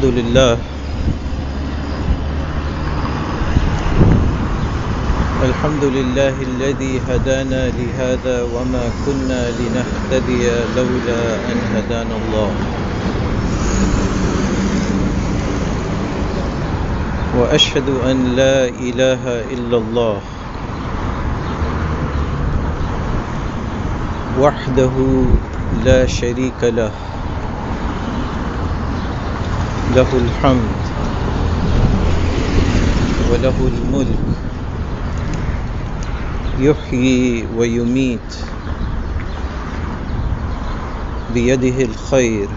الحمد 0.00 0.18
لله. 0.18 0.56
الحمد 5.44 5.84
لله 5.84 6.34
الذي 6.42 6.94
هدانا 7.04 7.68
لهذا 7.68 8.36
وما 8.48 8.84
كنا 9.04 9.52
لنهتدي 9.60 10.72
لولا 10.72 11.52
أن 11.52 11.58
هدانا 11.76 12.16
الله. 12.16 12.52
وأشهد 17.36 17.88
أن 18.00 18.16
لا 18.40 18.72
إله 18.72 19.22
إلا 19.52 19.76
الله. 19.76 20.16
وحده 24.40 24.94
لا 25.84 26.00
شريك 26.08 26.60
له. 26.64 27.19
له 29.90 30.06
الحمد 30.16 30.82
وله 33.30 33.58
الملك. 33.66 34.24
يحيي 36.58 37.46
ويميت 37.56 38.30
بيده 41.34 41.84
الخير 41.84 42.48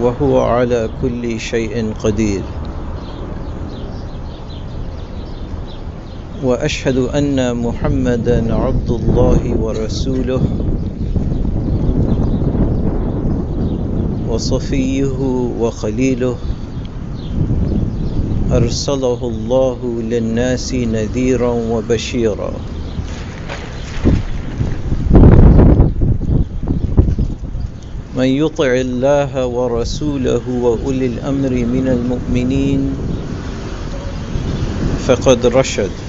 وهو 0.00 0.40
على 0.40 0.90
كل 1.02 1.40
شيء 1.40 1.92
قدير. 1.98 2.42
وأشهد 6.42 6.96
أن 6.96 7.56
محمدا 7.56 8.54
عبد 8.54 8.90
الله 8.90 9.42
ورسوله. 9.58 10.42
وصفيه 14.36 15.16
وخليله. 15.60 16.36
أرسله 18.52 19.20
الله 19.32 19.78
للناس 20.12 20.68
نذيرا 20.74 21.52
وبشيرا. 21.72 22.52
من 28.16 28.28
يطع 28.28 28.70
الله 28.84 29.32
ورسوله 29.46 30.44
وأولي 30.44 31.06
الأمر 31.06 31.52
من 31.64 31.86
المؤمنين 31.88 32.80
فقد 35.08 35.46
رشد. 35.46 36.05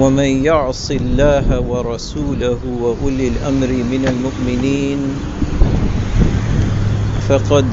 ومن 0.00 0.44
يعص 0.44 0.90
الله 0.90 1.60
ورسوله 1.60 2.60
وأولي 2.80 3.28
الأمر 3.28 3.70
من 3.92 4.02
المؤمنين 4.08 5.00
فقد 7.28 7.68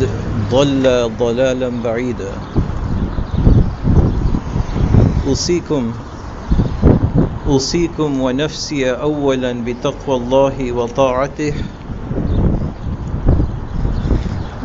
ضل 0.52 0.84
ضلالا 1.20 1.70
بعيدا. 1.84 2.32
أوصيكم 5.28 5.92
أوصيكم 7.48 8.22
ونفسي 8.22 8.92
اولا 8.92 9.52
بتقوى 9.64 10.16
الله 10.18 10.72
وطاعته 10.72 11.54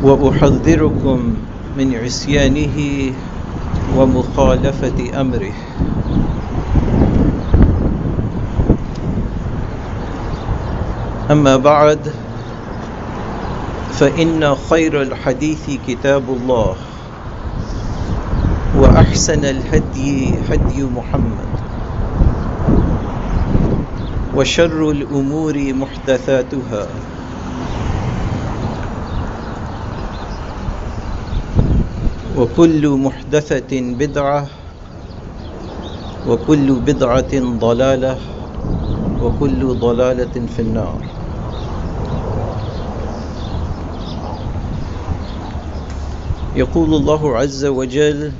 وأحذركم 0.03 1.19
من 1.77 1.87
عصيانه 1.95 2.77
ومخالفة 3.97 5.21
أمره. 5.21 5.55
أما 11.33 11.57
بعد 11.57 12.13
فإن 13.97 14.55
خير 14.69 15.01
الحديث 15.01 15.65
كتاب 15.87 16.23
الله 16.29 16.75
وأحسن 18.77 19.45
الهدي 19.45 20.33
هدي 20.49 20.83
محمد 20.83 21.51
وشر 24.35 24.91
الأمور 24.91 25.55
محدثاتها. 25.73 26.85
وكل 32.37 32.83
محدثة 32.89 33.71
بدعة 33.81 34.45
وكل 36.29 36.67
بدعة 36.73 37.33
ضلالة 37.65 38.17
وكل 39.21 39.61
ضلالة 39.81 40.35
في 40.55 40.59
النار. 40.61 41.22
يقول 46.55 46.93
الله 46.93 47.37
عز 47.37 47.65
وجل 47.65 48.31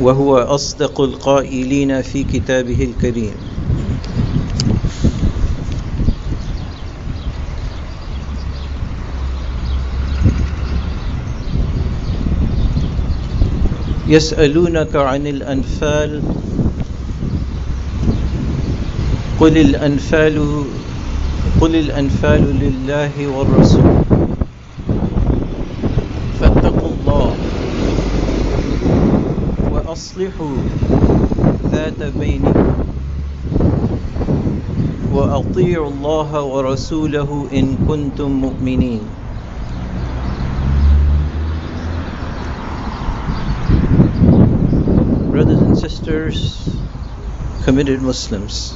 وهو 0.00 0.38
أصدق 0.38 1.00
القائلين 1.00 2.02
في 2.02 2.24
كتابه 2.24 2.84
الكريم. 2.84 3.34
يسألونك 14.08 14.96
عن 14.96 15.26
الأنفال 15.26 16.22
قل 19.40 19.58
الأنفال 19.58 20.64
قل 21.60 21.76
الأنفال 21.76 22.44
لله 22.60 23.26
والرسول. 23.26 24.01
وأصلحوا 30.11 30.55
ذات 31.71 32.03
بينكم 32.19 32.73
وأطيعوا 35.13 35.89
الله 35.89 36.41
ورسوله 36.43 37.47
إن 37.53 37.77
كنتم 37.87 38.31
مؤمنين 38.31 39.01
Brothers 45.31 45.61
and 45.61 45.77
sisters, 45.77 46.67
committed 47.63 48.01
Muslims. 48.01 48.75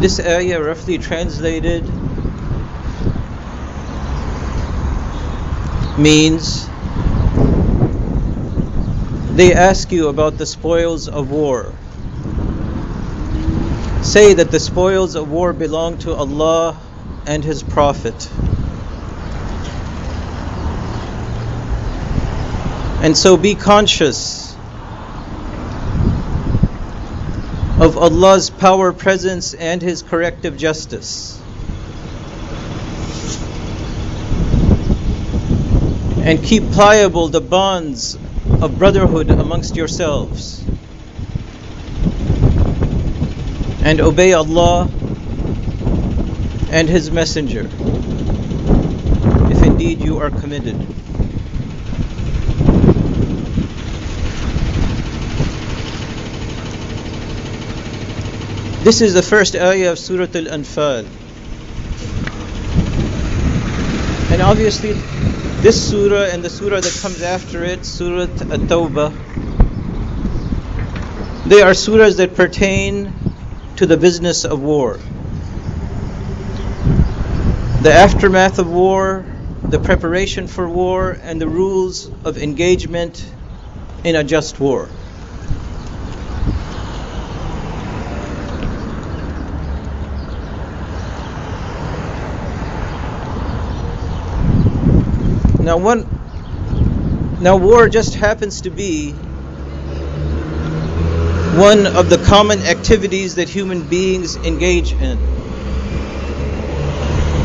This 0.00 0.18
ayah, 0.18 0.60
roughly 0.62 0.98
translated, 0.98 1.84
means 5.97 6.67
they 9.35 9.53
ask 9.53 9.91
you 9.91 10.07
about 10.09 10.37
the 10.37 10.45
spoils 10.45 11.07
of 11.07 11.31
war. 11.31 11.73
Say 14.01 14.33
that 14.33 14.51
the 14.51 14.59
spoils 14.59 15.15
of 15.15 15.31
war 15.31 15.53
belong 15.53 15.97
to 15.99 16.13
Allah 16.13 16.79
and 17.25 17.43
His 17.43 17.63
Prophet. 17.63 18.29
And 23.01 23.17
so 23.17 23.37
be 23.37 23.55
conscious 23.55 24.55
of 27.79 27.97
Allah's 27.97 28.49
power, 28.49 28.93
presence, 28.93 29.53
and 29.53 29.81
His 29.81 30.03
corrective 30.03 30.57
justice. 30.57 31.42
And 36.25 36.41
keep 36.41 36.63
pliable 36.71 37.27
the 37.27 37.41
bonds 37.41 38.15
of 38.61 38.79
brotherhood 38.79 39.29
amongst 39.29 39.75
yourselves. 39.75 40.63
And 43.83 43.99
obey 43.99 44.31
Allah 44.31 44.89
and 46.71 46.87
His 46.87 47.11
Messenger 47.11 47.69
if 49.51 49.63
indeed 49.63 50.01
you 50.01 50.19
are 50.19 50.29
committed. 50.29 50.79
This 58.83 59.01
is 59.01 59.13
the 59.13 59.21
first 59.21 59.55
ayah 59.55 59.91
of 59.91 59.99
Surah 59.99 60.23
Al 60.23 60.45
Anfal. 60.45 61.22
And 64.33 64.41
obviously, 64.41 64.93
this 65.61 65.91
surah 65.91 66.25
and 66.25 66.43
the 66.43 66.49
surah 66.49 66.81
that 66.81 66.99
comes 67.03 67.21
after 67.21 67.63
it, 67.63 67.85
Surah 67.85 68.23
At 68.23 68.61
Tawbah, 68.67 69.13
they 71.47 71.61
are 71.61 71.73
surahs 71.73 72.17
that 72.17 72.33
pertain 72.33 73.13
to 73.75 73.85
the 73.85 73.95
business 73.95 74.43
of 74.43 74.59
war. 74.59 74.97
The 77.83 77.93
aftermath 77.93 78.57
of 78.57 78.71
war, 78.71 79.23
the 79.69 79.77
preparation 79.77 80.47
for 80.47 80.67
war, 80.67 81.11
and 81.11 81.39
the 81.39 81.47
rules 81.47 82.09
of 82.25 82.39
engagement 82.39 83.23
in 84.03 84.15
a 84.15 84.23
just 84.23 84.59
war. 84.59 84.89
Now, 95.73 95.79
one, 95.79 96.05
now 97.41 97.57
war 97.57 97.89
just 97.89 98.13
happens 98.13 98.61
to 98.61 98.69
be 98.69 99.09
one 101.57 101.87
of 101.87 102.11
the 102.11 102.19
common 102.19 102.59
activities 102.59 103.33
that 103.37 103.49
human 103.49 103.81
beings 103.89 104.35
engage 104.35 104.91
in. 104.91 105.17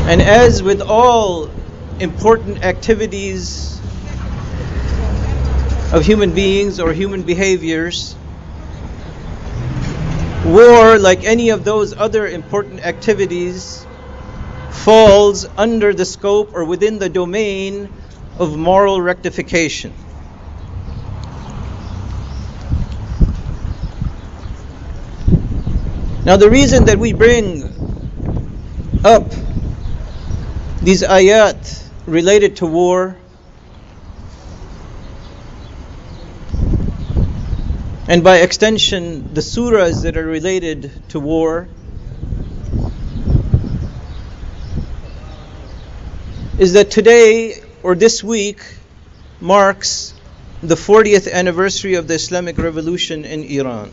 And 0.05 0.21
as 0.21 0.61
with 0.61 0.79
all 0.81 1.49
important 1.99 2.63
activities 2.63 3.79
of 5.91 6.05
human 6.05 6.35
beings 6.35 6.79
or 6.79 6.93
human 6.93 7.23
behaviors, 7.23 8.15
war, 10.45 10.99
like 10.99 11.23
any 11.23 11.49
of 11.49 11.65
those 11.65 11.97
other 11.97 12.27
important 12.27 12.85
activities, 12.85 13.87
falls 14.69 15.47
under 15.57 15.95
the 15.95 16.05
scope 16.05 16.51
or 16.53 16.63
within 16.63 16.99
the 16.99 17.09
domain 17.09 17.89
of 18.39 18.57
moral 18.57 19.01
rectification. 19.01 19.93
Now, 26.25 26.37
the 26.37 26.49
reason 26.49 26.85
that 26.85 26.97
we 26.97 27.13
bring 27.13 27.63
up 29.03 29.31
these 30.81 31.03
ayat 31.03 31.89
related 32.05 32.57
to 32.57 32.65
war 32.65 33.17
and 38.07 38.23
by 38.23 38.37
extension 38.37 39.33
the 39.33 39.41
surahs 39.41 40.03
that 40.03 40.17
are 40.17 40.25
related 40.25 40.91
to 41.09 41.19
war 41.19 41.67
is 46.57 46.73
that 46.73 46.89
today 46.91 47.61
or 47.83 47.95
this 47.95 48.23
week 48.23 48.61
marks 49.39 50.13
the 50.61 50.75
40th 50.75 51.31
anniversary 51.31 51.95
of 51.95 52.07
the 52.07 52.15
Islamic 52.15 52.57
Revolution 52.57 53.23
in 53.25 53.43
Iran. 53.43 53.91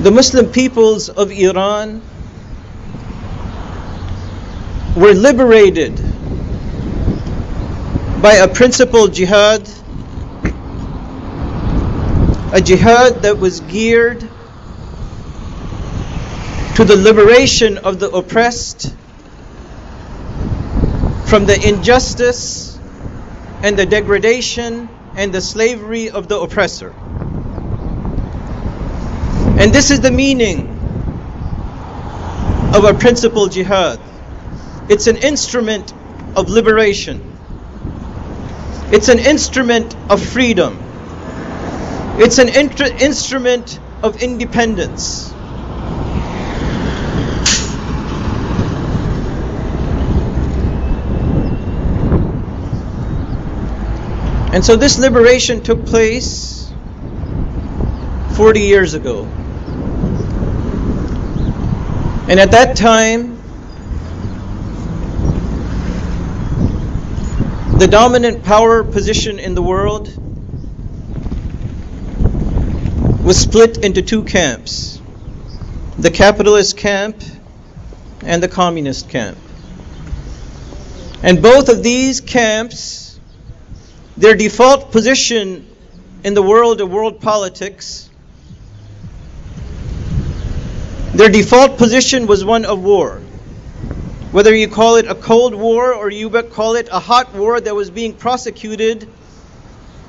The 0.00 0.10
Muslim 0.10 0.50
peoples 0.50 1.08
of 1.08 1.30
Iran 1.30 2.02
were 4.96 5.14
liberated 5.14 5.96
by 8.20 8.34
a 8.34 8.48
principled 8.48 9.14
jihad, 9.14 9.68
a 12.52 12.60
jihad 12.60 13.22
that 13.22 13.38
was 13.38 13.60
geared 13.60 14.23
to 16.74 16.84
the 16.84 16.96
liberation 16.96 17.78
of 17.78 18.00
the 18.00 18.10
oppressed 18.10 18.92
from 21.26 21.46
the 21.46 21.56
injustice 21.66 22.76
and 23.62 23.78
the 23.78 23.86
degradation 23.86 24.88
and 25.16 25.32
the 25.32 25.40
slavery 25.40 26.10
of 26.10 26.28
the 26.28 26.38
oppressor. 26.38 26.90
And 29.60 29.72
this 29.72 29.92
is 29.92 30.00
the 30.00 30.10
meaning 30.10 30.66
of 32.74 32.84
our 32.84 32.94
principal 32.94 33.46
jihad. 33.46 34.00
It's 34.88 35.06
an 35.06 35.18
instrument 35.18 35.92
of 36.36 36.50
liberation. 36.50 37.20
It's 38.92 39.08
an 39.08 39.20
instrument 39.20 39.94
of 40.10 40.20
freedom. 40.24 40.78
It's 42.18 42.38
an 42.38 42.48
instrument 42.48 43.78
of 44.02 44.22
independence. 44.22 45.33
And 54.54 54.64
so 54.64 54.76
this 54.76 55.00
liberation 55.00 55.64
took 55.64 55.84
place 55.84 56.72
40 58.36 58.60
years 58.60 58.94
ago. 58.94 59.24
And 62.28 62.38
at 62.38 62.52
that 62.52 62.76
time, 62.76 63.34
the 67.80 67.88
dominant 67.90 68.44
power 68.44 68.84
position 68.84 69.40
in 69.40 69.56
the 69.56 69.62
world 69.62 70.06
was 73.24 73.36
split 73.36 73.78
into 73.78 74.02
two 74.02 74.22
camps 74.22 75.00
the 75.98 76.12
capitalist 76.12 76.76
camp 76.76 77.16
and 78.22 78.40
the 78.40 78.48
communist 78.48 79.08
camp. 79.08 79.36
And 81.24 81.42
both 81.42 81.68
of 81.68 81.82
these 81.82 82.20
camps, 82.20 83.03
their 84.16 84.34
default 84.34 84.92
position 84.92 85.66
in 86.22 86.34
the 86.34 86.42
world 86.42 86.80
of 86.80 86.90
world 86.90 87.20
politics 87.20 88.10
their 91.14 91.28
default 91.28 91.78
position 91.78 92.26
was 92.26 92.44
one 92.44 92.64
of 92.64 92.82
war. 92.82 93.20
Whether 94.32 94.52
you 94.52 94.66
call 94.66 94.96
it 94.96 95.06
a 95.06 95.14
cold 95.14 95.54
war 95.54 95.94
or 95.94 96.10
you 96.10 96.28
call 96.28 96.74
it 96.74 96.88
a 96.90 96.98
hot 96.98 97.32
war 97.34 97.60
that 97.60 97.72
was 97.72 97.88
being 97.88 98.14
prosecuted 98.14 99.08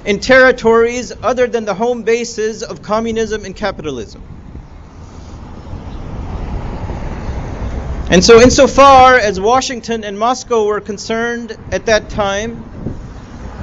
in 0.03 0.19
territories 0.19 1.13
other 1.21 1.45
than 1.45 1.65
the 1.65 1.75
home 1.75 2.01
bases 2.01 2.63
of 2.63 2.81
communism 2.81 3.45
and 3.45 3.55
capitalism. 3.55 4.24
And 8.09 8.24
so, 8.24 8.41
insofar 8.41 9.15
as 9.15 9.39
Washington 9.39 10.03
and 10.03 10.17
Moscow 10.17 10.65
were 10.65 10.81
concerned 10.81 11.55
at 11.71 11.85
that 11.85 12.09
time, 12.09 12.75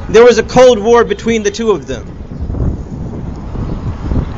there 0.09 0.25
was 0.25 0.38
a 0.38 0.42
Cold 0.42 0.78
War 0.78 1.04
between 1.04 1.42
the 1.42 1.50
two 1.50 1.71
of 1.71 1.87
them. 1.87 2.04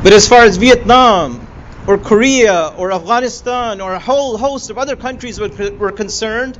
But 0.03 0.13
as 0.13 0.27
far 0.27 0.43
as 0.43 0.57
Vietnam, 0.57 1.45
or 1.87 1.97
Korea 1.97 2.73
or 2.77 2.91
Afghanistan 2.91 3.81
or 3.81 3.93
a 3.93 3.99
whole 3.99 4.37
host 4.37 4.69
of 4.69 4.77
other 4.77 4.95
countries 4.95 5.39
were, 5.39 5.91
concerned, 5.91 6.57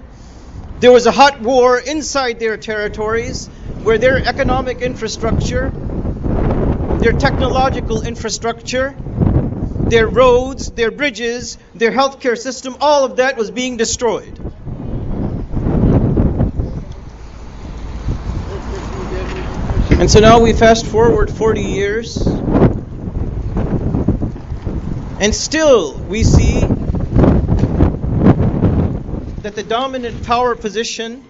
there 0.80 0.92
was 0.92 1.06
a 1.06 1.12
hot 1.12 1.42
war 1.42 1.80
inside 1.80 2.40
their 2.40 2.58
territories 2.58 3.48
where 3.84 3.98
their 3.98 4.18
economic 4.18 4.82
infrastructure, 4.82 5.72
their 7.00 7.14
technological 7.14 8.02
infrastructure, 8.04 8.96
their 9.90 10.08
roads, 10.08 10.72
their 10.72 10.92
bridges, 10.92 11.58
their 11.76 11.92
healthcare 11.92 12.38
system, 12.38 12.76
all 12.82 13.06
of 13.06 13.18
that 13.18 13.38
was 13.38 13.52
being 13.52 13.78
destroyed. 13.78 14.40
And 20.00 20.12
so 20.12 20.20
now 20.20 20.42
we 20.42 20.54
fast 20.54 20.86
forward 20.86 21.32
40 21.32 21.62
years 21.62 22.28
and 25.18 25.34
still, 25.34 25.94
we 26.10 26.24
see 26.24 26.60
that 29.42 29.56
the 29.56 29.64
dominant 29.64 30.26
power 30.26 30.56
position 30.56 31.24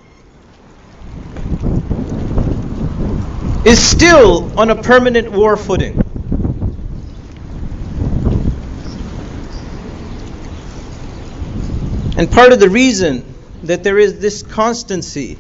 is 3.64 3.82
still 3.82 4.60
on 4.60 4.72
a 4.72 4.82
permanent 4.82 5.32
war 5.32 5.56
footing. 5.56 5.94
And 12.18 12.32
part 12.32 12.54
of 12.54 12.60
the 12.60 12.70
reason 12.70 13.24
that 13.64 13.84
there 13.84 14.00
is 14.00 14.20
this 14.20 14.42
constancy 14.42 15.38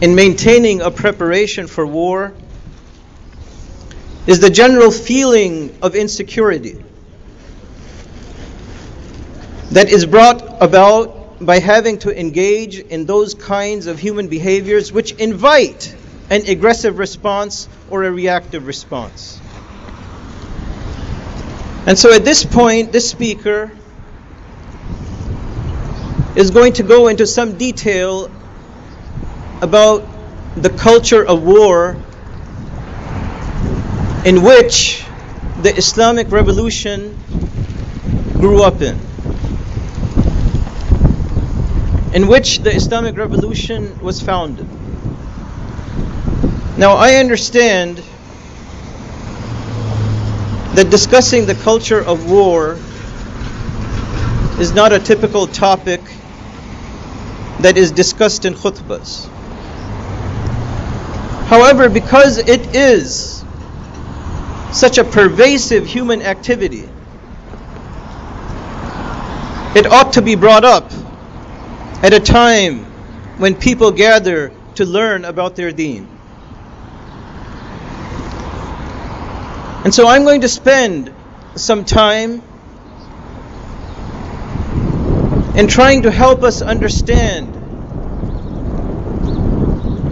in 0.00 0.14
maintaining 0.14 0.80
a 0.80 0.90
preparation 0.90 1.66
for 1.66 1.86
war 1.86 2.32
is 4.26 4.40
the 4.40 4.50
general 4.50 4.90
feeling 4.90 5.76
of 5.82 5.94
insecurity 5.94 6.82
that 9.70 9.90
is 9.90 10.06
brought 10.06 10.62
about 10.62 11.44
by 11.44 11.58
having 11.58 11.98
to 11.98 12.18
engage 12.18 12.78
in 12.78 13.06
those 13.06 13.34
kinds 13.34 13.86
of 13.86 13.98
human 13.98 14.28
behaviors 14.28 14.92
which 14.92 15.12
invite 15.12 15.94
an 16.30 16.46
aggressive 16.46 16.98
response 16.98 17.68
or 17.90 18.04
a 18.04 18.10
reactive 18.10 18.66
response. 18.66 19.40
And 21.86 21.98
so 21.98 22.14
at 22.14 22.24
this 22.24 22.44
point, 22.44 22.92
this 22.92 23.10
speaker 23.10 23.70
is 26.34 26.50
going 26.50 26.74
to 26.74 26.82
go 26.82 27.08
into 27.08 27.26
some 27.26 27.58
detail 27.58 28.30
about 29.64 30.06
the 30.56 30.68
culture 30.68 31.24
of 31.24 31.42
war 31.42 31.96
in 34.26 34.42
which 34.42 35.02
the 35.62 35.74
Islamic 35.74 36.30
revolution 36.30 37.16
grew 38.34 38.62
up 38.62 38.82
in. 38.82 38.94
In 42.12 42.28
which 42.28 42.58
the 42.58 42.74
Islamic 42.74 43.16
revolution 43.16 43.98
was 44.02 44.20
founded. 44.20 44.66
Now, 46.76 46.96
I 46.96 47.14
understand 47.14 48.02
that 50.74 50.90
discussing 50.90 51.46
the 51.46 51.54
culture 51.54 52.04
of 52.04 52.30
war 52.30 52.72
is 54.60 54.74
not 54.74 54.92
a 54.92 54.98
typical 54.98 55.46
topic 55.46 56.02
that 57.60 57.78
is 57.78 57.92
discussed 57.92 58.44
in 58.44 58.52
khutbahs. 58.52 59.33
However, 61.54 61.88
because 61.88 62.38
it 62.38 62.74
is 62.74 63.44
such 64.72 64.98
a 64.98 65.04
pervasive 65.04 65.86
human 65.86 66.20
activity, 66.20 66.88
it 69.76 69.86
ought 69.86 70.14
to 70.14 70.22
be 70.22 70.34
brought 70.34 70.64
up 70.64 70.90
at 72.02 72.12
a 72.12 72.18
time 72.18 72.80
when 73.38 73.54
people 73.54 73.92
gather 73.92 74.50
to 74.74 74.84
learn 74.84 75.24
about 75.24 75.54
their 75.54 75.70
deen. 75.70 76.08
And 79.84 79.94
so 79.94 80.08
I'm 80.08 80.24
going 80.24 80.40
to 80.40 80.48
spend 80.48 81.14
some 81.54 81.84
time 81.84 82.42
in 85.56 85.68
trying 85.68 86.02
to 86.02 86.10
help 86.10 86.42
us 86.42 86.62
understand 86.62 87.53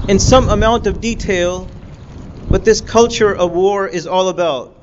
in 0.08 0.18
some 0.18 0.48
amount 0.48 0.86
of 0.86 1.00
detail 1.00 1.66
what 2.48 2.64
this 2.64 2.80
culture 2.80 3.34
of 3.34 3.52
war 3.52 3.86
is 3.86 4.06
all 4.06 4.28
about. 4.28 4.74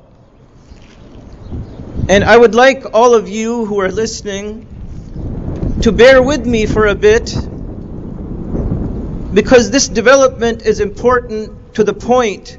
And 2.08 2.24
I 2.24 2.36
would 2.36 2.54
like 2.54 2.94
all 2.94 3.14
of 3.14 3.28
you 3.28 3.66
who 3.66 3.80
are 3.80 3.90
listening 3.92 4.66
to 5.82 5.92
bear 5.92 6.22
with 6.22 6.44
me 6.44 6.66
for 6.66 6.86
a 6.86 6.94
bit 6.94 7.34
because 9.32 9.70
this 9.70 9.88
development 9.88 10.62
is 10.62 10.80
important 10.80 11.74
to 11.74 11.84
the 11.84 11.94
point 11.94 12.56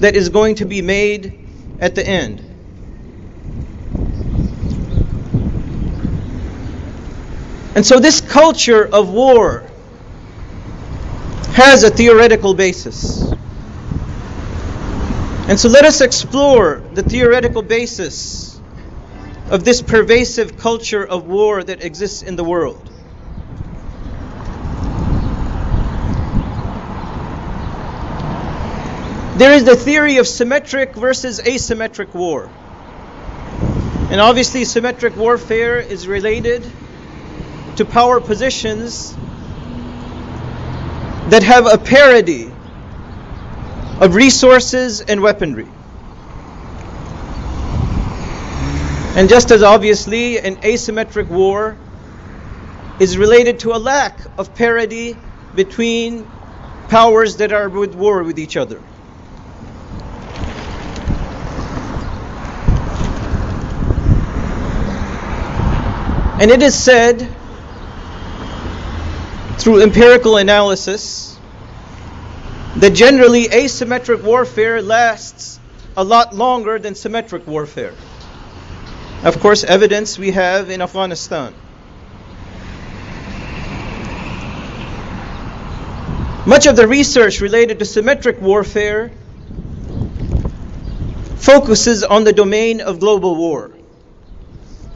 that 0.00 0.16
is 0.16 0.30
going 0.30 0.56
to 0.56 0.64
be 0.64 0.82
made 0.82 1.38
at 1.78 1.94
the 1.94 2.06
end. 2.06 2.40
And 7.76 7.86
so, 7.86 8.00
this 8.00 8.20
culture 8.20 8.84
of 8.84 9.10
war 9.10 9.69
has 11.52 11.82
a 11.82 11.90
theoretical 11.90 12.54
basis. 12.54 13.32
And 15.48 15.58
so, 15.58 15.68
let 15.68 15.84
us 15.84 16.00
explore 16.00 16.82
the 16.94 17.02
theoretical 17.02 17.62
basis 17.62 18.60
of 19.50 19.64
this 19.64 19.82
pervasive 19.82 20.56
culture 20.56 21.04
of 21.04 21.26
war 21.26 21.62
that 21.62 21.84
exists 21.84 22.22
in 22.22 22.36
the 22.36 22.44
world. 22.44 22.90
There 29.36 29.52
is 29.52 29.64
the 29.64 29.74
theory 29.74 30.18
of 30.18 30.28
symmetric 30.28 30.94
versus 30.94 31.40
asymmetric 31.40 32.14
war. 32.14 32.50
And 34.10 34.20
obviously, 34.20 34.64
symmetric 34.64 35.16
warfare 35.16 35.78
is 35.78 36.06
related 36.06 36.64
to 37.76 37.84
power 37.84 38.20
positions 38.20 39.16
that 41.30 41.44
have 41.44 41.66
a 41.66 41.78
parity 41.78 42.50
of 44.00 44.14
resources 44.14 45.00
and 45.00 45.22
weaponry. 45.22 45.68
And 49.16 49.28
just 49.28 49.50
as 49.50 49.62
obviously, 49.62 50.38
an 50.38 50.56
asymmetric 50.56 51.28
war 51.28 51.76
is 52.98 53.16
related 53.16 53.60
to 53.60 53.72
a 53.72 53.78
lack 53.78 54.18
of 54.38 54.54
parity 54.54 55.16
between 55.54 56.24
powers 56.88 57.36
that 57.36 57.52
are 57.52 57.84
at 57.84 57.94
war 57.94 58.24
with 58.24 58.38
each 58.38 58.56
other. 58.56 58.80
And 66.40 66.50
it 66.50 66.62
is 66.62 66.74
said 66.74 67.28
through 69.60 69.82
empirical 69.82 70.38
analysis 70.38 71.38
that 72.76 72.94
generally 72.94 73.44
asymmetric 73.44 74.22
warfare 74.22 74.80
lasts 74.80 75.60
a 75.98 76.02
lot 76.02 76.34
longer 76.34 76.78
than 76.78 76.94
symmetric 76.94 77.46
warfare. 77.46 77.92
Of 79.22 79.38
course, 79.38 79.62
evidence 79.62 80.18
we 80.18 80.30
have 80.30 80.70
in 80.70 80.80
Afghanistan. 80.80 81.52
Much 86.46 86.66
of 86.66 86.74
the 86.74 86.88
research 86.88 87.42
related 87.42 87.80
to 87.80 87.84
symmetric 87.84 88.40
warfare 88.40 89.10
focuses 91.36 92.02
on 92.02 92.24
the 92.24 92.32
domain 92.32 92.80
of 92.80 92.98
global 92.98 93.36
war. 93.36 93.72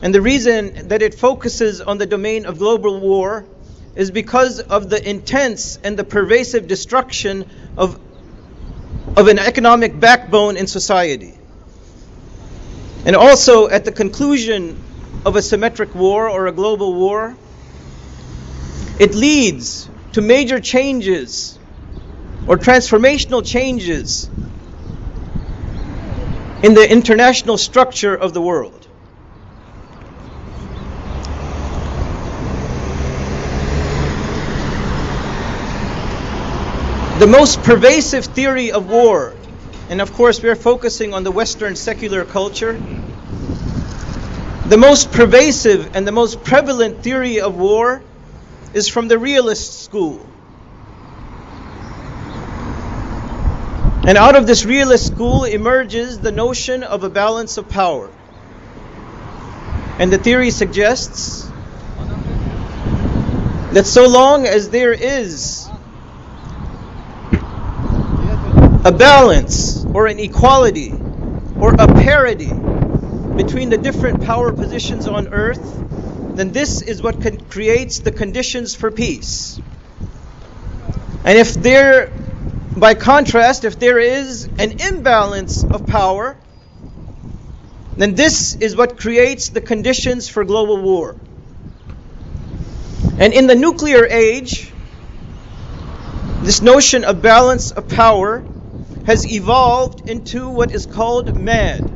And 0.01 0.15
the 0.15 0.23
reason 0.23 0.89
that 0.89 1.03
it 1.03 1.13
focuses 1.15 1.83
on 1.83 1.99
the 1.99 2.07
domain 2.07 2.47
of 2.47 2.59
global 2.59 2.99
war 2.99 3.45
is 3.97 4.11
because 4.11 4.61
of 4.61 4.91
the 4.91 5.09
intense 5.09 5.79
and 5.85 5.97
the 5.97 6.05
pervasive 6.05 6.67
destruction 6.67 7.49
of, 7.77 7.99
of 9.17 9.29
an 9.29 9.39
economic 9.39 9.99
backbone 9.99 10.57
in 10.57 10.67
society. 10.67 11.35
And 13.07 13.15
also, 13.15 13.69
at 13.69 13.85
the 13.85 13.93
conclusion 13.93 14.83
of 15.25 15.37
a 15.37 15.43
symmetric 15.43 15.95
war 15.95 16.29
or 16.29 16.47
a 16.47 16.53
global 16.53 16.95
war, 16.95 17.37
it 18.99 19.15
leads 19.15 19.89
to 20.13 20.21
major 20.21 20.61
changes 20.61 21.59
or 22.47 22.57
transformational 22.57 23.45
changes 23.45 24.29
in 26.63 26.75
the 26.75 26.87
international 26.91 27.59
structure 27.59 28.15
of 28.15 28.33
the 28.33 28.41
world. 28.41 28.84
The 37.25 37.31
most 37.31 37.63
pervasive 37.63 38.27
theory 38.27 38.71
of 38.71 38.91
war, 38.91 39.35
and 39.89 40.03
of 40.03 40.13
course 40.13 40.43
we're 40.43 40.55
focusing 40.55 41.15
on 41.15 41.25
the 41.25 41.31
Western 41.31 41.75
secular 41.75 42.23
culture, 42.23 42.75
the 44.67 44.77
most 44.77 45.11
pervasive 45.11 45.97
and 45.97 46.07
the 46.07 46.13
most 46.13 46.45
prevalent 46.45 47.03
theory 47.03 47.41
of 47.41 47.57
war 47.57 48.03
is 48.75 48.89
from 48.89 49.09
the 49.09 49.19
realist 49.19 49.83
school. 49.83 50.29
And 54.07 54.19
out 54.19 54.37
of 54.37 54.47
this 54.47 54.67
realist 54.67 55.07
school 55.07 55.45
emerges 55.45 56.19
the 56.19 56.31
notion 56.31 56.83
of 56.83 57.05
a 57.05 57.09
balance 57.09 57.57
of 57.57 57.71
power. 57.71 58.11
And 59.99 60.13
the 60.13 60.19
theory 60.19 60.51
suggests 60.51 61.51
that 63.73 63.87
so 63.87 64.09
long 64.09 64.47
as 64.47 64.69
there 64.69 64.93
is 64.93 65.71
a 68.85 68.93
balance 68.93 69.83
or 69.95 70.07
an 70.07 70.19
equality 70.19 70.93
or 71.59 71.73
a 71.73 71.87
parity 71.87 72.53
between 73.37 73.71
the 73.71 73.79
different 73.79 74.23
power 74.23 74.53
positions 74.53 75.09
on 75.09 75.29
earth, 75.29 75.81
then 76.37 76.53
this 76.53 76.83
is 76.83 77.03
what 77.03 77.19
creates 77.49 78.01
the 78.01 78.11
conditions 78.11 78.75
for 78.75 78.91
peace. 78.91 79.59
And 81.25 81.39
if 81.39 81.55
there, 81.55 82.13
by 82.77 82.93
contrast, 82.93 83.65
if 83.65 83.79
there 83.79 83.99
is 83.99 84.45
an 84.59 84.73
imbalance 84.81 85.65
of 85.65 85.87
power, 85.87 86.37
then 87.97 88.15
this 88.15 88.55
is 88.57 88.77
what 88.77 88.99
creates 88.99 89.49
the 89.49 89.63
conditions 89.63 90.29
for 90.29 90.45
global 90.45 90.77
war. 90.83 91.17
And 93.19 93.33
in 93.33 93.47
the 93.47 93.55
nuclear 93.55 94.05
age, 94.05 94.71
this 96.43 96.61
notion 96.61 97.05
of 97.05 97.23
balance 97.23 97.71
of 97.71 97.89
power 97.89 98.45
has 99.05 99.31
evolved 99.31 100.09
into 100.09 100.49
what 100.49 100.73
is 100.73 100.87
called 100.87 101.39
MAD, 101.39 101.91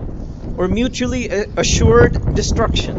or 0.58 0.68
mutually 0.68 1.28
assured 1.28 2.34
destruction. 2.34 2.96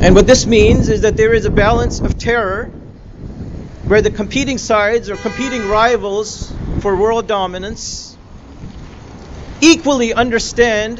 And 0.00 0.14
what 0.14 0.26
this 0.26 0.46
means 0.46 0.88
is 0.88 1.00
that 1.00 1.16
there 1.16 1.34
is 1.34 1.46
a 1.46 1.50
balance 1.50 2.00
of 2.00 2.16
terror 2.16 2.66
where 3.86 4.02
the 4.02 4.10
competing 4.10 4.58
sides 4.58 5.10
or 5.10 5.16
competing 5.16 5.68
rivals 5.68 6.52
for 6.80 6.94
world 6.94 7.26
dominance 7.26 8.16
equally 9.60 10.12
understand 10.12 10.98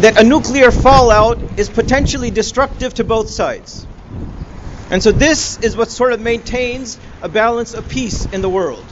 that 0.00 0.16
a 0.16 0.22
nuclear 0.22 0.70
fallout 0.70 1.58
is 1.58 1.68
potentially 1.68 2.30
destructive 2.30 2.94
to 2.94 3.04
both 3.04 3.28
sides. 3.28 3.87
And 4.90 5.02
so 5.02 5.12
this 5.12 5.58
is 5.58 5.76
what 5.76 5.90
sort 5.90 6.12
of 6.12 6.20
maintains 6.20 6.98
a 7.20 7.28
balance 7.28 7.74
of 7.74 7.88
peace 7.88 8.24
in 8.26 8.40
the 8.40 8.48
world. 8.48 8.84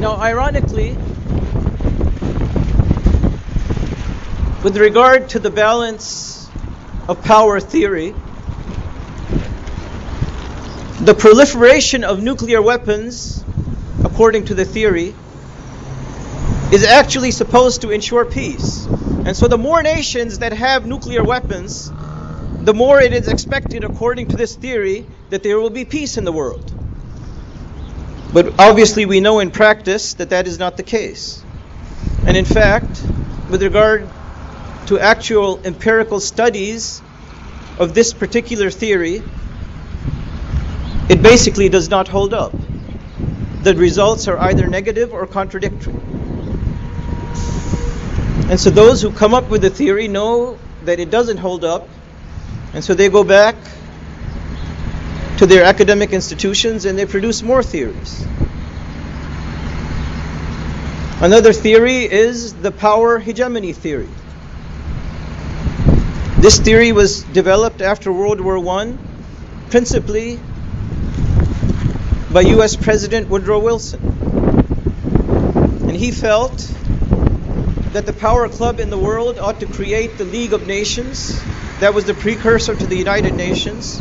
Now, 0.00 0.16
ironically, 0.16 0.96
with 4.64 4.76
regard 4.76 5.28
to 5.28 5.38
the 5.38 5.50
balance 5.50 6.48
of 7.06 7.22
power 7.22 7.60
theory, 7.60 8.14
the 11.00 11.14
proliferation 11.14 12.02
of 12.02 12.20
nuclear 12.20 12.60
weapons, 12.60 13.44
according 14.04 14.46
to 14.46 14.54
the 14.54 14.64
theory, 14.64 15.14
is 16.72 16.84
actually 16.84 17.30
supposed 17.30 17.82
to 17.82 17.90
ensure 17.90 18.24
peace. 18.24 18.86
And 18.86 19.36
so 19.36 19.46
the 19.46 19.58
more 19.58 19.82
nations 19.82 20.38
that 20.38 20.52
have 20.52 20.86
nuclear 20.86 21.22
weapons, 21.22 21.92
the 22.62 22.74
more 22.74 23.00
it 23.00 23.12
is 23.12 23.28
expected, 23.28 23.84
according 23.84 24.28
to 24.28 24.36
this 24.36 24.56
theory, 24.56 25.06
that 25.30 25.42
there 25.42 25.60
will 25.60 25.70
be 25.70 25.84
peace 25.84 26.16
in 26.16 26.24
the 26.24 26.32
world. 26.32 26.72
But 28.32 28.58
obviously, 28.58 29.04
we 29.04 29.20
know 29.20 29.40
in 29.40 29.50
practice 29.50 30.14
that 30.14 30.30
that 30.30 30.46
is 30.46 30.58
not 30.58 30.76
the 30.76 30.82
case. 30.82 31.42
And 32.26 32.36
in 32.36 32.44
fact, 32.44 33.02
with 33.50 33.62
regard 33.62 34.08
to 34.86 34.98
actual 34.98 35.60
empirical 35.64 36.20
studies 36.20 37.02
of 37.78 37.94
this 37.94 38.14
particular 38.14 38.70
theory, 38.70 39.22
it 41.10 41.22
basically 41.22 41.68
does 41.68 41.90
not 41.90 42.08
hold 42.08 42.32
up. 42.32 42.54
The 43.62 43.74
results 43.76 44.26
are 44.26 44.38
either 44.38 44.66
negative 44.66 45.12
or 45.12 45.26
contradictory. 45.26 45.94
And 48.50 48.58
so 48.58 48.70
those 48.70 49.00
who 49.00 49.12
come 49.12 49.34
up 49.34 49.48
with 49.48 49.62
the 49.62 49.70
theory 49.70 50.08
know 50.08 50.58
that 50.84 50.98
it 50.98 51.10
doesn't 51.10 51.38
hold 51.38 51.64
up, 51.64 51.88
and 52.74 52.82
so 52.82 52.94
they 52.94 53.08
go 53.08 53.22
back 53.22 53.54
to 55.38 55.46
their 55.46 55.64
academic 55.64 56.12
institutions 56.12 56.84
and 56.84 56.98
they 56.98 57.06
produce 57.06 57.42
more 57.42 57.62
theories. 57.62 58.26
Another 61.20 61.52
theory 61.52 62.04
is 62.04 62.54
the 62.54 62.72
power 62.72 63.18
hegemony 63.18 63.72
theory. 63.72 64.08
This 66.38 66.58
theory 66.58 66.90
was 66.90 67.22
developed 67.22 67.80
after 67.80 68.12
World 68.12 68.40
War 68.40 68.58
I, 68.58 68.96
principally 69.70 70.40
by 72.32 72.40
US 72.40 72.76
President 72.76 73.28
Woodrow 73.28 73.58
Wilson. 73.58 74.00
And 75.82 75.94
he 75.94 76.10
felt 76.10 76.58
that 77.92 78.06
the 78.06 78.14
power 78.14 78.48
club 78.48 78.80
in 78.80 78.88
the 78.88 78.96
world 78.96 79.38
ought 79.38 79.60
to 79.60 79.66
create 79.66 80.16
the 80.16 80.24
League 80.24 80.54
of 80.54 80.66
Nations. 80.66 81.42
That 81.80 81.92
was 81.92 82.06
the 82.06 82.14
precursor 82.14 82.74
to 82.74 82.86
the 82.86 82.96
United 82.96 83.34
Nations 83.34 84.00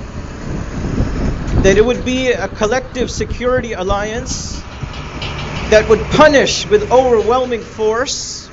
that 1.63 1.77
it 1.77 1.86
would 1.86 2.03
be 2.03 2.32
a 2.32 2.47
collective 2.47 3.12
security 3.12 3.73
alliance 3.73 4.60
that 5.69 5.88
would 5.89 5.99
punish 6.12 6.65
with 6.65 6.91
overwhelming 6.91 7.62
force 7.62 8.49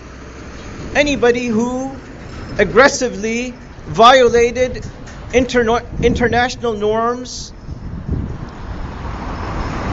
anybody 0.95 1.47
who 1.47 1.97
aggressively 2.59 3.53
violated 3.87 4.85
international 5.33 6.75
norms 6.75 7.53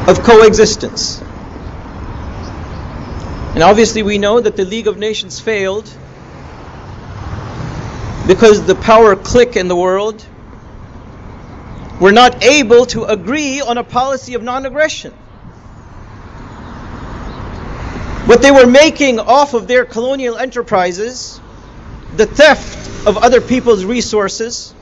of 0.07 0.21
coexistence. 0.23 1.21
And 3.53 3.63
obviously, 3.63 4.03
we 4.03 4.17
know 4.17 4.39
that 4.39 4.55
the 4.55 4.65
League 4.65 4.87
of 4.87 4.97
Nations 4.97 5.39
failed 5.39 5.89
because 8.27 8.65
the 8.65 8.75
power 8.75 9.15
clique 9.15 9.55
in 9.55 9.67
the 9.67 9.75
world 9.75 10.25
were 11.99 12.11
not 12.11 12.43
able 12.43 12.85
to 12.87 13.05
agree 13.05 13.61
on 13.61 13.77
a 13.77 13.83
policy 13.83 14.33
of 14.33 14.43
non 14.43 14.65
aggression. 14.65 15.13
What 18.25 18.41
they 18.41 18.51
were 18.51 18.67
making 18.67 19.19
off 19.19 19.53
of 19.53 19.67
their 19.67 19.85
colonial 19.85 20.35
enterprises, 20.37 21.39
the 22.15 22.25
theft 22.25 23.07
of 23.07 23.17
other 23.17 23.39
people's 23.39 23.85
resources, 23.85 24.73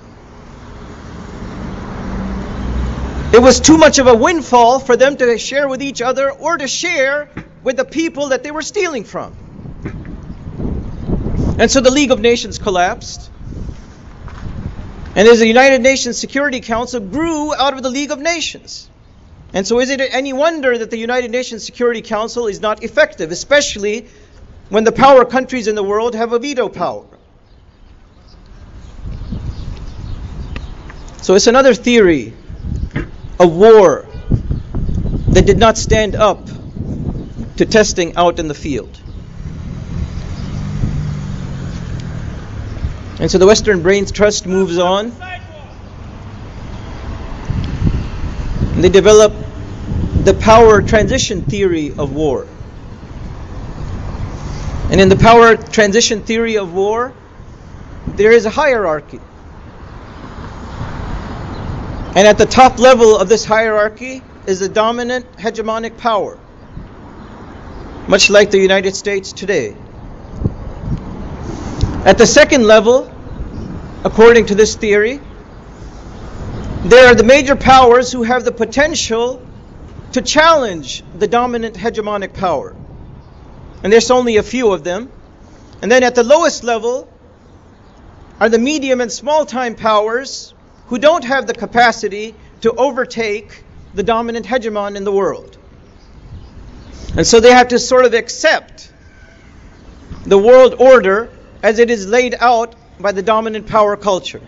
it 3.33 3.41
was 3.41 3.59
too 3.59 3.79
much 3.79 3.97
of 3.97 4.05
a 4.05 4.15
windfall 4.15 4.77
for 4.77 4.95
them 4.95 5.17
to 5.17 5.39
share 5.39 5.67
with 5.67 5.81
each 5.81 6.03
other 6.03 6.31
or 6.31 6.55
to 6.55 6.67
share 6.67 7.27
with 7.63 7.77
the 7.77 7.83
people 7.83 8.29
that 8.29 8.43
they 8.43 8.51
were 8.51 8.61
stealing 8.61 9.03
from. 9.03 9.35
And 11.57 11.71
so 11.71 11.81
the 11.81 11.89
League 11.89 12.11
of 12.11 12.19
Nations 12.19 12.59
collapsed. 12.59 13.31
And 15.15 15.27
as 15.27 15.39
the 15.39 15.47
United 15.47 15.81
Nations 15.81 16.19
Security 16.19 16.59
Council 16.59 16.99
grew 16.99 17.55
out 17.55 17.73
of 17.73 17.81
the 17.81 17.89
League 17.89 18.11
of 18.11 18.19
Nations. 18.19 18.87
And 19.51 19.65
so 19.65 19.79
is 19.79 19.89
it 19.89 19.99
any 19.99 20.33
wonder 20.33 20.77
that 20.77 20.91
the 20.91 20.97
United 20.97 21.31
Nations 21.31 21.65
Security 21.65 22.03
Council 22.03 22.45
is 22.45 22.61
not 22.61 22.83
effective, 22.83 23.31
especially 23.31 24.07
when 24.69 24.83
the 24.83 24.91
power 24.91 25.25
countries 25.25 25.67
in 25.67 25.73
the 25.73 25.83
world 25.83 26.13
have 26.13 26.33
a 26.33 26.39
veto 26.39 26.69
power? 26.69 27.05
So 31.23 31.33
it's 31.33 31.47
another 31.47 31.73
theory 31.73 32.33
of 33.39 33.55
war 33.55 34.05
that 35.29 35.45
did 35.45 35.57
not 35.57 35.77
stand 35.77 36.15
up 36.15 36.47
to 37.57 37.65
testing 37.65 38.15
out 38.15 38.39
in 38.39 38.47
the 38.47 38.53
field. 38.53 38.99
And 43.19 43.29
so 43.31 43.37
the 43.37 43.45
Western 43.45 43.81
Brains 43.81 44.11
Trust 44.11 44.45
moves 44.45 44.77
on. 44.77 45.11
And 48.73 48.83
they 48.83 48.89
develop 48.89 49.33
the 50.23 50.33
power 50.33 50.81
transition 50.81 51.43
theory 51.43 51.93
of 51.93 52.13
war. 52.13 52.47
And 54.89 54.99
in 54.99 55.09
the 55.09 55.15
power 55.15 55.55
transition 55.55 56.21
theory 56.21 56.57
of 56.57 56.73
war, 56.73 57.13
there 58.07 58.31
is 58.31 58.45
a 58.45 58.49
hierarchy. 58.49 59.19
And 62.15 62.27
at 62.27 62.37
the 62.37 62.45
top 62.45 62.77
level 62.77 63.17
of 63.17 63.27
this 63.27 63.43
hierarchy 63.43 64.21
is 64.45 64.59
the 64.59 64.69
dominant 64.69 65.31
hegemonic 65.37 65.97
power, 65.97 66.37
much 68.07 68.29
like 68.29 68.51
the 68.51 68.59
United 68.59 68.95
States 68.95 69.31
today. 69.33 69.75
At 72.05 72.19
the 72.19 72.27
second 72.27 72.67
level, 72.67 73.11
according 74.03 74.47
to 74.47 74.55
this 74.55 74.75
theory, 74.75 75.21
there 76.83 77.07
are 77.07 77.15
the 77.15 77.23
major 77.23 77.55
powers 77.55 78.11
who 78.11 78.21
have 78.21 78.45
the 78.45 78.51
potential 78.51 79.41
to 80.11 80.21
challenge 80.21 81.03
the 81.17 81.27
dominant 81.27 81.75
hegemonic 81.75 82.33
power. 82.33 82.75
And 83.83 83.91
there's 83.91 84.11
only 84.11 84.37
a 84.37 84.43
few 84.43 84.71
of 84.71 84.83
them. 84.83 85.11
And 85.81 85.91
then 85.91 86.03
at 86.03 86.13
the 86.13 86.23
lowest 86.23 86.63
level 86.63 87.09
are 88.39 88.49
the 88.49 88.59
medium 88.59 89.01
and 89.01 89.11
small 89.11 89.45
time 89.45 89.75
powers 89.75 90.52
who 90.93 90.99
don't 90.99 91.23
have 91.23 91.47
the 91.47 91.55
capacity 91.55 92.35
to 92.61 92.71
overtake 92.71 93.63
the 93.95 94.03
dominant 94.03 94.45
hegemon 94.45 94.95
in 94.95 95.03
the 95.03 95.11
world. 95.11 95.57
And 97.17 97.25
so 97.25 97.39
they 97.39 97.49
have 97.49 97.69
to 97.69 97.79
sort 97.79 98.05
of 98.05 98.13
accept 98.13 98.93
the 100.23 100.37
world 100.37 100.75
order 100.77 101.31
as 101.63 101.79
it 101.79 101.89
is 101.89 102.05
laid 102.05 102.35
out 102.39 102.75
by 102.99 103.11
the 103.11 103.23
dominant 103.23 103.65
power 103.65 103.97
culture. 103.97 104.41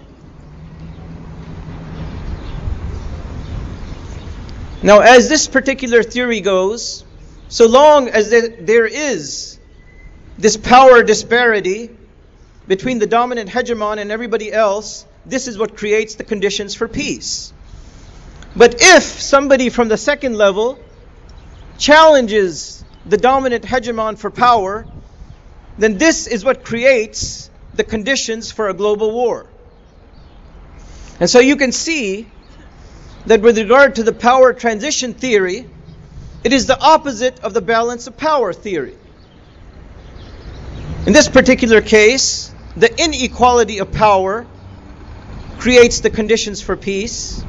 Now, 4.83 4.99
as 4.99 5.27
this 5.27 5.47
particular 5.47 6.03
theory 6.03 6.41
goes, 6.41 7.03
so 7.47 7.65
long 7.65 8.07
as 8.07 8.29
there 8.29 8.85
is 8.85 9.57
this 10.37 10.57
power 10.57 11.01
disparity 11.01 11.89
between 12.67 12.99
the 12.99 13.07
dominant 13.07 13.49
hegemon 13.49 13.97
and 13.97 14.11
everybody 14.11 14.53
else, 14.53 15.07
this 15.25 15.47
is 15.47 15.57
what 15.57 15.75
creates 15.75 16.15
the 16.15 16.23
conditions 16.23 16.75
for 16.75 16.87
peace. 16.87 17.51
But 18.55 18.75
if 18.79 19.03
somebody 19.03 19.69
from 19.69 19.89
the 19.89 19.97
second 19.97 20.35
level 20.35 20.79
challenges 21.77 22.83
the 23.05 23.17
dominant 23.17 23.63
hegemon 23.63 24.17
for 24.17 24.29
power, 24.29 24.85
then 25.77 25.97
this 25.97 26.27
is 26.27 26.45
what 26.45 26.63
creates 26.63 27.49
the 27.73 27.83
conditions 27.83 28.51
for 28.51 28.69
a 28.69 28.73
global 28.73 29.11
war. 29.11 29.47
And 31.19 31.29
so 31.29 31.39
you 31.39 31.55
can 31.55 31.71
see 31.71 32.27
that 33.25 33.41
with 33.41 33.57
regard 33.57 33.95
to 33.95 34.03
the 34.03 34.13
power 34.13 34.53
transition 34.53 35.13
theory, 35.13 35.69
it 36.43 36.53
is 36.53 36.67
the 36.67 36.79
opposite 36.79 37.39
of 37.39 37.53
the 37.53 37.61
balance 37.61 38.07
of 38.07 38.15
power 38.15 38.53
theory. 38.53 38.95
In 41.05 41.13
this 41.13 41.27
particular 41.27 41.81
case, 41.81 42.53
the 42.77 42.91
inequality 43.03 43.79
of 43.79 43.91
power 43.91 44.45
creates 45.65 46.01
the 46.01 46.11
conditions 46.11 46.61
for 46.61 46.75
peace. 46.75 47.43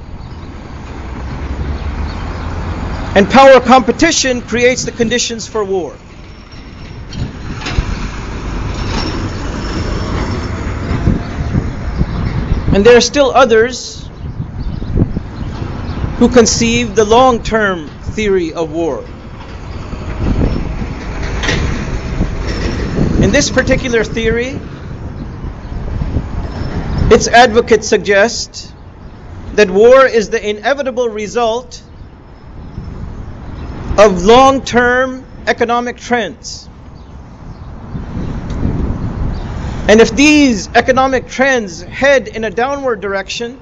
And 3.15 3.29
power 3.29 3.61
competition 3.61 4.41
creates 4.41 4.87
the 4.87 4.91
conditions 4.91 5.47
for 5.47 5.63
war. 5.63 5.93
And 12.75 12.87
there 12.87 12.97
are 12.97 13.03
still 13.03 13.33
others 13.33 14.09
who 16.19 16.31
conceive 16.31 16.95
the 16.95 17.05
long 17.05 17.43
term 17.43 17.87
theory 18.17 18.55
of 18.55 18.71
war. 18.71 19.05
In 23.23 23.31
this 23.31 23.51
particular 23.51 24.05
theory, 24.05 24.59
Its 27.09 27.29
advocates 27.29 27.87
suggest 27.87 28.73
that 29.55 29.71
war 29.71 30.05
is 30.05 30.31
the 30.31 30.51
inevitable 30.51 31.09
result 31.09 31.83
of 33.97 34.25
long 34.25 34.63
term 34.63 35.25
economic 35.47 35.99
trends. 35.99 36.69
And 39.89 40.01
if 40.01 40.11
these 40.17 40.69
economic 40.75 41.29
trends 41.29 41.81
head 41.81 42.27
in 42.27 42.43
a 42.43 42.51
downward 42.51 43.01
direction, 43.01 43.61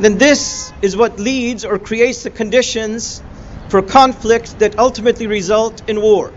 then 0.00 0.18
this 0.18 0.72
is 0.82 0.96
what 0.96 1.20
leads 1.20 1.64
or 1.64 1.78
creates 1.78 2.24
the 2.24 2.30
conditions 2.30 3.22
for 3.68 3.80
conflict 3.80 4.58
that 4.58 4.76
ultimately 4.76 5.28
result 5.28 5.88
in 5.88 6.00
war. 6.02 6.32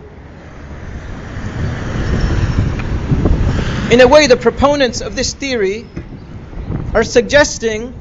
In 3.92 4.00
a 4.00 4.08
way, 4.08 4.26
the 4.26 4.38
proponents 4.38 5.02
of 5.02 5.14
this 5.14 5.34
theory 5.34 5.84
are 6.94 7.04
suggesting 7.04 7.92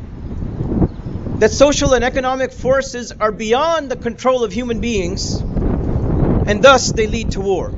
that 1.40 1.52
social 1.52 1.94
and 1.94 2.06
economic 2.06 2.54
forces 2.54 3.12
are 3.12 3.34
beyond 3.34 3.92
the 3.92 3.98
control 3.98 4.46
of 4.46 4.54
human 4.54 4.80
beings, 4.80 5.42
and 5.42 6.64
thus 6.64 6.94
they 6.94 7.08
lead 7.08 7.32
to 7.32 7.42
war. 7.42 7.72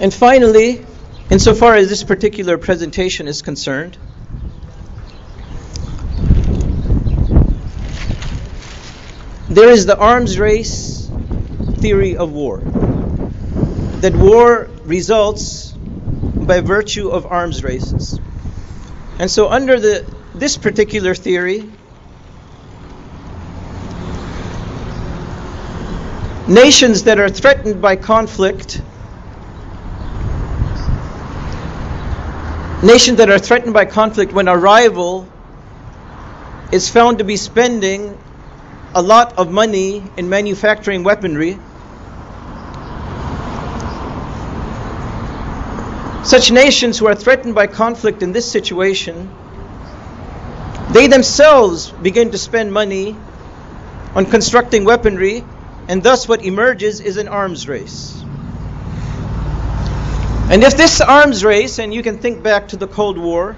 And 0.00 0.12
finally, 0.12 0.84
insofar 1.30 1.76
as 1.76 1.88
this 1.88 2.02
particular 2.02 2.58
presentation 2.58 3.28
is 3.28 3.42
concerned, 3.42 3.96
there 9.48 9.70
is 9.70 9.86
the 9.86 9.96
arms 9.98 10.38
race 10.38 11.08
theory 11.78 12.16
of 12.16 12.32
war. 12.32 12.58
That 14.00 14.14
war 14.14 14.68
results 14.84 15.72
by 15.72 16.60
virtue 16.60 17.08
of 17.08 17.26
arms 17.26 17.64
races. 17.64 18.20
And 19.18 19.30
so 19.30 19.48
under 19.48 19.80
the 19.80 20.04
this 20.34 20.56
particular 20.56 21.14
theory, 21.14 21.68
nations 26.46 27.04
that 27.04 27.18
are 27.18 27.28
threatened 27.28 27.82
by 27.82 27.96
conflict 27.96 28.80
Nations 32.82 33.18
that 33.18 33.28
are 33.28 33.40
threatened 33.40 33.74
by 33.74 33.86
conflict 33.86 34.32
when 34.32 34.46
a 34.46 34.56
rival 34.56 35.28
is 36.70 36.88
found 36.88 37.18
to 37.18 37.24
be 37.24 37.36
spending 37.36 38.16
a 38.94 39.02
lot 39.02 39.38
of 39.38 39.50
money 39.50 40.02
in 40.16 40.28
manufacturing 40.28 41.04
weaponry. 41.04 41.58
Such 46.24 46.50
nations 46.50 46.98
who 46.98 47.06
are 47.06 47.14
threatened 47.14 47.54
by 47.54 47.66
conflict 47.66 48.22
in 48.22 48.32
this 48.32 48.50
situation, 48.50 49.30
they 50.90 51.06
themselves 51.06 51.90
begin 51.90 52.30
to 52.30 52.38
spend 52.38 52.72
money 52.72 53.16
on 54.14 54.26
constructing 54.26 54.84
weaponry, 54.84 55.44
and 55.86 56.02
thus 56.02 56.26
what 56.26 56.44
emerges 56.44 57.00
is 57.00 57.18
an 57.18 57.28
arms 57.28 57.68
race. 57.68 58.22
And 60.50 60.64
if 60.64 60.76
this 60.76 61.02
arms 61.02 61.44
race, 61.44 61.78
and 61.78 61.92
you 61.92 62.02
can 62.02 62.18
think 62.18 62.42
back 62.42 62.68
to 62.68 62.76
the 62.76 62.86
Cold 62.86 63.18
War, 63.18 63.54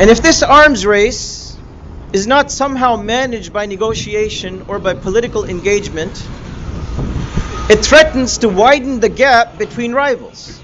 and 0.00 0.10
if 0.10 0.20
this 0.20 0.42
arms 0.42 0.84
race 0.84 1.45
is 2.12 2.26
not 2.26 2.50
somehow 2.50 2.96
managed 2.96 3.52
by 3.52 3.66
negotiation 3.66 4.64
or 4.68 4.78
by 4.78 4.94
political 4.94 5.44
engagement, 5.44 6.12
it 7.68 7.84
threatens 7.84 8.38
to 8.38 8.48
widen 8.48 9.00
the 9.00 9.08
gap 9.08 9.58
between 9.58 9.92
rivals. 9.92 10.62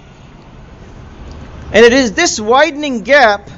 And 1.73 1.85
it 1.85 1.93
is 1.93 2.13
this 2.13 2.39
widening 2.39 3.03
gap 3.03 3.51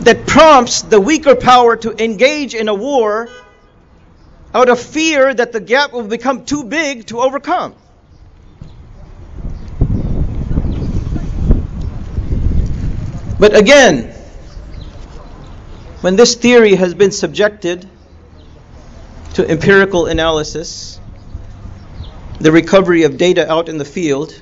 that 0.00 0.26
prompts 0.26 0.82
the 0.82 1.00
weaker 1.00 1.34
power 1.34 1.76
to 1.76 2.02
engage 2.02 2.54
in 2.54 2.68
a 2.68 2.74
war 2.74 3.28
out 4.54 4.68
of 4.68 4.78
fear 4.78 5.34
that 5.34 5.52
the 5.52 5.60
gap 5.60 5.92
will 5.92 6.06
become 6.06 6.44
too 6.44 6.64
big 6.64 7.06
to 7.06 7.20
overcome. 7.20 7.74
But 13.40 13.56
again, 13.56 14.14
when 16.04 16.16
this 16.16 16.34
theory 16.34 16.74
has 16.74 16.92
been 16.92 17.10
subjected 17.10 17.88
to 19.32 19.50
empirical 19.50 20.04
analysis, 20.04 21.00
the 22.38 22.52
recovery 22.52 23.04
of 23.04 23.16
data 23.16 23.50
out 23.50 23.70
in 23.70 23.78
the 23.78 23.86
field, 23.86 24.38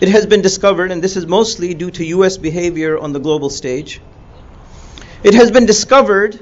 it 0.00 0.08
has 0.08 0.24
been 0.24 0.40
discovered, 0.40 0.90
and 0.90 1.02
this 1.02 1.18
is 1.18 1.26
mostly 1.26 1.74
due 1.74 1.90
to 1.90 2.06
US 2.06 2.38
behavior 2.38 2.96
on 2.96 3.12
the 3.12 3.20
global 3.20 3.50
stage, 3.50 4.00
it 5.22 5.34
has 5.34 5.50
been 5.50 5.66
discovered 5.66 6.40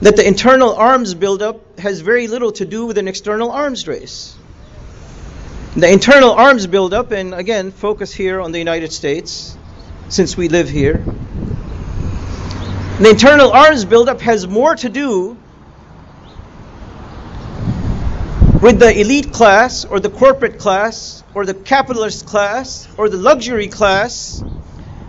that 0.00 0.16
the 0.16 0.26
internal 0.26 0.74
arms 0.74 1.14
buildup 1.14 1.78
has 1.78 2.00
very 2.00 2.26
little 2.26 2.50
to 2.50 2.64
do 2.64 2.86
with 2.86 2.98
an 2.98 3.06
external 3.06 3.52
arms 3.52 3.86
race. 3.86 4.34
The 5.76 5.92
internal 5.92 6.32
arms 6.32 6.66
buildup, 6.66 7.12
and 7.12 7.34
again, 7.34 7.70
focus 7.70 8.12
here 8.12 8.40
on 8.40 8.50
the 8.50 8.58
United 8.58 8.92
States, 8.92 9.56
since 10.08 10.36
we 10.36 10.48
live 10.48 10.68
here. 10.68 11.04
The 12.96 13.10
internal 13.10 13.50
arms 13.50 13.84
buildup 13.84 14.20
has 14.20 14.46
more 14.46 14.76
to 14.76 14.88
do 14.88 15.36
with 18.62 18.78
the 18.78 19.00
elite 19.00 19.32
class 19.32 19.84
or 19.84 19.98
the 19.98 20.08
corporate 20.08 20.60
class 20.60 21.24
or 21.34 21.44
the 21.44 21.54
capitalist 21.54 22.24
class 22.24 22.86
or 22.96 23.08
the 23.08 23.16
luxury 23.16 23.66
class 23.66 24.44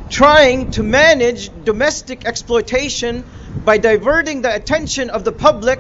trying 0.10 0.72
to 0.72 0.82
manage 0.82 1.52
domestic 1.64 2.26
exploitation 2.26 3.24
by 3.64 3.78
diverting 3.78 4.42
the 4.42 4.54
attention 4.54 5.12
of 5.12 5.24
the 5.24 5.32
public 5.32 5.80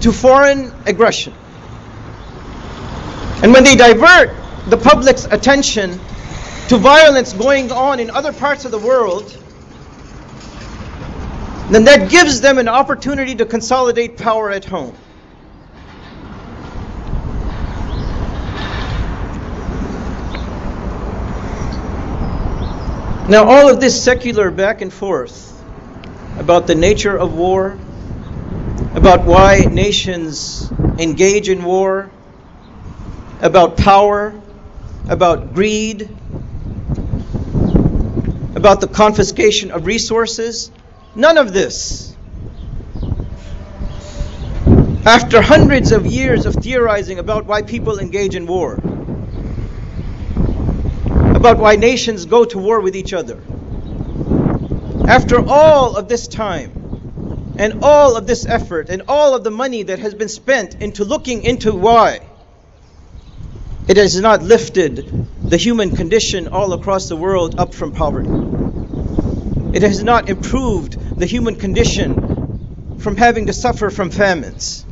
to 0.00 0.12
foreign 0.12 0.70
aggression. 0.84 1.32
And 3.42 3.54
when 3.54 3.64
they 3.64 3.74
divert 3.74 4.36
the 4.68 4.76
public's 4.76 5.24
attention 5.24 5.98
to 6.68 6.76
violence 6.76 7.32
going 7.32 7.72
on 7.72 8.00
in 8.00 8.10
other 8.10 8.34
parts 8.34 8.66
of 8.66 8.70
the 8.70 8.78
world, 8.78 9.34
then 11.74 11.84
that 11.84 12.10
gives 12.10 12.40
them 12.40 12.58
an 12.58 12.68
opportunity 12.68 13.34
to 13.36 13.46
consolidate 13.46 14.16
power 14.16 14.50
at 14.50 14.64
home. 14.64 14.96
Now, 23.28 23.44
all 23.44 23.68
of 23.70 23.78
this 23.80 24.02
secular 24.02 24.50
back 24.50 24.80
and 24.80 24.92
forth 24.92 25.62
about 26.36 26.66
the 26.66 26.74
nature 26.74 27.16
of 27.16 27.32
war, 27.34 27.78
about 28.94 29.24
why 29.24 29.58
nations 29.70 30.68
engage 30.98 31.48
in 31.48 31.62
war, 31.62 32.10
about 33.40 33.76
power, 33.76 34.34
about 35.08 35.54
greed, 35.54 36.08
about 38.56 38.80
the 38.80 38.88
confiscation 38.88 39.70
of 39.70 39.86
resources. 39.86 40.72
None 41.14 41.38
of 41.38 41.52
this. 41.52 42.14
After 45.04 45.42
hundreds 45.42 45.90
of 45.92 46.06
years 46.06 46.46
of 46.46 46.54
theorizing 46.54 47.18
about 47.18 47.46
why 47.46 47.62
people 47.62 47.98
engage 47.98 48.36
in 48.36 48.46
war, 48.46 48.74
about 51.34 51.58
why 51.58 51.76
nations 51.76 52.26
go 52.26 52.44
to 52.44 52.58
war 52.58 52.80
with 52.80 52.94
each 52.94 53.12
other, 53.12 53.40
after 55.08 55.44
all 55.44 55.96
of 55.96 56.08
this 56.08 56.28
time, 56.28 56.70
and 57.58 57.82
all 57.82 58.16
of 58.16 58.26
this 58.26 58.46
effort, 58.46 58.88
and 58.88 59.02
all 59.08 59.34
of 59.34 59.42
the 59.42 59.50
money 59.50 59.82
that 59.82 59.98
has 59.98 60.14
been 60.14 60.28
spent 60.28 60.76
into 60.76 61.04
looking 61.04 61.42
into 61.42 61.72
why, 61.72 62.20
it 63.88 63.96
has 63.96 64.20
not 64.20 64.42
lifted 64.42 65.26
the 65.50 65.56
human 65.56 65.96
condition 65.96 66.46
all 66.48 66.72
across 66.72 67.08
the 67.08 67.16
world 67.16 67.58
up 67.58 67.74
from 67.74 67.90
poverty. 67.90 68.28
It 69.72 69.82
has 69.82 70.02
not 70.02 70.28
improved 70.28 70.96
the 71.18 71.26
human 71.26 71.54
condition 71.54 72.98
from 72.98 73.16
having 73.16 73.46
to 73.46 73.52
suffer 73.52 73.90
from 73.90 74.10
famines. 74.10 74.84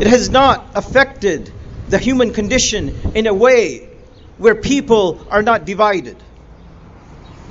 It 0.00 0.06
has 0.06 0.30
not 0.30 0.72
affected 0.74 1.52
the 1.88 1.98
human 1.98 2.32
condition 2.32 2.88
in 3.14 3.26
a 3.26 3.34
way 3.34 3.88
where 4.36 4.56
people 4.56 5.26
are 5.30 5.42
not 5.42 5.64
divided. 5.64 6.22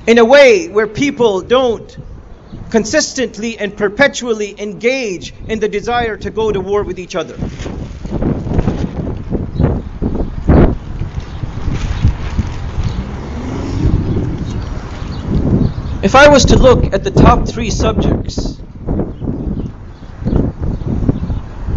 In 0.06 0.18
a 0.18 0.26
way 0.26 0.68
where 0.68 0.88
people 0.88 1.42
don't 1.42 1.98
consistently 2.70 3.58
and 3.58 3.76
perpetually 3.76 4.60
engage 4.60 5.34
in 5.48 5.60
the 5.60 5.68
desire 5.68 6.18
to 6.18 6.30
go 6.30 6.52
to 6.52 6.60
war 6.60 6.84
with 6.84 7.00
each 7.00 7.16
other. 7.16 7.38
If 16.08 16.15
I 16.15 16.30
was 16.30 16.46
to 16.46 16.56
look 16.56 16.93
at 16.93 17.04
the 17.04 17.12
top 17.12 17.50
three 17.50 17.70
subjects 17.70 18.56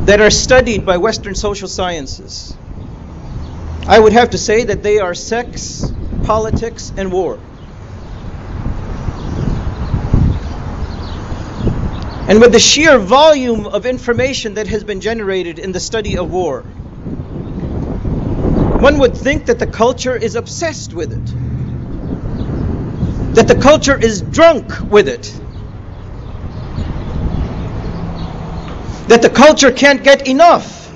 that 0.06 0.20
are 0.20 0.30
studied 0.30 0.86
by 0.86 0.98
Western 0.98 1.34
social 1.34 1.66
sciences, 1.66 2.56
I 3.88 3.98
would 3.98 4.12
have 4.12 4.30
to 4.30 4.38
say 4.38 4.62
that 4.62 4.84
they 4.84 5.00
are 5.00 5.14
sex, 5.14 5.92
politics, 6.22 6.92
and 6.96 7.10
war. 7.10 7.40
And 12.28 12.40
with 12.40 12.52
the 12.52 12.60
sheer 12.60 13.00
volume 13.00 13.66
of 13.66 13.84
information 13.84 14.54
that 14.54 14.68
has 14.68 14.84
been 14.84 15.00
generated 15.00 15.58
in 15.58 15.72
the 15.72 15.80
study 15.80 16.16
of 16.16 16.30
war, 16.30 16.62
one 18.78 19.00
would 19.00 19.16
think 19.16 19.46
that 19.46 19.58
the 19.58 19.66
culture 19.66 20.14
is 20.14 20.36
obsessed 20.36 20.94
with 20.94 21.12
it, 21.12 21.34
that 23.40 23.48
the 23.48 23.54
culture 23.58 23.96
is 23.96 24.20
drunk 24.20 24.70
with 24.90 25.08
it, 25.08 25.22
that 29.08 29.22
the 29.22 29.30
culture 29.30 29.72
can't 29.72 30.04
get 30.04 30.28
enough 30.28 30.86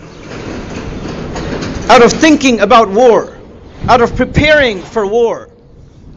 out 1.88 2.04
of 2.04 2.12
thinking 2.12 2.60
about 2.60 2.90
war, 2.90 3.38
out 3.88 4.02
of 4.02 4.14
preparing 4.14 4.82
for 4.82 5.06
war, 5.06 5.48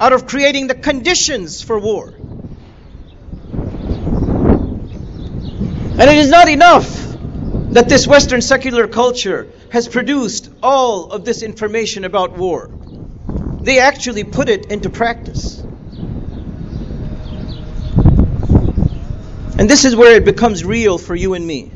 out 0.02 0.12
of 0.12 0.28
creating 0.28 0.68
the 0.68 0.76
conditions 0.76 1.62
for 1.62 1.80
war. 1.80 2.10
And 5.94 6.02
it 6.02 6.18
is 6.18 6.30
not 6.30 6.50
enough 6.50 6.94
that 7.72 7.88
this 7.88 8.06
Western 8.06 8.42
secular 8.42 8.90
culture 8.90 9.48
has 9.72 9.88
produced 9.88 10.50
all 10.62 11.10
of 11.10 11.24
this 11.24 11.42
information 11.42 12.04
about 12.04 12.38
war. 12.38 12.70
They 13.62 13.80
actually 13.80 14.26
put 14.26 14.50
it 14.50 14.66
into 14.66 14.90
practice. 14.90 15.64
And 19.58 19.68
this 19.68 19.86
is 19.86 19.96
where 19.96 20.16
it 20.16 20.24
becomes 20.24 20.64
real 20.64 21.00
for 21.00 21.16
you 21.16 21.34
and 21.34 21.46
me. 21.46 21.72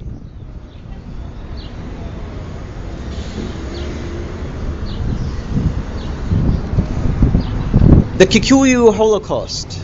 The 8.18 8.28
Kikuyu 8.28 8.94
Holocaust. 8.94 9.80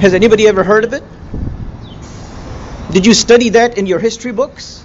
Has 0.00 0.12
anybody 0.12 0.48
ever 0.48 0.64
heard 0.64 0.82
of 0.82 0.92
it? 0.92 1.04
Did 2.90 3.06
you 3.06 3.14
study 3.14 3.50
that 3.50 3.78
in 3.78 3.86
your 3.86 4.00
history 4.00 4.32
books? 4.32 4.84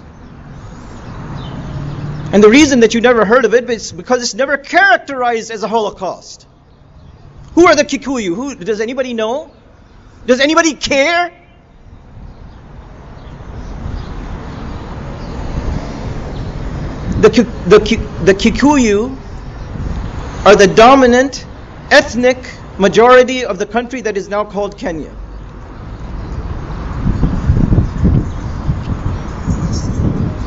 And 2.32 2.44
the 2.44 2.48
reason 2.48 2.80
that 2.80 2.94
you 2.94 3.00
never 3.00 3.24
heard 3.24 3.44
of 3.44 3.54
it 3.54 3.68
is 3.68 3.90
because 3.90 4.22
it's 4.22 4.34
never 4.34 4.56
characterized 4.56 5.50
as 5.50 5.64
a 5.64 5.68
Holocaust. 5.68 6.46
Who 7.54 7.66
are 7.66 7.76
the 7.76 7.84
Kikuyu? 7.84 8.34
Who 8.34 8.54
does 8.54 8.80
anybody 8.80 9.14
know? 9.14 9.50
Does 10.26 10.40
anybody 10.40 10.74
care? 10.74 11.32
the, 17.20 17.28
the, 17.66 17.78
the 18.24 18.34
Kikuyu 18.34 19.14
are 20.46 20.56
the 20.56 20.66
dominant 20.66 21.44
ethnic 21.90 22.38
majority 22.78 23.44
of 23.44 23.58
the 23.58 23.66
country 23.66 24.00
that 24.00 24.16
is 24.16 24.28
now 24.28 24.44
called 24.44 24.78
Kenya. 24.78 25.10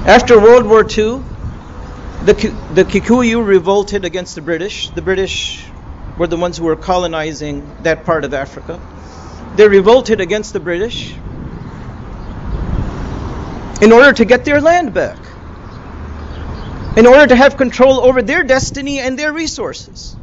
After 0.05 0.39
World 0.39 0.65
War 0.65 0.81
II, 0.81 1.21
the, 2.25 2.33
the 2.73 2.83
Kikuyu 2.83 3.45
revolted 3.45 4.03
against 4.03 4.33
the 4.33 4.41
British. 4.41 4.89
The 4.89 5.01
British 5.01 5.63
were 6.17 6.28
the 6.28 6.38
ones 6.38 6.58
who 6.58 6.65
were 6.65 6.76
colonizing 6.76 7.69
that 7.84 8.06
part 8.06 8.23
of 8.23 8.34
Africa. 8.34 8.80
They 9.56 9.67
revolted 9.67 10.21
against 10.21 10.54
the 10.54 10.60
British 10.60 11.13
in 13.82 13.91
order 13.91 14.13
to 14.13 14.26
get 14.26 14.45
their 14.45 14.62
land 14.62 14.93
back 14.93 15.17
in 16.95 17.08
order 17.08 17.26
to 17.26 17.36
have 17.36 17.58
control 17.58 18.02
over 18.02 18.21
their 18.21 18.43
destiny 18.43 18.99
and 18.99 19.17
their 19.17 19.34
resources. 19.34 20.15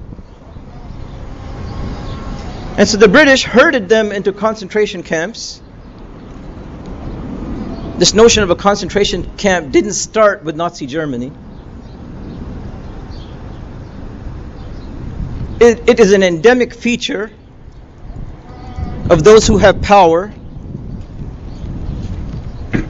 And 2.76 2.88
so 2.88 2.96
the 2.96 3.08
British 3.08 3.42
herded 3.42 3.88
them 3.88 4.12
into 4.12 4.32
concentration 4.32 5.02
camps. 5.02 5.60
This 7.98 8.14
notion 8.14 8.42
of 8.42 8.50
a 8.50 8.56
concentration 8.56 9.36
camp 9.36 9.72
didn't 9.72 9.94
start 9.94 10.44
with 10.44 10.56
Nazi 10.56 10.86
Germany. 10.86 11.32
It, 15.60 15.88
it 15.90 16.00
is 16.00 16.12
an 16.12 16.22
endemic 16.22 16.72
feature 16.72 17.30
of 19.10 19.22
those 19.22 19.46
who 19.46 19.58
have 19.58 19.82
power, 19.82 20.28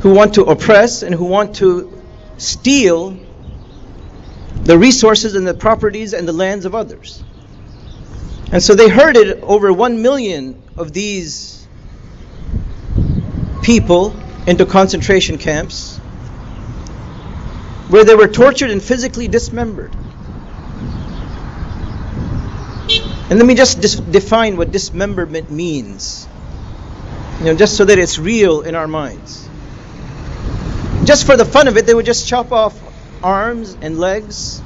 who 0.03 0.15
want 0.15 0.35
to 0.35 0.45
oppress 0.45 1.03
and 1.03 1.13
who 1.13 1.25
want 1.25 1.57
to 1.57 2.01
steal 2.39 3.19
the 4.63 4.79
resources 4.79 5.35
and 5.35 5.47
the 5.47 5.55
properties 5.55 6.13
and 6.13 6.29
the 6.29 6.33
lands 6.33 6.65
of 6.65 6.77
others. 6.77 7.25
And 8.53 8.63
so 8.63 8.75
they 8.75 8.89
herded 8.89 9.43
over 9.43 9.73
one 9.73 10.01
million 10.03 10.63
of 10.77 10.93
these 10.93 11.67
people 13.63 14.15
into 14.47 14.65
concentration 14.65 15.39
camps 15.39 15.97
where 17.89 18.05
they 18.05 18.15
were 18.15 18.29
tortured 18.29 18.71
and 18.71 18.81
physically 18.81 19.27
dismembered. 19.27 19.95
And 23.31 23.39
let 23.39 23.47
me 23.47 23.55
just 23.55 23.81
dis- 23.81 23.95
define 23.95 24.57
what 24.57 24.73
dismemberment 24.73 25.51
means. 25.51 26.27
You 27.39 27.47
know, 27.47 27.55
just 27.55 27.77
so 27.77 27.85
that 27.85 27.97
it's 27.97 28.19
real 28.19 28.63
in 28.63 28.75
our 28.75 28.89
minds. 28.89 29.49
Just 31.05 31.27
for 31.27 31.37
the 31.37 31.45
fun 31.45 31.69
of 31.69 31.77
it, 31.77 31.87
they 31.87 31.95
would 31.95 32.07
just 32.07 32.27
chop 32.27 32.51
off 32.51 32.77
arms 33.23 33.77
and 33.81 33.99
legs 33.99 34.61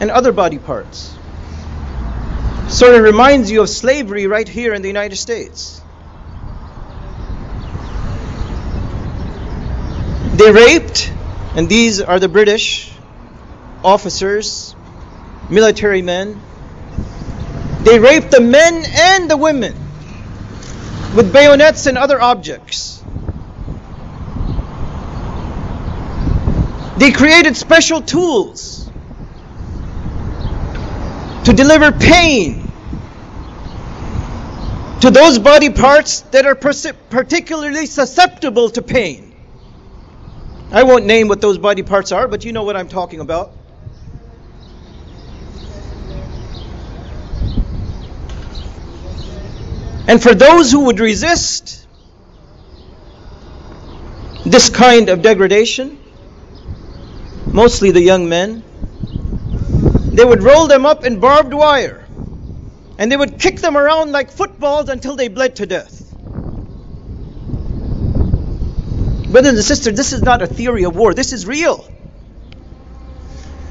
and 0.00 0.10
other 0.10 0.32
body 0.32 0.58
parts. 0.58 1.16
Sort 2.68 2.94
of 2.94 3.02
reminds 3.02 3.50
you 3.50 3.62
of 3.62 3.70
slavery 3.70 4.26
right 4.26 4.48
here 4.48 4.74
in 4.74 4.82
the 4.82 4.88
United 4.88 5.16
States. 5.16 5.80
They 10.34 10.52
raped, 10.52 11.12
and 11.56 11.68
these 11.68 12.00
are 12.00 12.18
the 12.18 12.28
British 12.28 12.92
officers, 13.82 14.76
military 15.48 16.02
men. 16.02 16.40
They 17.84 17.98
raped 17.98 18.30
the 18.30 18.40
men 18.40 18.84
and 18.86 19.30
the 19.30 19.36
women 19.36 19.74
with 21.16 21.32
bayonets 21.32 21.86
and 21.86 21.96
other 21.96 22.20
objects. 22.20 23.02
They 26.98 27.12
created 27.12 27.56
special 27.56 28.02
tools 28.02 28.90
to 31.44 31.52
deliver 31.54 31.90
pain 31.92 32.70
to 35.00 35.10
those 35.10 35.38
body 35.38 35.70
parts 35.70 36.20
that 36.32 36.44
are 36.44 36.54
particularly 36.54 37.86
susceptible 37.86 38.68
to 38.70 38.82
pain. 38.82 39.34
I 40.70 40.82
won't 40.82 41.06
name 41.06 41.28
what 41.28 41.40
those 41.40 41.56
body 41.56 41.82
parts 41.82 42.12
are, 42.12 42.28
but 42.28 42.44
you 42.44 42.52
know 42.52 42.64
what 42.64 42.76
I'm 42.76 42.88
talking 42.88 43.20
about. 43.20 43.54
And 50.08 50.22
for 50.22 50.34
those 50.34 50.72
who 50.72 50.86
would 50.86 51.00
resist 51.00 51.86
this 54.44 54.70
kind 54.70 55.08
of 55.08 55.22
degradation, 55.22 55.98
mostly 57.46 57.90
the 57.90 58.00
young 58.00 58.28
men, 58.28 58.64
they 60.14 60.24
would 60.24 60.42
roll 60.42 60.66
them 60.66 60.86
up 60.86 61.04
in 61.04 61.20
barbed 61.20 61.54
wire 61.54 62.06
and 62.98 63.10
they 63.10 63.16
would 63.16 63.38
kick 63.38 63.60
them 63.60 63.76
around 63.76 64.12
like 64.12 64.30
footballs 64.30 64.88
until 64.90 65.16
they 65.16 65.28
bled 65.28 65.56
to 65.56 65.66
death. 65.66 66.14
Brothers 69.30 69.54
and 69.54 69.64
sisters, 69.64 69.96
this 69.96 70.12
is 70.12 70.22
not 70.22 70.42
a 70.42 70.46
theory 70.46 70.84
of 70.84 70.96
war, 70.96 71.14
this 71.14 71.32
is 71.32 71.46
real. 71.46 71.88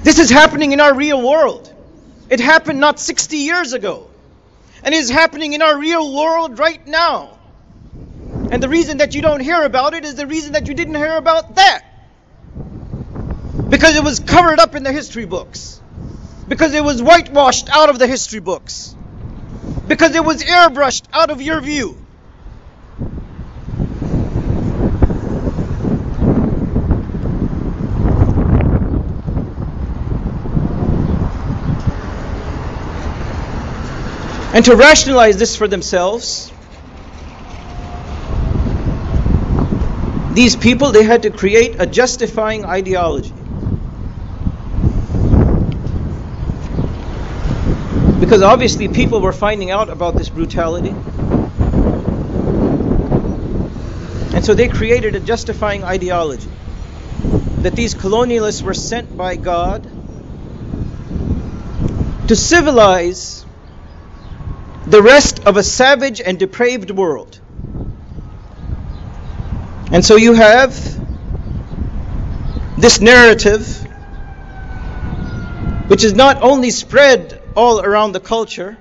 This 0.04 0.18
is 0.18 0.30
happening 0.30 0.72
in 0.72 0.80
our 0.80 0.96
real 0.96 1.22
world. 1.22 1.72
It 2.30 2.39
happened 2.39 2.80
not 2.80 3.00
60 3.00 3.38
years 3.38 3.74
ago. 3.74 4.09
And 4.84 4.94
it 4.96 4.98
is 4.98 5.10
happening 5.10 5.54
in 5.54 5.62
our 5.62 5.78
real 5.78 6.15
world 6.15 6.60
right 6.60 6.86
now. 6.88 7.38
And 8.52 8.63
the 8.63 8.70
reason 8.70 8.98
that 8.98 9.13
you 9.15 9.22
don't 9.22 9.42
hear 9.42 9.63
about 9.63 9.94
it 9.94 10.06
is 10.06 10.15
the 10.15 10.26
reason 10.28 10.54
that 10.54 10.68
you 10.68 10.74
didn't 10.74 10.96
hear 10.96 11.18
about 11.18 11.56
that 11.56 11.84
because 13.70 13.96
it 13.96 14.04
was 14.04 14.20
covered 14.20 14.60
up 14.60 14.76
in 14.76 14.84
the 14.84 14.92
history 14.92 15.26
books, 15.26 15.80
because 16.48 16.74
it 16.74 16.84
was 16.84 17.02
whitewashed 17.02 17.70
out 17.70 17.89
of 17.89 18.00
the 18.00 18.08
history 18.08 18.39
books, 18.39 18.96
because 19.88 20.15
it 20.15 20.26
was 20.26 20.44
airbrushed 20.44 21.06
out 21.13 21.30
of 21.30 21.42
your 21.42 21.62
view. 21.62 22.09
And 34.60 34.65
to 34.65 34.76
rationalize 34.76 35.38
this 35.38 35.56
for 35.56 35.69
themselves, 35.69 36.52
these 40.34 40.58
people 40.58 40.91
they 40.91 41.04
had 41.04 41.24
to 41.24 41.30
create 41.30 41.78
a 41.80 41.86
justifying 41.86 42.65
ideology. 42.65 43.32
Because 48.19 48.41
obviously 48.41 48.89
people 48.89 49.22
were 49.22 49.32
finding 49.32 49.72
out 49.72 49.88
about 49.89 50.17
this 50.17 50.28
brutality. 50.28 50.93
And 54.36 54.43
so 54.43 54.54
they 54.54 54.67
created 54.67 55.15
a 55.15 55.22
justifying 55.22 55.86
ideology 55.86 56.52
that 57.60 57.78
these 57.78 57.95
colonialists 57.95 58.62
were 58.62 58.74
sent 58.74 59.15
by 59.15 59.38
God 59.38 59.84
to 62.28 62.36
civilize 62.36 63.45
the 64.89 65.02
rest 65.04 65.45
of 65.45 65.56
a 65.56 65.63
savage 65.63 66.19
and 66.19 66.39
depraved 66.39 66.89
world. 66.89 67.39
And 69.91 70.04
so 70.04 70.15
you 70.15 70.34
have 70.34 70.73
this 72.75 72.99
narrative, 72.99 73.67
which 75.89 76.04
is 76.04 76.13
not 76.13 76.41
only 76.41 76.71
spread 76.71 77.39
all 77.56 77.82
around 77.82 78.13
the 78.13 78.19
culture, 78.19 78.78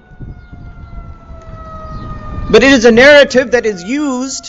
but 2.50 2.62
it 2.62 2.72
is 2.72 2.86
a 2.86 2.90
narrative 2.90 3.50
that 3.50 3.66
is 3.66 3.84
used 3.84 4.46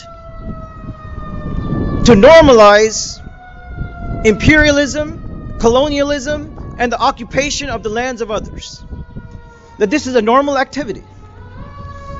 to 2.05 2.15
normalize 2.15 3.19
imperialism, 4.25 5.57
colonialism, 5.59 6.75
and 6.79 6.89
the 6.89 7.01
occupation 7.01 7.69
of 7.69 7.83
the 7.83 7.89
lands 7.89 8.21
of 8.21 8.31
others. 8.31 8.81
That 9.77 9.89
this 9.89 10.07
is 10.07 10.15
a 10.15 10.21
normal 10.21 10.57
activity. 10.57 11.03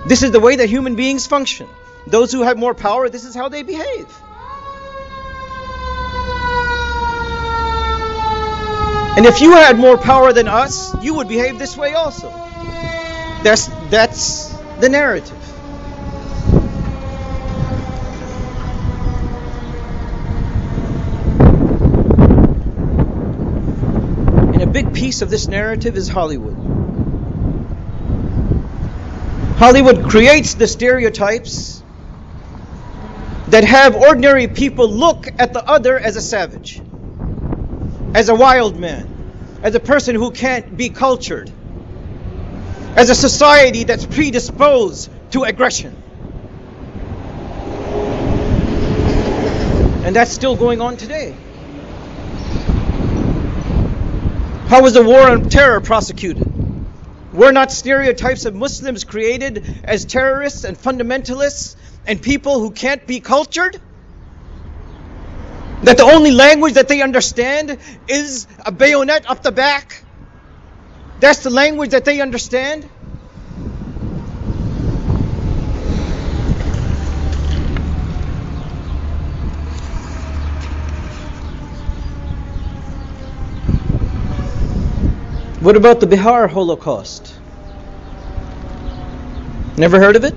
This 0.06 0.24
is 0.24 0.32
the 0.32 0.40
way 0.40 0.56
that 0.56 0.70
human 0.70 0.96
beings 0.96 1.28
function. 1.28 1.68
Those 2.08 2.32
who 2.32 2.42
have 2.42 2.58
more 2.58 2.74
power, 2.74 3.10
this 3.10 3.26
is 3.26 3.36
how 3.36 3.50
they 3.50 3.64
behave. 3.64 4.08
And 9.18 9.26
if 9.26 9.42
you 9.42 9.52
had 9.52 9.78
more 9.78 9.98
power 9.98 10.32
than 10.32 10.48
us, 10.48 10.96
you 11.04 11.16
would 11.16 11.28
behave 11.28 11.60
this 11.60 11.76
way 11.76 11.94
also. 11.94 12.30
That's 13.44 13.68
that's 13.90 14.48
the 14.80 14.88
narrative. 14.88 15.36
And 24.54 24.62
a 24.62 24.68
big 24.68 24.94
piece 24.94 25.22
of 25.22 25.30
this 25.30 25.50
narrative 25.50 25.98
is 25.98 26.08
Hollywood. 26.08 26.69
Hollywood 29.60 30.10
creates 30.10 30.56
the 30.56 30.68
stereotypes 30.68 31.84
that 33.50 33.64
have 33.64 33.96
ordinary 33.96 34.48
people 34.48 34.90
look 34.90 35.28
at 35.38 35.54
the 35.54 35.64
other 35.64 36.00
as 36.00 36.16
a 36.16 36.22
savage 36.22 36.82
as 38.14 38.30
a 38.30 38.36
wild 38.36 38.80
man, 38.80 39.60
as 39.62 39.76
a 39.76 39.80
person 39.80 40.16
who 40.16 40.32
can't 40.32 40.76
be 40.76 40.90
cultured, 40.90 41.52
as 42.96 43.10
a 43.10 43.16
society 43.16 43.84
that's 43.84 44.06
predisposed 44.06 45.10
to 45.32 45.44
aggression. 45.44 45.96
And 50.04 50.16
that's 50.16 50.32
still 50.32 50.56
going 50.56 50.82
on 50.82 50.98
today. 50.98 51.36
How 54.70 54.82
was 54.82 54.94
the 54.94 55.04
war 55.04 55.30
on 55.30 55.50
terror 55.50 55.82
prosecuted? 55.82 56.59
Were 57.40 57.54
not 57.54 57.72
stereotypes 57.72 58.44
of 58.44 58.54
Muslims 58.54 59.06
created 59.06 59.66
as 59.86 60.04
terrorists 60.04 60.66
and 60.66 60.78
fundamentalists 60.78 61.78
and 62.06 62.22
people 62.22 62.60
who 62.60 62.72
can't 62.72 63.08
be 63.08 63.22
cultured? 63.22 63.80
That 65.84 65.96
the 65.96 66.04
only 66.04 66.32
language 66.32 66.74
that 66.74 66.90
they 66.90 67.02
understand 67.02 67.78
is 68.10 68.46
a 68.66 68.74
bayonet 68.74 69.30
up 69.30 69.42
the 69.42 69.54
back. 69.54 70.04
That's 71.22 71.42
the 71.42 71.50
language 71.50 71.92
that 71.92 72.04
they 72.04 72.20
understand. 72.20 72.90
What 85.62 85.76
about 85.76 86.00
the 86.00 86.08
Bihar 86.08 86.50
Holocaust? 86.50 87.36
Never 89.78 90.00
heard 90.00 90.16
of 90.16 90.24
it? 90.24 90.34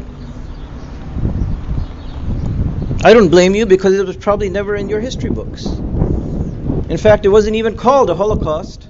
I 3.04 3.14
don't 3.14 3.28
blame 3.28 3.54
you 3.54 3.64
because 3.64 3.94
it 3.94 4.04
was 4.04 4.16
probably 4.16 4.50
never 4.50 4.74
in 4.74 4.88
your 4.88 4.98
history 4.98 5.30
books. 5.30 5.64
In 5.64 6.96
fact, 6.98 7.24
it 7.24 7.28
wasn't 7.28 7.54
even 7.54 7.76
called 7.76 8.10
a 8.10 8.16
Holocaust. 8.16 8.88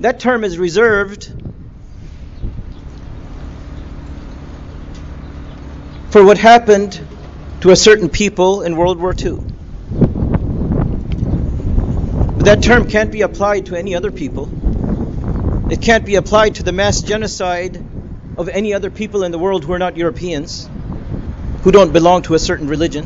That 0.00 0.20
term 0.20 0.44
is 0.44 0.58
reserved 0.58 1.32
for 6.10 6.22
what 6.22 6.36
happened 6.36 7.00
to 7.62 7.70
a 7.70 7.76
certain 7.76 8.10
people 8.10 8.60
in 8.60 8.76
World 8.76 8.98
War 8.98 9.14
II. 9.18 9.38
But 12.36 12.44
that 12.44 12.62
term 12.62 12.86
can't 12.86 13.10
be 13.10 13.22
applied 13.22 13.64
to 13.66 13.76
any 13.76 13.94
other 13.94 14.12
people. 14.12 14.59
It 15.70 15.80
can't 15.80 16.04
be 16.04 16.16
applied 16.16 16.56
to 16.56 16.64
the 16.64 16.72
mass 16.72 17.00
genocide 17.00 17.80
of 18.36 18.48
any 18.48 18.74
other 18.74 18.90
people 18.90 19.22
in 19.22 19.30
the 19.30 19.38
world 19.38 19.62
who 19.62 19.72
are 19.72 19.78
not 19.78 19.96
Europeans, 19.96 20.68
who 21.62 21.70
don't 21.70 21.92
belong 21.92 22.22
to 22.22 22.34
a 22.34 22.40
certain 22.40 22.66
religion. 22.66 23.04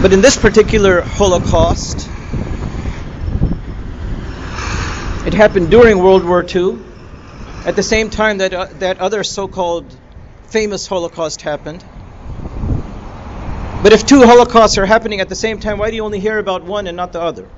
But 0.00 0.14
in 0.14 0.22
this 0.22 0.38
particular 0.38 1.02
Holocaust, 1.02 2.08
it 5.26 5.34
happened 5.34 5.70
during 5.70 5.98
World 5.98 6.24
War 6.24 6.42
II, 6.42 6.78
at 7.66 7.76
the 7.76 7.82
same 7.82 8.08
time 8.08 8.38
that, 8.38 8.54
uh, 8.54 8.68
that 8.78 9.00
other 9.00 9.22
so 9.22 9.48
called 9.48 9.94
famous 10.48 10.86
Holocaust 10.86 11.42
happened. 11.42 11.84
But 13.82 13.92
if 13.92 14.06
two 14.06 14.20
Holocausts 14.20 14.78
are 14.78 14.86
happening 14.86 15.20
at 15.20 15.28
the 15.28 15.34
same 15.34 15.60
time, 15.60 15.78
why 15.78 15.90
do 15.90 15.96
you 15.96 16.04
only 16.04 16.20
hear 16.20 16.38
about 16.38 16.64
one 16.64 16.86
and 16.86 16.96
not 16.96 17.12
the 17.12 17.20
other? 17.20 17.48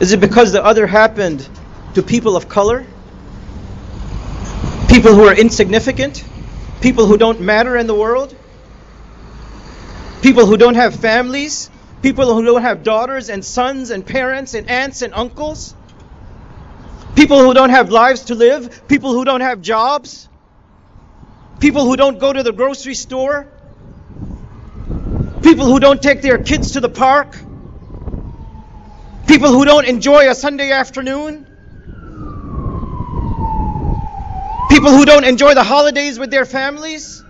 Is 0.00 0.12
it 0.12 0.20
because 0.20 0.52
the 0.52 0.64
other 0.64 0.86
happened 0.86 1.48
to 1.94 2.02
people 2.02 2.36
of 2.36 2.48
color? 2.48 2.84
People 4.88 5.14
who 5.14 5.26
are 5.26 5.34
insignificant? 5.34 6.24
People 6.80 7.06
who 7.06 7.16
don't 7.16 7.40
matter 7.40 7.76
in 7.76 7.86
the 7.86 7.94
world? 7.94 8.34
people 10.26 10.46
who 10.46 10.56
don't 10.56 10.74
have 10.74 10.92
families, 10.94 11.70
people 12.02 12.34
who 12.34 12.44
don't 12.44 12.62
have 12.62 12.82
daughters 12.82 13.28
and 13.28 13.44
sons 13.44 13.90
and 13.90 14.04
parents 14.04 14.54
and 14.54 14.68
aunts 14.68 15.02
and 15.02 15.14
uncles, 15.14 15.72
people 17.14 17.38
who 17.40 17.54
don't 17.54 17.70
have 17.70 17.90
lives 17.90 18.24
to 18.24 18.34
live, 18.34 18.82
people 18.88 19.12
who 19.12 19.24
don't 19.24 19.40
have 19.40 19.60
jobs, 19.60 20.28
people 21.60 21.84
who 21.84 21.96
don't 21.96 22.18
go 22.18 22.32
to 22.32 22.42
the 22.42 22.52
grocery 22.52 22.94
store, 22.94 23.46
people 25.42 25.66
who 25.66 25.80
don't 25.80 26.02
take 26.02 26.22
their 26.22 26.38
kids 26.38 26.72
to 26.72 26.80
the 26.80 26.88
park, 26.88 27.36
people 29.26 29.50
who 29.50 29.64
don't 29.64 29.86
enjoy 29.86 30.30
a 30.30 30.34
Sunday 30.34 30.70
afternoon. 30.70 31.46
People 34.70 34.90
who 34.90 35.04
don't 35.04 35.24
enjoy 35.24 35.54
the 35.54 35.62
holidays 35.64 36.18
with 36.18 36.30
their 36.30 36.44
families. 36.44 37.22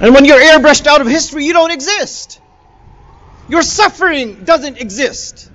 And 0.00 0.14
when 0.14 0.24
you're 0.24 0.40
airbrushed 0.40 0.86
out 0.86 1.00
of 1.00 1.06
history, 1.06 1.44
you 1.44 1.52
don't 1.52 1.72
exist. 1.72 2.40
Your 3.48 3.62
suffering 3.62 4.44
doesn't 4.44 4.78
exist. 4.78 5.50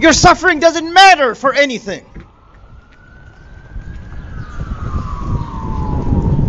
Your 0.00 0.12
suffering 0.12 0.58
doesn't 0.58 0.92
matter 0.92 1.34
for 1.34 1.54
anything. 1.54 2.11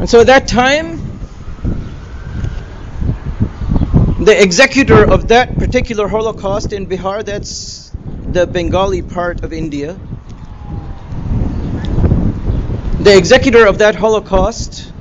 And 0.03 0.09
so 0.09 0.19
at 0.19 0.27
that 0.27 0.49
time, 0.49 0.97
the 4.21 4.35
executor 4.37 5.09
of 5.09 5.29
that 5.29 5.57
particular 5.57 6.09
Holocaust 6.09 6.73
in 6.73 6.87
Bihar, 6.87 7.23
that's 7.23 7.93
the 8.33 8.45
Bengali 8.45 9.01
part 9.01 9.45
of 9.45 9.53
India, 9.53 9.93
the 12.99 13.15
executor 13.17 13.65
of 13.65 13.77
that 13.77 13.95
Holocaust 13.95 14.91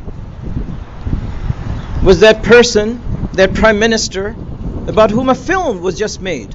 was 2.05 2.21
that 2.21 2.45
person, 2.45 3.01
that 3.33 3.55
prime 3.55 3.81
minister, 3.81 4.37
about 4.87 5.11
whom 5.11 5.31
a 5.31 5.35
film 5.35 5.83
was 5.83 5.99
just 5.99 6.21
made. 6.23 6.55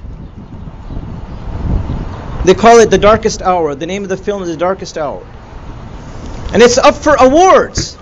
They 2.46 2.54
call 2.54 2.78
it 2.78 2.88
The 2.88 2.96
Darkest 2.96 3.42
Hour. 3.42 3.74
The 3.74 3.84
name 3.84 4.04
of 4.04 4.08
the 4.08 4.16
film 4.16 4.42
is 4.42 4.48
The 4.48 4.56
Darkest 4.56 4.96
Hour. 4.96 5.22
And 6.54 6.62
it's 6.62 6.78
up 6.78 6.94
for 6.94 7.14
awards. 7.14 7.97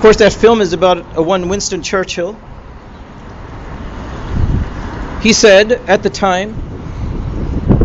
Of 0.00 0.04
course, 0.04 0.16
that 0.16 0.32
film 0.32 0.62
is 0.62 0.72
about 0.72 1.18
a 1.18 1.22
one 1.22 1.50
Winston 1.50 1.82
Churchill. 1.82 2.32
He 5.20 5.34
said 5.34 5.72
at 5.72 6.02
the 6.02 6.08
time, 6.08 6.54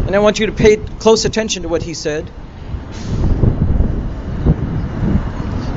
and 0.07 0.15
I 0.15 0.19
want 0.19 0.39
you 0.39 0.45
to 0.45 0.53
pay 0.53 0.77
close 0.77 1.25
attention 1.25 1.63
to 1.63 1.67
what 1.67 1.83
he 1.83 1.93
said. 1.93 2.31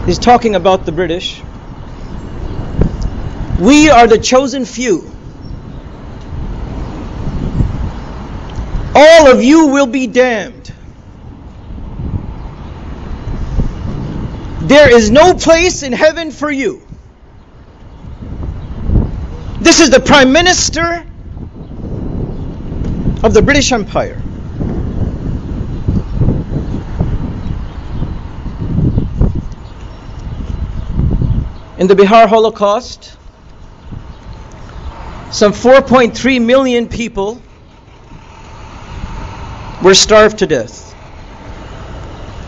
He's 0.06 0.20
talking 0.20 0.54
about 0.54 0.86
the 0.86 0.92
British. 0.92 1.42
We 3.58 3.90
are 3.90 4.06
the 4.06 4.18
chosen 4.18 4.64
few. 4.64 5.10
All 8.94 9.28
of 9.28 9.42
you 9.42 9.66
will 9.66 9.88
be 9.88 10.06
damned. 10.06 10.72
There 14.68 14.94
is 14.94 15.10
no 15.10 15.32
place 15.32 15.82
in 15.82 15.94
heaven 15.94 16.30
for 16.30 16.50
you. 16.50 16.86
This 19.62 19.80
is 19.80 19.88
the 19.88 19.98
Prime 19.98 20.30
Minister 20.30 21.06
of 23.22 23.32
the 23.32 23.40
British 23.40 23.72
Empire. 23.72 24.20
In 31.78 31.86
the 31.86 31.94
Bihar 31.94 32.28
Holocaust, 32.28 33.16
some 35.30 35.52
4.3 35.52 36.44
million 36.44 36.90
people 36.90 37.40
were 39.82 39.94
starved 39.94 40.40
to 40.40 40.46
death. 40.46 40.94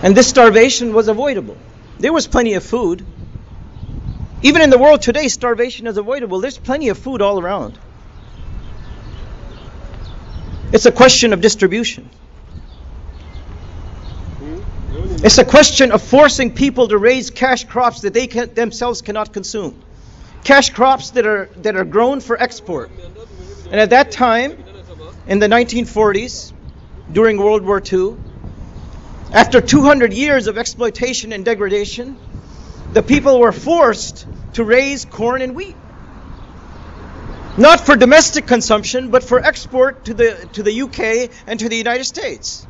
And 0.03 0.15
this 0.15 0.29
starvation 0.29 0.93
was 0.93 1.09
avoidable. 1.09 1.57
There 2.01 2.15
was 2.15 2.27
plenty 2.27 2.55
of 2.55 2.65
food. 2.65 3.05
Even 4.43 4.63
in 4.63 4.71
the 4.71 4.79
world 4.79 5.03
today, 5.03 5.29
starvation 5.29 5.87
is 5.87 5.99
avoidable. 5.99 6.41
There's 6.41 6.57
plenty 6.57 6.89
of 6.89 6.99
food 6.99 7.21
all 7.21 7.39
around. 7.39 7.79
It's 10.73 10.87
a 10.87 10.93
question 10.93 11.35
of 11.35 11.43
distribution. 11.43 12.09
It's 15.23 15.37
a 15.37 15.45
question 15.45 15.93
of 15.93 16.01
forcing 16.01 16.55
people 16.55 16.89
to 16.89 16.97
raise 16.97 17.29
cash 17.29 17.65
crops 17.65 18.01
that 18.01 18.15
they 18.15 18.27
can, 18.27 18.55
themselves 18.55 19.03
cannot 19.03 19.35
consume. 19.35 19.83
Cash 20.43 20.71
crops 20.71 21.11
that 21.11 21.27
are, 21.27 21.51
that 21.57 21.77
are 21.77 21.85
grown 21.85 22.21
for 22.21 22.41
export. 22.41 22.91
And 23.71 23.79
at 23.79 23.91
that 23.91 24.11
time, 24.11 24.57
in 25.27 25.39
the 25.39 25.49
1940s, 25.49 26.55
during 27.13 27.37
World 27.37 27.63
War 27.63 27.83
II, 27.93 28.17
after 29.33 29.61
200 29.61 30.13
years 30.13 30.49
of 30.49 30.59
exploitation 30.59 31.33
and 31.33 31.45
degradation, 31.45 32.17
the 32.93 33.03
people 33.03 33.39
were 33.39 33.53
forced 33.53 34.27
to 34.55 34.65
raise 34.65 35.05
corn 35.05 35.41
and 35.41 35.55
wheat. 35.55 35.77
Not 37.57 37.81
for 37.81 37.95
domestic 37.95 38.47
consumption, 38.47 39.11
but 39.11 39.23
for 39.23 39.39
export 39.39 40.07
to 40.07 40.15
the, 40.15 40.49
to 40.55 40.63
the 40.63 40.83
UK 40.83 41.31
and 41.47 41.61
to 41.61 41.69
the 41.69 41.77
United 41.77 42.05
States. 42.05 42.67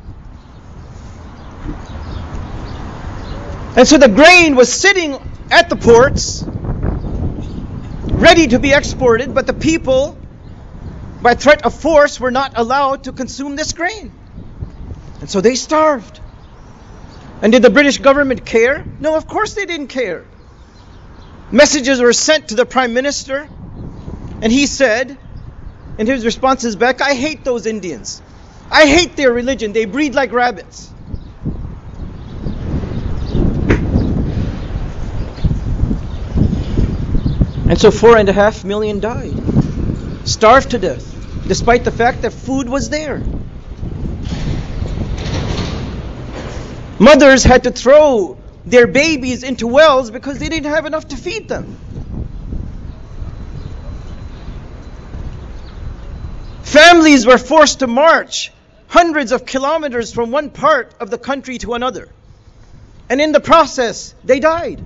And 3.75 3.87
so 3.87 3.97
the 3.97 4.09
grain 4.09 4.55
was 4.55 4.71
sitting 4.71 5.17
at 5.49 5.69
the 5.69 5.75
ports, 5.75 6.45
ready 8.13 8.47
to 8.47 8.59
be 8.59 8.73
exported, 8.73 9.33
but 9.33 9.47
the 9.47 9.53
people, 9.53 10.17
by 11.21 11.33
threat 11.33 11.65
of 11.65 11.73
force, 11.73 12.19
were 12.19 12.31
not 12.31 12.53
allowed 12.55 13.05
to 13.05 13.13
consume 13.13 13.55
this 13.55 13.73
grain. 13.73 14.11
And 15.21 15.29
so 15.29 15.41
they 15.41 15.55
starved. 15.55 16.19
And 17.41 17.51
did 17.51 17.63
the 17.63 17.71
British 17.71 17.97
government 17.97 18.45
care? 18.45 18.85
No, 18.99 19.15
of 19.15 19.27
course 19.27 19.55
they 19.55 19.65
didn't 19.65 19.87
care. 19.87 20.25
Messages 21.51 21.99
were 21.99 22.13
sent 22.13 22.49
to 22.49 22.55
the 22.55 22.65
Prime 22.65 22.93
Minister, 22.93 23.49
and 24.41 24.51
he 24.51 24.67
said, 24.67 25.17
and 25.97 26.07
his 26.07 26.23
response 26.23 26.63
is 26.63 26.75
back, 26.75 27.01
I 27.01 27.13
hate 27.13 27.43
those 27.43 27.65
Indians. 27.65 28.21
I 28.69 28.85
hate 28.85 29.15
their 29.15 29.33
religion. 29.33 29.73
They 29.73 29.85
breed 29.85 30.15
like 30.15 30.31
rabbits. 30.31 30.89
And 37.67 37.79
so 37.79 37.89
four 37.89 38.17
and 38.17 38.29
a 38.29 38.33
half 38.33 38.63
million 38.63 38.99
died, 38.99 39.33
starved 40.25 40.71
to 40.71 40.77
death, 40.77 41.47
despite 41.47 41.83
the 41.83 41.91
fact 41.91 42.21
that 42.21 42.33
food 42.33 42.69
was 42.69 42.89
there. 42.89 43.21
Mothers 47.01 47.43
had 47.43 47.63
to 47.63 47.71
throw 47.71 48.37
their 48.63 48.85
babies 48.85 49.41
into 49.41 49.65
wells 49.65 50.11
because 50.11 50.37
they 50.37 50.49
didn't 50.49 50.69
have 50.69 50.85
enough 50.85 51.07
to 51.07 51.17
feed 51.17 51.47
them. 51.49 51.75
Families 56.61 57.25
were 57.25 57.39
forced 57.39 57.79
to 57.79 57.87
march 57.87 58.51
hundreds 58.87 59.31
of 59.31 59.47
kilometers 59.47 60.13
from 60.13 60.29
one 60.29 60.51
part 60.51 60.93
of 60.99 61.09
the 61.09 61.17
country 61.17 61.57
to 61.57 61.73
another. 61.73 62.07
And 63.09 63.19
in 63.19 63.31
the 63.31 63.39
process, 63.39 64.13
they 64.23 64.39
died. 64.39 64.85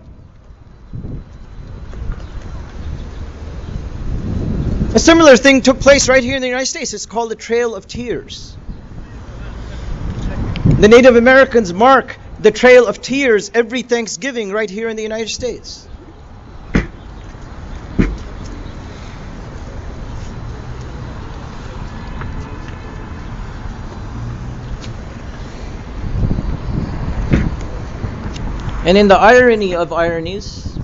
A 4.94 5.00
similar 5.00 5.36
thing 5.36 5.64
took 5.64 5.82
place 5.82 6.08
right 6.08 6.24
here 6.24 6.38
in 6.38 6.42
the 6.42 6.48
United 6.48 6.68
States. 6.68 6.94
It's 6.94 7.08
called 7.08 7.30
the 7.30 7.36
Trail 7.36 7.76
of 7.76 7.88
Tears. 7.88 8.56
The 10.78 10.90
Native 10.90 11.16
Americans 11.16 11.74
mark 11.74 12.18
the 12.38 12.52
Trail 12.52 12.86
of 12.86 13.02
Tears 13.02 13.50
every 13.54 13.82
Thanksgiving 13.82 14.52
right 14.52 14.70
here 14.70 14.90
in 14.90 14.98
the 14.98 15.04
United 15.04 15.30
States. 15.30 15.88
And 28.84 28.98
in 28.98 29.08
the 29.08 29.18
irony 29.18 29.76
of 29.76 29.94
ironies, 29.94 30.78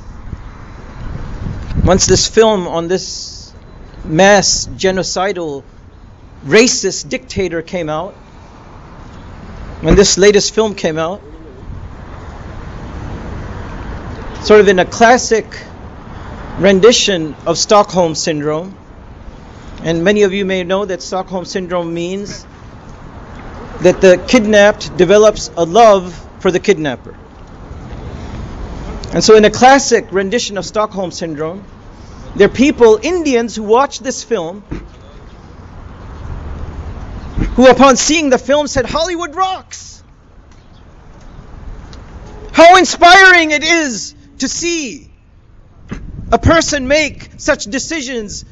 once 1.84 2.06
this 2.06 2.30
film 2.30 2.66
on 2.66 2.88
this 2.88 3.54
mass 4.06 4.68
genocidal 4.68 5.66
racist 6.46 7.10
dictator 7.10 7.62
came 7.62 7.90
out, 7.90 8.16
when 9.82 9.96
this 9.96 10.18
latest 10.18 10.54
film 10.54 10.76
came 10.76 11.00
out, 11.00 11.22
sort 14.44 14.60
of 14.60 14.68
in 14.68 14.78
a 14.78 14.86
classic 14.86 15.46
rendition 16.60 17.36
of 17.48 17.58
Stockholm 17.58 18.14
Syndrome, 18.14 18.78
and 19.84 20.04
many 20.04 20.22
of 20.22 20.34
you 20.34 20.46
may 20.46 20.64
know 20.64 20.86
that 20.86 21.02
Stockholm 21.02 21.46
Syndrome 21.46 21.94
means 21.94 22.46
that 23.82 24.00
the 24.02 24.24
kidnapped 24.28 24.96
develops 24.98 25.50
a 25.58 25.66
love 25.66 26.16
for 26.40 26.52
the 26.52 26.60
kidnapper. 26.60 27.18
And 29.14 29.24
so, 29.24 29.36
in 29.36 29.46
a 29.46 29.50
classic 29.50 30.12
rendition 30.12 30.60
of 30.60 30.66
Stockholm 30.66 31.10
Syndrome, 31.10 31.66
there 32.36 32.48
are 32.48 32.52
people, 32.52 33.00
Indians, 33.02 33.56
who 33.56 33.64
watch 33.64 34.00
this 34.00 34.24
film, 34.24 34.64
who, 37.56 37.68
upon 37.70 37.98
seeing 37.98 38.30
the 38.30 38.38
film, 38.38 38.68
said, 38.68 38.86
Hollywood 38.86 39.36
rocks. 39.36 40.04
How 42.54 42.78
inspiring 42.78 43.52
it 43.52 43.64
is 43.64 44.16
to 44.40 44.48
see 44.48 45.12
a 46.32 46.40
person 46.40 46.88
make 46.88 47.32
such 47.38 47.66
decisions 47.66 48.46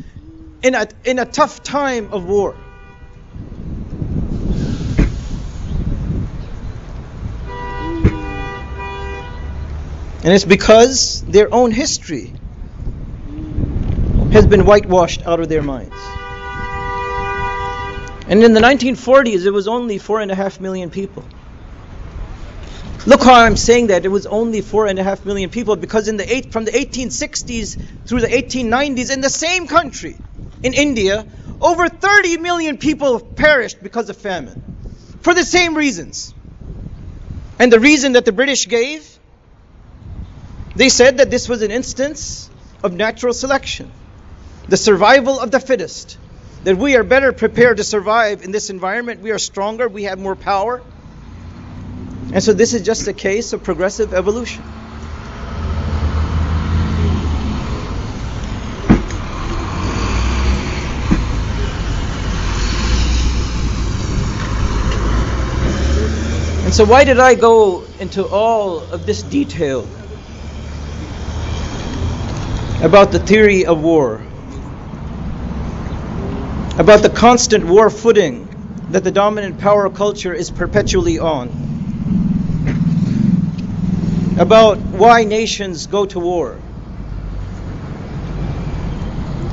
in 0.62 0.76
a, 0.76 0.88
in 1.06 1.20
a 1.20 1.26
tough 1.26 1.64
time 1.64 2.14
of 2.14 2.26
war. 2.26 2.56
And 10.22 10.34
it's 10.34 10.44
because 10.44 11.24
their 11.24 11.54
own 11.54 11.72
history 11.72 12.34
has 14.34 14.46
been 14.46 14.66
whitewashed 14.66 15.26
out 15.26 15.40
of 15.40 15.48
their 15.48 15.62
minds. 15.64 15.96
And 18.30 18.44
in 18.44 18.54
the 18.54 18.62
1940s, 18.62 19.46
it 19.46 19.52
was 19.52 19.68
only 19.68 19.98
four 19.98 20.22
and 20.22 20.32
a 20.32 20.36
half 20.36 20.60
million 20.62 20.92
people. 20.92 21.26
Look 23.06 23.24
how 23.24 23.34
I'm 23.34 23.56
saying 23.56 23.88
that 23.88 24.06
it 24.06 24.10
was 24.10 24.28
only 24.28 24.62
four 24.62 24.86
and 24.86 25.00
a 25.00 25.04
half 25.04 25.26
million 25.26 25.50
people 25.50 25.76
because 25.76 26.08
in 26.08 26.18
the 26.18 26.32
eight, 26.32 26.52
from 26.52 26.66
the 26.66 26.72
1860s 26.72 27.78
through 28.06 28.22
the 28.22 28.28
1890s, 28.28 29.12
in 29.12 29.22
the 29.22 29.30
same 29.30 29.68
country, 29.68 30.16
in 30.62 30.74
India, 30.74 31.26
over 31.60 31.90
30 31.90 32.38
million 32.38 32.78
people 32.78 33.20
perished 33.20 33.82
because 33.82 34.10
of 34.10 34.18
famine 34.18 34.62
for 35.22 35.34
the 35.34 35.44
same 35.44 35.76
reasons. 35.76 36.34
And 37.58 37.74
the 37.74 37.80
reason 37.80 38.14
that 38.14 38.26
the 38.26 38.32
British 38.32 38.68
gave 38.68 39.20
they 40.76 40.90
said 40.90 41.18
that 41.18 41.30
this 41.30 41.50
was 41.50 41.62
an 41.62 41.72
instance 41.72 42.50
of 42.84 42.94
natural 42.94 43.34
selection, 43.34 43.92
the 44.68 44.78
survival 44.78 45.40
of 45.40 45.52
the 45.52 45.60
fittest, 45.60 46.18
that 46.64 46.78
we 46.78 46.96
are 46.96 47.04
better 47.04 47.32
prepared 47.32 47.78
to 47.78 47.84
survive 47.84 48.44
in 48.44 48.52
this 48.52 48.70
environment. 48.70 49.22
We 49.22 49.32
are 49.32 49.40
stronger, 49.40 49.88
we 49.88 50.04
have 50.04 50.20
more 50.20 50.36
power. 50.36 50.82
And 52.34 52.44
so 52.44 52.54
this 52.54 52.74
is 52.74 52.84
just 52.84 53.08
a 53.08 53.14
case 53.14 53.54
of 53.54 53.64
progressive 53.64 54.14
evolution. 54.14 54.64
And 66.70 66.76
so, 66.76 66.86
why 66.86 67.04
did 67.04 67.20
I 67.20 67.34
go 67.34 67.84
into 68.00 68.28
all 68.28 68.82
of 68.82 69.08
this 69.08 69.24
detail 69.24 69.88
about 72.84 73.12
the 73.12 73.18
theory 73.18 73.66
of 73.66 73.82
war? 73.82 74.22
About 76.80 77.02
the 77.02 77.10
constant 77.10 77.66
war 77.66 77.90
footing 77.90 78.48
that 78.92 79.04
the 79.04 79.12
dominant 79.12 79.60
power 79.60 79.90
culture 79.90 80.34
is 80.34 80.50
perpetually 80.50 81.20
on? 81.20 81.50
About 84.40 84.78
why 84.78 85.26
nations 85.26 85.88
go 85.88 86.06
to 86.06 86.20
war? 86.20 86.58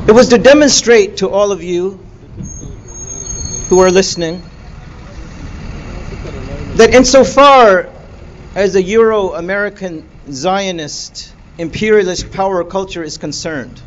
It 0.06 0.12
was 0.12 0.28
to 0.28 0.38
demonstrate 0.38 1.16
to 1.16 1.28
all 1.28 1.50
of 1.50 1.64
you 1.64 1.98
who 3.70 3.80
are 3.80 3.90
listening 3.90 4.40
that 6.76 6.94
insofar 6.94 7.90
as 8.54 8.74
the 8.74 8.82
Euro 8.84 9.34
American 9.34 10.08
Zionist 10.30 11.34
imperialist 11.58 12.30
power 12.30 12.62
culture 12.62 13.02
is 13.02 13.18
concerned, 13.18 13.82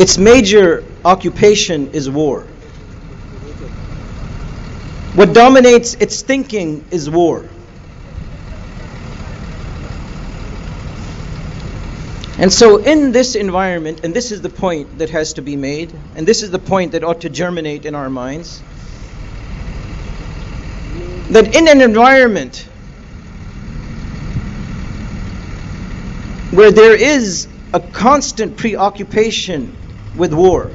its 0.00 0.16
major 0.16 0.82
occupation 1.04 1.90
is 1.92 2.08
war. 2.08 2.40
What 5.14 5.34
dominates 5.34 5.92
its 5.92 6.22
thinking 6.22 6.86
is 6.90 7.10
war. 7.10 7.44
And 12.38 12.50
so, 12.50 12.78
in 12.78 13.12
this 13.12 13.34
environment, 13.34 14.00
and 14.02 14.14
this 14.14 14.32
is 14.32 14.40
the 14.40 14.48
point 14.48 15.00
that 15.00 15.10
has 15.10 15.34
to 15.34 15.42
be 15.42 15.56
made, 15.56 15.92
and 16.16 16.26
this 16.26 16.42
is 16.42 16.50
the 16.50 16.58
point 16.58 16.92
that 16.92 17.04
ought 17.04 17.20
to 17.20 17.28
germinate 17.28 17.84
in 17.84 17.94
our 17.94 18.08
minds, 18.08 18.62
that 21.28 21.54
in 21.54 21.68
an 21.68 21.82
environment 21.82 22.66
where 26.52 26.70
there 26.70 26.94
is 26.94 27.46
a 27.74 27.80
constant 27.80 28.56
preoccupation 28.56 29.76
with 30.16 30.32
war, 30.32 30.70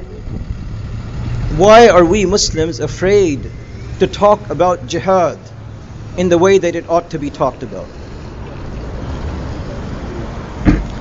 why 1.56 1.88
are 1.88 2.04
we 2.04 2.26
Muslims 2.26 2.80
afraid 2.80 3.50
to 3.98 4.06
talk 4.06 4.50
about 4.50 4.86
jihad 4.86 5.38
in 6.16 6.28
the 6.28 6.38
way 6.38 6.58
that 6.58 6.74
it 6.74 6.88
ought 6.88 7.10
to 7.10 7.18
be 7.18 7.30
talked 7.30 7.62
about? 7.62 7.86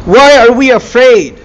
Why 0.05 0.37
are 0.37 0.51
we 0.51 0.71
afraid 0.71 1.41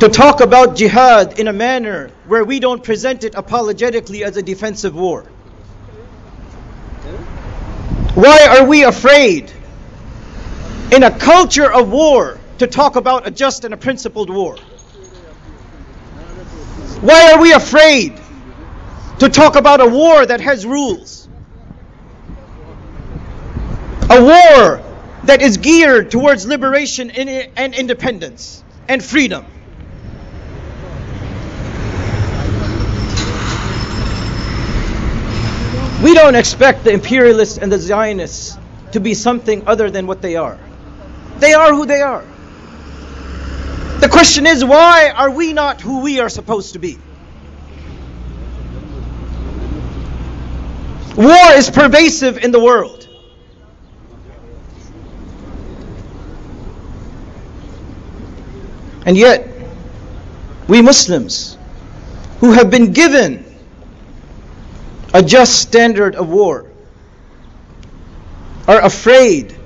to 0.00 0.08
talk 0.08 0.40
about 0.40 0.74
jihad 0.74 1.38
in 1.38 1.46
a 1.46 1.52
manner 1.52 2.10
where 2.26 2.44
we 2.44 2.58
don't 2.58 2.82
present 2.82 3.22
it 3.22 3.34
apologetically 3.36 4.24
as 4.24 4.36
a 4.36 4.42
defensive 4.42 4.94
war? 4.94 5.22
Why 8.14 8.58
are 8.58 8.66
we 8.66 8.82
afraid 8.82 9.52
in 10.92 11.02
a 11.02 11.10
culture 11.10 11.72
of 11.72 11.90
war 11.90 12.38
to 12.58 12.66
talk 12.66 12.96
about 12.96 13.26
a 13.26 13.30
just 13.30 13.64
and 13.64 13.72
a 13.72 13.76
principled 13.78 14.28
war? 14.28 14.56
Why 17.00 17.32
are 17.32 17.40
we 17.40 17.52
afraid 17.52 18.20
to 19.18 19.28
talk 19.30 19.56
about 19.56 19.80
a 19.80 19.86
war 19.86 20.24
that 20.24 20.40
has 20.42 20.66
rules? 20.66 21.28
A 24.10 24.22
war 24.22 24.82
that 25.24 25.40
is 25.40 25.56
geared 25.56 26.10
towards 26.10 26.46
liberation 26.46 27.10
and 27.10 27.74
independence 27.74 28.62
and 28.86 29.02
freedom. 29.02 29.46
We 36.02 36.14
don't 36.14 36.34
expect 36.34 36.84
the 36.84 36.90
imperialists 36.90 37.58
and 37.58 37.72
the 37.72 37.78
Zionists 37.78 38.58
to 38.90 39.00
be 39.00 39.14
something 39.14 39.66
other 39.66 39.88
than 39.88 40.06
what 40.06 40.20
they 40.20 40.36
are. 40.36 40.58
They 41.42 41.54
are 41.54 41.74
who 41.74 41.86
they 41.86 42.00
are. 42.00 42.24
The 43.98 44.08
question 44.08 44.46
is, 44.46 44.64
why 44.64 45.10
are 45.10 45.28
we 45.28 45.52
not 45.52 45.80
who 45.80 46.02
we 46.02 46.20
are 46.20 46.28
supposed 46.28 46.74
to 46.74 46.78
be? 46.78 47.00
War 51.16 51.52
is 51.54 51.68
pervasive 51.68 52.38
in 52.38 52.52
the 52.52 52.60
world. 52.60 53.08
And 59.04 59.16
yet, 59.16 59.48
we 60.68 60.80
Muslims 60.80 61.58
who 62.38 62.52
have 62.52 62.70
been 62.70 62.92
given 62.92 63.44
a 65.12 65.24
just 65.24 65.60
standard 65.60 66.14
of 66.14 66.28
war 66.28 66.66
are 68.68 68.80
afraid 68.80 69.56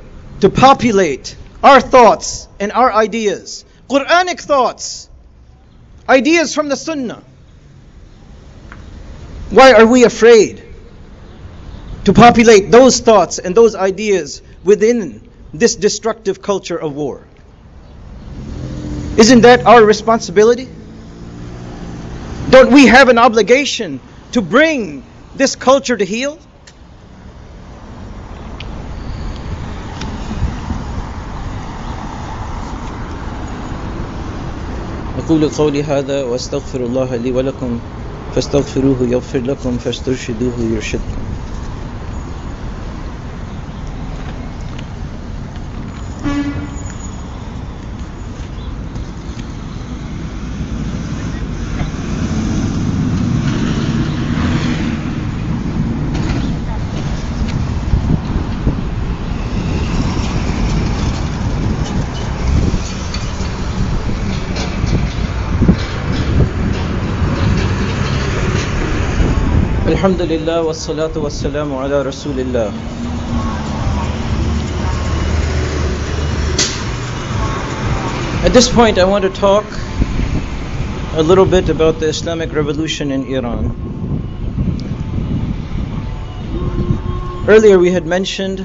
to 0.40 0.48
populate 0.48 1.36
our 1.66 1.80
thoughts 1.80 2.46
and 2.60 2.70
our 2.70 2.92
ideas, 2.92 3.64
Quranic 3.90 4.40
thoughts, 4.40 5.10
ideas 6.08 6.54
from 6.54 6.68
the 6.68 6.76
Sunnah. 6.76 7.24
Why 9.50 9.72
are 9.72 9.86
we 9.86 10.04
afraid 10.04 10.62
to 12.04 12.12
populate 12.12 12.70
those 12.70 13.00
thoughts 13.00 13.40
and 13.40 13.52
those 13.52 13.74
ideas 13.74 14.42
within 14.62 15.28
this 15.52 15.74
destructive 15.74 16.40
culture 16.40 16.78
of 16.78 16.94
war? 16.94 17.26
Isn't 19.16 19.40
that 19.40 19.66
our 19.66 19.84
responsibility? 19.84 20.68
Don't 22.50 22.70
we 22.70 22.86
have 22.86 23.08
an 23.08 23.18
obligation 23.18 23.98
to 24.32 24.40
bring 24.40 25.02
this 25.34 25.56
culture 25.56 25.96
to 25.96 26.04
heel? 26.04 26.38
أقول 35.26 35.48
قولي 35.48 35.82
هذا 35.82 36.22
وأستغفر 36.24 36.80
الله 36.80 37.16
لي 37.16 37.32
ولكم 37.32 37.78
فاستغفروه 38.34 38.96
يغفر 39.10 39.38
لكم 39.38 39.78
فاسترشدوه 39.78 40.54
يرشدكم. 40.74 41.25
الحمد 70.05 70.21
لله 70.21 70.61
والصلاة 70.61 71.17
والسلام 71.17 71.73
على 71.75 72.01
رسول 72.01 72.37
الله 72.39 72.71
At 78.45 78.53
this 78.53 78.69
point 78.69 78.99
I 78.99 79.05
want 79.05 79.23
to 79.23 79.31
talk 79.31 79.65
a 81.15 81.23
little 81.23 81.47
bit 81.47 81.69
about 81.69 81.99
the 81.99 82.05
Islamic 82.09 82.53
revolution 82.53 83.11
in 83.11 83.25
Iran. 83.25 83.73
Earlier 87.47 87.79
we 87.79 87.89
had 87.89 88.05
mentioned 88.05 88.63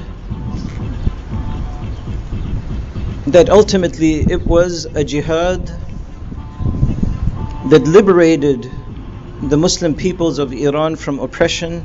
that 3.25 3.49
ultimately 3.49 4.19
it 4.21 4.45
was 4.45 4.85
a 4.85 5.03
jihad 5.03 5.65
that 7.71 7.87
liberated 7.87 8.69
the 9.42 9.56
Muslim 9.56 9.94
peoples 9.94 10.38
of 10.38 10.52
Iran 10.52 10.94
from 10.96 11.18
oppression, 11.18 11.82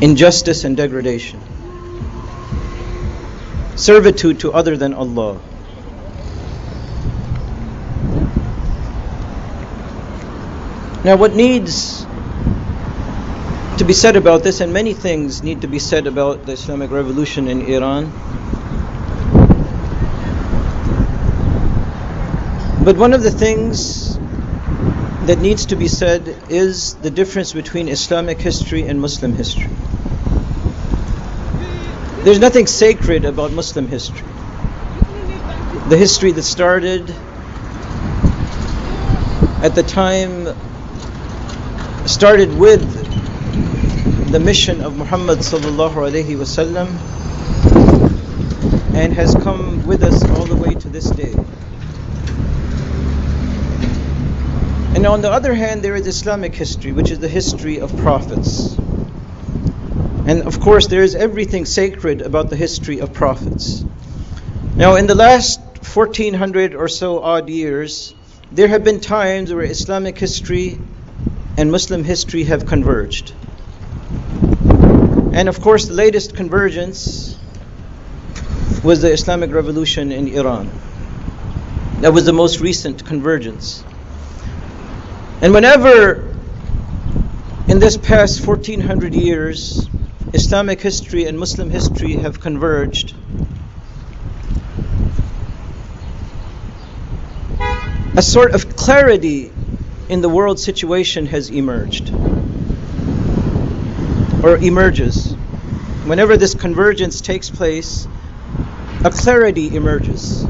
injustice, 0.00 0.64
and 0.64 0.76
degradation, 0.76 1.40
servitude 3.76 4.40
to 4.40 4.52
other 4.52 4.76
than 4.76 4.94
Allah. 4.94 5.40
Now, 11.04 11.16
what 11.16 11.36
needs 11.36 12.04
to 13.78 13.84
be 13.84 13.92
said 13.92 14.16
about 14.16 14.42
this, 14.42 14.60
and 14.60 14.72
many 14.72 14.94
things 14.94 15.42
need 15.42 15.60
to 15.60 15.66
be 15.68 15.78
said 15.78 16.06
about 16.06 16.46
the 16.46 16.52
Islamic 16.52 16.90
revolution 16.90 17.46
in 17.46 17.60
Iran. 17.62 18.33
But 22.84 22.98
one 22.98 23.14
of 23.14 23.22
the 23.22 23.30
things 23.30 24.18
that 25.26 25.38
needs 25.38 25.64
to 25.66 25.76
be 25.76 25.88
said 25.88 26.28
is 26.50 26.92
the 26.96 27.10
difference 27.10 27.54
between 27.54 27.88
Islamic 27.88 28.38
history 28.38 28.82
and 28.82 29.00
Muslim 29.00 29.32
history. 29.32 29.70
There's 32.24 32.38
nothing 32.38 32.66
sacred 32.66 33.24
about 33.24 33.52
Muslim 33.52 33.88
history. 33.88 34.26
The 35.88 35.96
history 35.96 36.32
that 36.32 36.42
started 36.42 37.08
at 39.64 39.74
the 39.74 39.82
time 39.82 40.48
started 42.06 42.54
with 42.54 42.82
the 44.30 44.40
mission 44.40 44.82
of 44.82 44.98
Muhammad 44.98 45.38
sallallahu 45.38 46.04
alaihi 46.04 46.36
wasallam 46.36 46.88
and 48.94 49.14
has 49.14 49.34
come 49.36 49.86
with 49.86 50.02
us 50.02 50.22
all 50.22 50.44
the 50.44 50.56
way 50.56 50.74
to 50.74 50.90
this 50.90 51.08
day. 51.08 51.34
And 55.04 55.12
on 55.12 55.20
the 55.20 55.30
other 55.30 55.52
hand, 55.52 55.82
there 55.82 55.94
is 55.94 56.06
Islamic 56.06 56.54
history, 56.54 56.90
which 56.90 57.10
is 57.10 57.18
the 57.18 57.28
history 57.28 57.78
of 57.78 57.94
prophets. 57.98 58.74
And 60.26 60.44
of 60.44 60.60
course, 60.60 60.86
there 60.86 61.02
is 61.02 61.14
everything 61.14 61.66
sacred 61.66 62.22
about 62.22 62.48
the 62.48 62.56
history 62.56 63.00
of 63.00 63.12
prophets. 63.12 63.84
Now, 64.76 64.96
in 64.96 65.06
the 65.06 65.14
last 65.14 65.60
1400 65.94 66.74
or 66.74 66.88
so 66.88 67.22
odd 67.22 67.50
years, 67.50 68.14
there 68.50 68.66
have 68.68 68.82
been 68.82 68.98
times 68.98 69.52
where 69.52 69.64
Islamic 69.64 70.18
history 70.18 70.80
and 71.58 71.70
Muslim 71.70 72.02
history 72.02 72.44
have 72.44 72.64
converged. 72.64 73.34
And 75.34 75.50
of 75.50 75.60
course, 75.60 75.84
the 75.84 75.92
latest 75.92 76.34
convergence 76.34 77.38
was 78.82 79.02
the 79.02 79.12
Islamic 79.12 79.52
Revolution 79.52 80.12
in 80.12 80.28
Iran. 80.28 80.70
That 82.00 82.14
was 82.14 82.24
the 82.24 82.32
most 82.32 82.60
recent 82.60 83.04
convergence. 83.04 83.84
And 85.42 85.52
whenever 85.52 86.34
in 87.68 87.78
this 87.78 87.96
past 87.96 88.46
1400 88.46 89.14
years 89.14 89.88
Islamic 90.32 90.80
history 90.80 91.26
and 91.26 91.38
Muslim 91.38 91.70
history 91.70 92.14
have 92.14 92.40
converged, 92.40 93.14
a 98.16 98.22
sort 98.22 98.52
of 98.52 98.76
clarity 98.76 99.50
in 100.08 100.20
the 100.20 100.28
world 100.28 100.58
situation 100.60 101.26
has 101.26 101.50
emerged 101.50 102.10
or 104.44 104.56
emerges. 104.58 105.32
Whenever 106.04 106.36
this 106.36 106.54
convergence 106.54 107.20
takes 107.20 107.50
place, 107.50 108.06
a 109.04 109.10
clarity 109.10 109.74
emerges. 109.74 110.44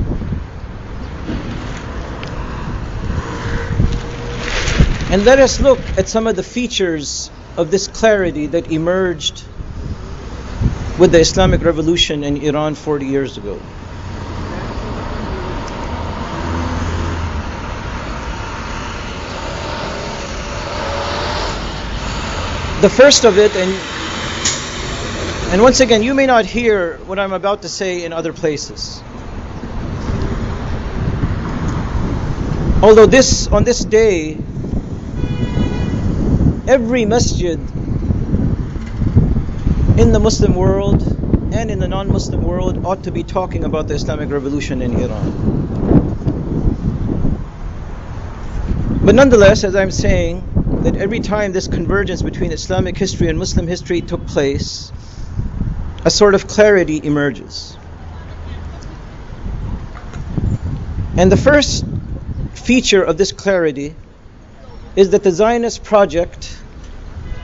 And 5.14 5.24
let 5.24 5.38
us 5.38 5.60
look 5.60 5.78
at 5.96 6.08
some 6.08 6.26
of 6.26 6.34
the 6.34 6.42
features 6.42 7.30
of 7.56 7.70
this 7.70 7.86
clarity 7.86 8.48
that 8.48 8.72
emerged 8.72 9.44
with 10.98 11.12
the 11.12 11.20
Islamic 11.20 11.62
Revolution 11.62 12.24
in 12.24 12.36
Iran 12.38 12.74
40 12.74 13.06
years 13.06 13.38
ago. 13.38 13.54
The 22.80 22.90
first 22.90 23.24
of 23.24 23.38
it, 23.38 23.54
and 23.54 23.72
and 25.52 25.62
once 25.62 25.78
again, 25.78 26.02
you 26.02 26.14
may 26.14 26.26
not 26.26 26.44
hear 26.44 26.96
what 27.06 27.20
I'm 27.20 27.32
about 27.32 27.62
to 27.62 27.68
say 27.68 28.04
in 28.04 28.12
other 28.12 28.32
places. 28.32 29.00
Although 32.82 33.06
this 33.06 33.46
on 33.46 33.62
this 33.62 33.84
day 33.84 34.38
every 36.66 37.04
masjid 37.04 37.58
in 39.98 40.12
the 40.12 40.18
Muslim 40.18 40.54
world 40.54 41.02
and 41.52 41.70
in 41.70 41.78
the 41.78 41.88
non 41.88 42.10
Muslim 42.10 42.42
world 42.42 42.84
ought 42.84 43.04
to 43.04 43.12
be 43.12 43.22
talking 43.22 43.64
about 43.64 43.86
the 43.86 43.94
Islamic 43.94 44.30
revolution 44.30 44.82
in 44.82 44.94
Iran. 44.94 45.54
But 49.04 49.14
nonetheless, 49.14 49.64
as 49.64 49.76
I'm 49.76 49.90
saying, 49.90 50.80
that 50.84 50.96
every 50.96 51.20
time 51.20 51.52
this 51.52 51.68
convergence 51.68 52.22
between 52.22 52.52
Islamic 52.52 52.96
history 52.96 53.28
and 53.28 53.38
Muslim 53.38 53.66
history 53.66 54.00
took 54.00 54.26
place, 54.26 54.90
a 56.04 56.10
sort 56.10 56.34
of 56.34 56.46
clarity 56.46 57.00
emerges. 57.02 57.76
And 61.16 61.30
the 61.30 61.36
first 61.36 61.84
feature 62.54 63.02
of 63.02 63.18
this 63.18 63.32
clarity 63.32 63.94
is 64.96 65.10
that 65.10 65.22
the 65.22 65.30
Zionist 65.30 65.84
project 65.84 66.56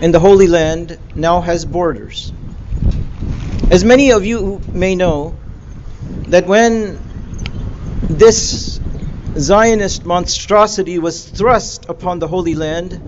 in 0.01 0.13
the 0.13 0.21
Holy 0.21 0.47
Land 0.47 0.99
now 1.15 1.41
has 1.41 1.65
borders. 1.65 2.33
As 3.71 3.85
many 3.85 4.13
of 4.13 4.25
you 4.25 4.61
may 4.73 4.95
know, 4.95 5.37
that 6.29 6.47
when 6.47 6.99
this 8.03 8.81
Zionist 9.39 10.05
monstrosity 10.05 10.99
was 10.99 11.25
thrust 11.29 11.89
upon 11.89 12.19
the 12.19 12.27
Holy 12.27 12.55
Land 12.55 13.01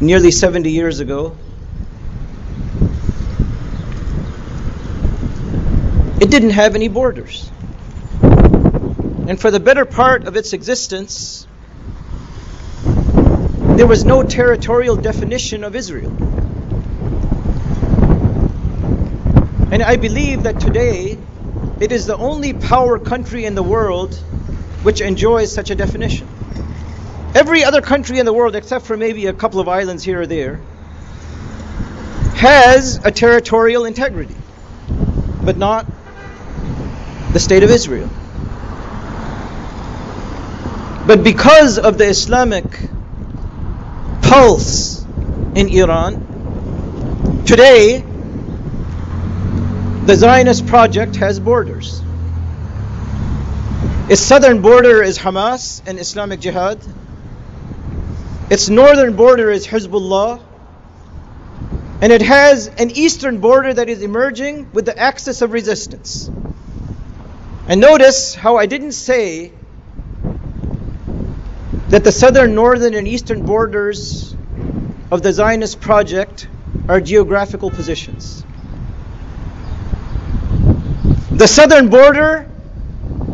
nearly 0.00 0.30
70 0.30 0.70
years 0.70 1.00
ago, 1.00 1.36
it 6.20 6.30
didn't 6.30 6.50
have 6.50 6.74
any 6.74 6.88
borders. 6.88 7.50
And 8.22 9.40
for 9.40 9.50
the 9.50 9.60
better 9.60 9.84
part 9.84 10.26
of 10.26 10.36
its 10.36 10.52
existence, 10.52 11.47
there 13.78 13.86
was 13.86 14.04
no 14.04 14.24
territorial 14.24 14.96
definition 14.96 15.62
of 15.62 15.76
Israel. 15.76 16.10
And 19.70 19.84
I 19.84 19.94
believe 19.94 20.42
that 20.42 20.58
today 20.58 21.16
it 21.78 21.92
is 21.92 22.04
the 22.04 22.16
only 22.16 22.54
power 22.54 22.98
country 22.98 23.44
in 23.44 23.54
the 23.54 23.62
world 23.62 24.16
which 24.82 25.00
enjoys 25.00 25.52
such 25.54 25.70
a 25.70 25.76
definition. 25.76 26.26
Every 27.36 27.62
other 27.62 27.80
country 27.80 28.18
in 28.18 28.26
the 28.26 28.32
world, 28.32 28.56
except 28.56 28.84
for 28.84 28.96
maybe 28.96 29.26
a 29.26 29.32
couple 29.32 29.60
of 29.60 29.68
islands 29.68 30.02
here 30.02 30.22
or 30.22 30.26
there, 30.26 30.60
has 32.34 32.96
a 33.04 33.12
territorial 33.12 33.84
integrity, 33.84 34.34
but 35.44 35.56
not 35.56 35.86
the 37.32 37.38
state 37.38 37.62
of 37.62 37.70
Israel. 37.70 38.10
But 41.06 41.22
because 41.22 41.78
of 41.78 41.96
the 41.96 42.06
Islamic 42.06 42.64
pulse 44.28 45.02
in 45.54 45.68
Iran. 45.68 47.44
Today, 47.46 48.04
the 50.04 50.14
Zionist 50.14 50.66
project 50.66 51.16
has 51.16 51.40
borders. 51.40 52.02
Its 54.10 54.20
southern 54.20 54.60
border 54.60 55.02
is 55.02 55.18
Hamas 55.18 55.82
and 55.86 55.98
Islamic 55.98 56.40
Jihad. 56.40 56.78
Its 58.50 58.68
northern 58.68 59.16
border 59.16 59.50
is 59.50 59.66
Hezbollah. 59.66 60.42
And 62.00 62.12
it 62.12 62.22
has 62.22 62.68
an 62.68 62.90
eastern 62.90 63.40
border 63.40 63.72
that 63.74 63.88
is 63.88 64.02
emerging 64.02 64.70
with 64.72 64.84
the 64.84 64.96
axis 64.96 65.42
of 65.42 65.52
resistance. 65.52 66.30
And 67.66 67.80
notice 67.80 68.34
how 68.34 68.56
I 68.56 68.66
didn't 68.66 68.92
say 68.92 69.52
that 71.88 72.04
the 72.04 72.12
southern, 72.12 72.54
northern, 72.54 72.94
and 72.94 73.08
eastern 73.08 73.44
borders 73.44 74.34
of 75.10 75.22
the 75.22 75.32
Zionist 75.32 75.80
project 75.80 76.48
are 76.88 77.00
geographical 77.00 77.70
positions. 77.70 78.44
The 81.30 81.46
southern 81.46 81.88
border 81.88 82.50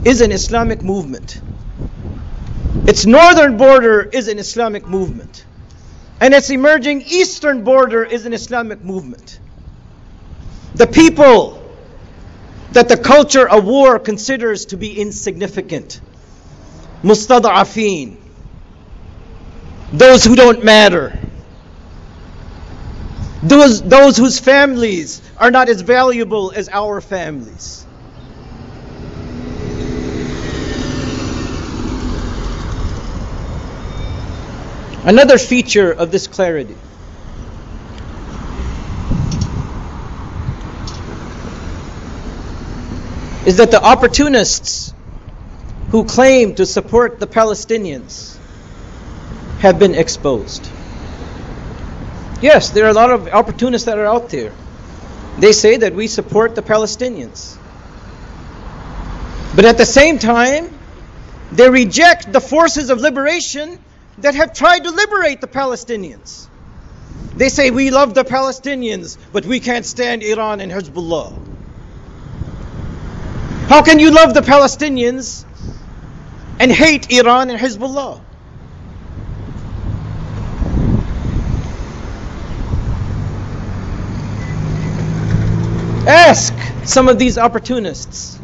is 0.05 0.21
an 0.21 0.31
Islamic 0.31 0.83
movement. 0.83 1.41
Its 2.87 3.07
northern 3.07 3.57
border 3.57 4.03
is 4.03 4.29
an 4.29 4.39
Islamic 4.39 4.87
movement. 4.87 5.45
And 6.21 6.33
its 6.33 6.51
emerging 6.51 7.03
eastern 7.03 7.65
border 7.65 8.05
is 8.05 8.25
an 8.25 8.33
Islamic 8.33 8.85
movement. 8.85 9.41
The 10.75 10.87
people 10.87 11.61
that 12.73 12.89
the 12.89 12.97
culture 12.97 13.49
of 13.49 13.65
war 13.65 13.99
considers 13.99 14.67
to 14.67 14.77
be 14.77 15.01
insignificant, 15.01 16.01
mustada'afin, 17.03 18.24
those 19.93 20.25
who 20.25 20.35
don't 20.35 20.65
matter, 20.65 21.19
those, 23.43 23.83
those 23.83 24.17
whose 24.17 24.39
families 24.39 25.21
are 25.37 25.51
not 25.51 25.69
as 25.69 25.83
valuable 25.83 26.53
as 26.55 26.69
our 26.69 27.01
families. 27.01 27.85
Another 35.05 35.37
feature 35.37 35.93
of 35.93 36.11
this 36.11 36.27
clarity 36.27 36.77
is 43.45 43.59
that 43.59 43.71
the 43.71 43.83
opportunists 43.83 44.95
who 45.91 46.05
claim 46.05 46.55
to 46.55 46.65
support 46.65 47.21
the 47.21 47.27
Palestinians 47.27 48.34
have 49.65 49.79
been 49.79 49.95
exposed. 49.95 50.71
Yes, 52.43 52.71
there 52.71 52.85
are 52.85 52.91
a 52.91 52.99
lot 53.03 53.11
of 53.11 53.29
opportunists 53.29 53.87
that 53.87 53.99
are 53.99 54.07
out 54.07 54.31
there. 54.31 54.53
They 55.39 55.53
say 55.53 55.79
that 55.79 55.95
we 55.95 56.07
support 56.07 56.55
the 56.55 56.63
Palestinians. 56.63 57.57
But 59.57 59.65
at 59.65 59.79
the 59.79 59.87
same 59.87 60.19
time, 60.19 60.71
They 61.55 61.71
reject 61.71 62.33
the 62.33 62.41
forces 62.41 62.91
of 62.91 63.01
liberation 63.01 63.79
that 64.19 64.35
have 64.35 64.55
tried 64.55 64.81
to 64.85 64.91
liberate 64.91 65.41
the 65.41 65.47
Palestinians. 65.47 66.49
They 67.37 67.49
say, 67.49 67.71
We 67.71 67.91
love 67.91 68.15
the 68.15 68.25
Palestinians, 68.25 69.17
but 69.33 69.47
we 69.47 69.61
can't 69.61 69.87
stand 69.87 70.25
Iran 70.25 70.61
and 70.61 70.73
Hezbollah. 70.73 71.33
How 73.69 73.83
can 73.83 74.01
you 74.01 74.11
love 74.11 74.35
the 74.35 74.41
Palestinians 74.41 75.45
and 76.59 76.73
hate 76.73 77.13
Iran 77.13 77.51
and 77.51 77.61
Hezbollah? 77.61 78.24
Ask 86.07 86.53
some 86.85 87.09
of 87.09 87.19
these 87.19 87.39
opportunists 87.39 88.39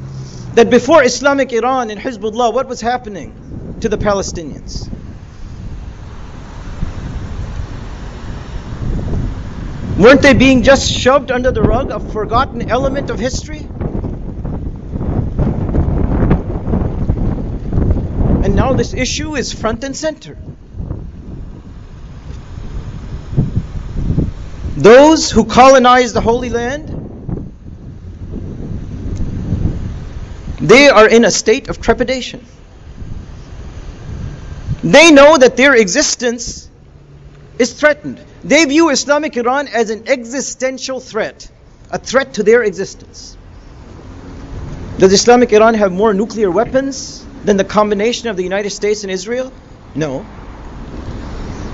that 0.55 0.71
before 0.71 1.05
Islamic 1.05 1.53
Iran 1.53 1.91
and 1.91 2.01
Hezbollah, 2.01 2.55
what 2.55 2.67
was 2.67 2.81
happening 2.81 3.77
to 3.83 3.89
the 3.91 3.99
Palestinians? 3.99 4.89
Weren't 9.99 10.23
they 10.23 10.33
being 10.33 10.63
just 10.63 10.91
shoved 10.91 11.31
under 11.31 11.51
the 11.51 11.61
rug, 11.61 11.91
a 11.91 12.01
forgotten 12.01 12.71
element 12.71 13.11
of 13.11 13.19
history? 13.19 13.59
And 18.43 18.57
now 18.57 18.73
this 18.73 18.95
issue 18.95 19.37
is 19.37 19.53
front 19.53 19.85
and 19.85 19.95
center. 19.95 20.39
Those 24.79 25.31
who 25.31 25.45
colonized 25.45 26.15
the 26.15 26.23
Holy 26.23 26.49
Land 26.49 27.00
they 30.61 30.89
are 30.89 31.09
in 31.09 31.25
a 31.25 31.31
state 31.31 31.69
of 31.69 31.81
trepidation. 31.81 32.45
They 34.83 35.11
know 35.11 35.37
that 35.37 35.57
their 35.57 35.75
existence 35.75 36.69
is 37.59 37.73
threatened. 37.73 38.25
They 38.43 38.65
view 38.65 38.89
Islamic 38.91 39.37
Iran 39.37 39.69
as 39.69 39.91
an 39.91 40.05
existential 40.07 41.01
threat, 41.01 41.51
a 41.91 41.99
threat 41.99 42.35
to 42.35 42.43
their 42.43 42.63
existence. 42.63 43.37
Does 44.99 45.13
Islamic 45.13 45.53
Iran 45.53 45.75
have 45.75 45.93
more 45.93 46.13
nuclear 46.13 46.51
weapons 46.51 47.25
than 47.45 47.57
the 47.57 47.65
combination 47.65 48.29
of 48.29 48.37
the 48.37 48.43
United 48.43 48.71
States 48.71 49.03
and 49.03 49.11
Israel? 49.11 49.53
No. 49.95 50.25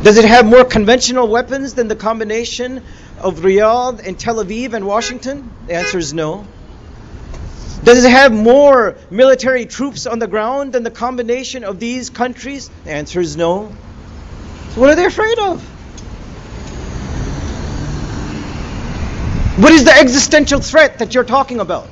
Does 0.03 0.17
it 0.17 0.25
have 0.25 0.47
more 0.47 0.65
conventional 0.65 1.27
weapons 1.27 1.75
than 1.75 1.89
the 1.89 1.97
combination 1.97 2.83
of 3.21 3.41
Riyadh 3.41 4.07
and 4.07 4.19
Tel 4.19 4.37
Aviv 4.37 4.75
and 4.75 4.87
Washington? 4.87 5.51
The 5.67 5.75
answer 5.75 5.99
is 5.99 6.15
no. 6.15 6.47
Does 7.85 8.05
it 8.05 8.11
have 8.11 8.33
more 8.33 8.97
military 9.11 9.67
troops 9.67 10.07
on 10.07 10.19
the 10.19 10.27
ground 10.27 10.73
than 10.73 10.83
the 10.83 10.91
combination 10.91 11.63
of 11.65 11.79
these 11.79 12.11
countries? 12.11 12.69
The 12.85 12.91
answer 12.91 13.21
is 13.21 13.37
no. 13.37 13.73
So 14.71 14.81
what 14.81 14.91
are 14.91 14.97
they 14.97 15.05
afraid 15.05 15.39
of? 15.39 15.63
What 19.59 19.73
is 19.73 19.85
the 19.85 19.93
existential 19.93 20.61
threat 20.61 20.99
that 20.99 21.15
you're 21.15 21.25
talking 21.25 21.61
about? 21.61 21.89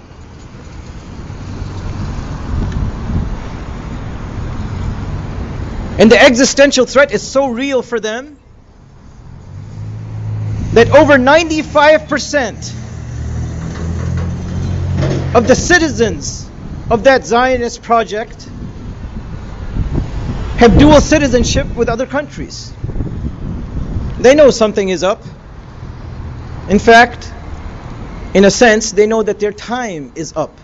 And 5.98 6.10
the 6.10 6.20
existential 6.20 6.86
threat 6.86 7.12
is 7.12 7.22
so 7.22 7.46
real 7.48 7.80
for 7.80 8.00
them 8.00 8.36
that 10.72 10.90
over 10.90 11.16
95% 11.16 12.83
of 15.34 15.48
the 15.48 15.56
citizens 15.56 16.48
of 16.90 17.04
that 17.04 17.26
Zionist 17.26 17.82
project 17.82 18.44
have 20.58 20.78
dual 20.78 21.00
citizenship 21.00 21.66
with 21.74 21.88
other 21.88 22.06
countries. 22.06 22.72
They 24.18 24.36
know 24.36 24.50
something 24.50 24.88
is 24.88 25.02
up. 25.02 25.24
In 26.68 26.78
fact, 26.78 27.32
in 28.32 28.44
a 28.44 28.50
sense, 28.50 28.92
they 28.92 29.08
know 29.08 29.24
that 29.24 29.40
their 29.40 29.52
time 29.52 30.12
is 30.14 30.32
up. 30.36 30.60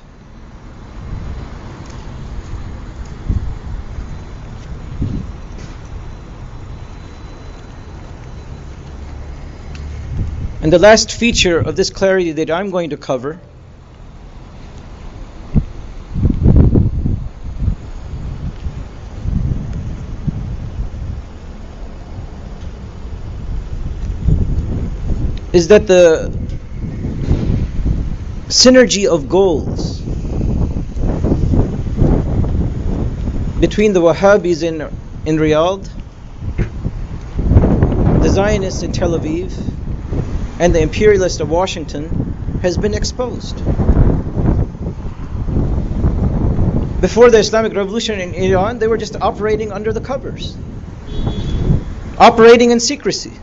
And 10.63 10.73
the 10.73 10.79
last 10.79 11.11
feature 11.11 11.59
of 11.59 11.75
this 11.75 11.91
clarity 11.91 12.33
that 12.33 12.51
I'm 12.51 12.71
going 12.71 12.91
to 12.91 12.97
cover 12.97 13.41
is 25.53 25.69
that 25.69 25.87
the 25.87 26.31
synergy 28.49 29.07
of 29.07 29.29
goals 29.29 30.01
between 33.61 33.93
the 33.93 34.01
Wahhabis 34.01 34.63
in, 34.63 34.81
in 35.27 35.37
Riyadh, 35.39 35.89
the 38.23 38.29
Zionists 38.29 38.83
in 38.83 38.93
Tel 38.93 39.19
Aviv, 39.19 39.53
and 40.61 40.75
the 40.75 40.81
imperialists 40.81 41.41
of 41.41 41.51
Washington 41.51 42.09
has 42.63 42.79
been 42.79 42.95
exposed. 42.95 43.57
Before 47.01 47.31
the 47.31 47.39
Islamic 47.39 47.75
Revolution 47.75 48.21
in 48.21 48.35
Iran, 48.35 48.79
they 48.79 48.87
were 48.87 48.99
just 48.99 49.17
operating 49.21 49.73
under 49.73 49.93
the 49.93 50.01
covers, 50.01 50.57
operating 52.19 52.71
in 52.71 52.79
secrecy. 52.79 53.41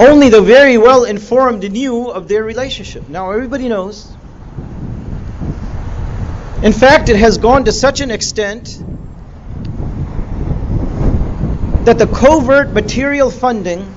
Only 0.00 0.30
the 0.30 0.40
very 0.40 0.78
well 0.78 1.04
informed 1.04 1.70
knew 1.70 2.08
of 2.08 2.26
their 2.26 2.42
relationship. 2.42 3.06
Now 3.10 3.32
everybody 3.32 3.68
knows. 3.68 4.16
In 6.62 6.72
fact, 6.72 7.10
it 7.10 7.16
has 7.16 7.36
gone 7.36 7.66
to 7.66 7.72
such 7.72 8.00
an 8.00 8.10
extent 8.10 8.82
that 11.84 11.98
the 11.98 12.06
covert 12.06 12.72
material 12.72 13.30
funding 13.30 13.94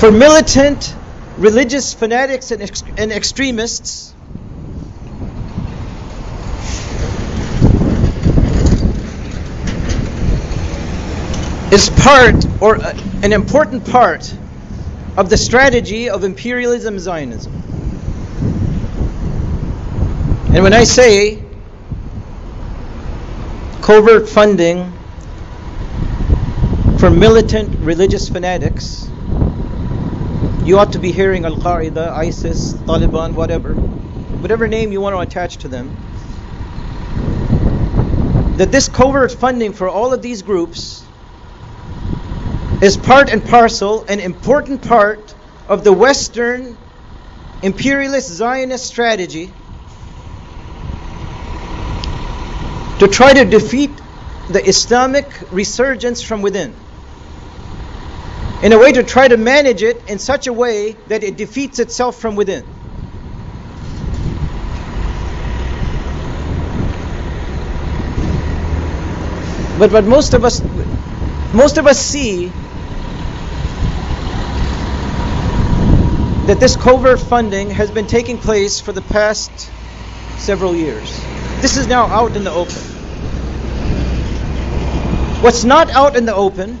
for 0.00 0.12
militant 0.12 0.94
religious 1.38 1.94
fanatics 1.94 2.50
and, 2.50 2.62
ex- 2.62 2.84
and 2.98 3.10
extremists 3.10 4.15
is 11.76 11.90
part 11.90 12.46
or 12.62 12.76
uh, 12.76 12.98
an 13.22 13.34
important 13.34 13.84
part 13.84 14.34
of 15.18 15.28
the 15.28 15.36
strategy 15.36 16.08
of 16.08 16.24
imperialism 16.24 16.98
Zionism. 16.98 17.52
And 20.54 20.62
when 20.64 20.72
I 20.72 20.84
say 20.84 21.42
covert 23.82 24.26
funding 24.26 24.90
for 26.98 27.10
militant 27.10 27.78
religious 27.80 28.30
fanatics, 28.30 29.06
you 30.64 30.78
ought 30.78 30.92
to 30.92 30.98
be 30.98 31.12
hearing 31.12 31.44
Al 31.44 31.56
Qaeda, 31.56 32.08
ISIS, 32.08 32.72
Taliban, 32.88 33.34
whatever, 33.34 33.74
whatever 33.74 34.66
name 34.66 34.92
you 34.92 35.02
want 35.02 35.14
to 35.14 35.20
attach 35.20 35.58
to 35.58 35.68
them. 35.68 35.94
That 38.56 38.72
this 38.72 38.88
covert 38.88 39.32
funding 39.32 39.74
for 39.74 39.90
all 39.90 40.14
of 40.14 40.22
these 40.22 40.40
groups 40.40 41.05
is 42.82 42.96
part 42.96 43.30
and 43.30 43.42
parcel, 43.44 44.04
an 44.06 44.20
important 44.20 44.82
part 44.82 45.34
of 45.68 45.82
the 45.82 45.92
Western 45.92 46.76
imperialist 47.62 48.28
Zionist 48.28 48.84
strategy 48.84 49.50
to 52.98 53.08
try 53.08 53.32
to 53.32 53.44
defeat 53.44 53.90
the 54.50 54.62
Islamic 54.66 55.26
resurgence 55.52 56.22
from 56.22 56.42
within. 56.42 56.74
In 58.62 58.72
a 58.72 58.78
way 58.78 58.92
to 58.92 59.02
try 59.02 59.26
to 59.28 59.36
manage 59.36 59.82
it 59.82 60.02
in 60.08 60.18
such 60.18 60.46
a 60.46 60.52
way 60.52 60.92
that 61.08 61.22
it 61.22 61.36
defeats 61.36 61.78
itself 61.78 62.16
from 62.16 62.36
within. 62.36 62.64
But 69.78 69.92
what 69.92 70.04
most 70.04 70.32
of 70.34 70.44
us 70.44 70.62
most 71.52 71.78
of 71.78 71.86
us 71.86 71.98
see 71.98 72.50
that 76.46 76.60
this 76.60 76.76
covert 76.76 77.18
funding 77.18 77.70
has 77.70 77.90
been 77.90 78.06
taking 78.06 78.38
place 78.38 78.80
for 78.80 78.92
the 78.92 79.02
past 79.02 79.68
several 80.38 80.76
years. 80.76 81.20
This 81.60 81.76
is 81.76 81.88
now 81.88 82.06
out 82.06 82.36
in 82.36 82.44
the 82.44 82.52
open. 82.52 82.76
What's 85.42 85.64
not 85.64 85.90
out 85.90 86.16
in 86.16 86.24
the 86.24 86.34
open, 86.34 86.78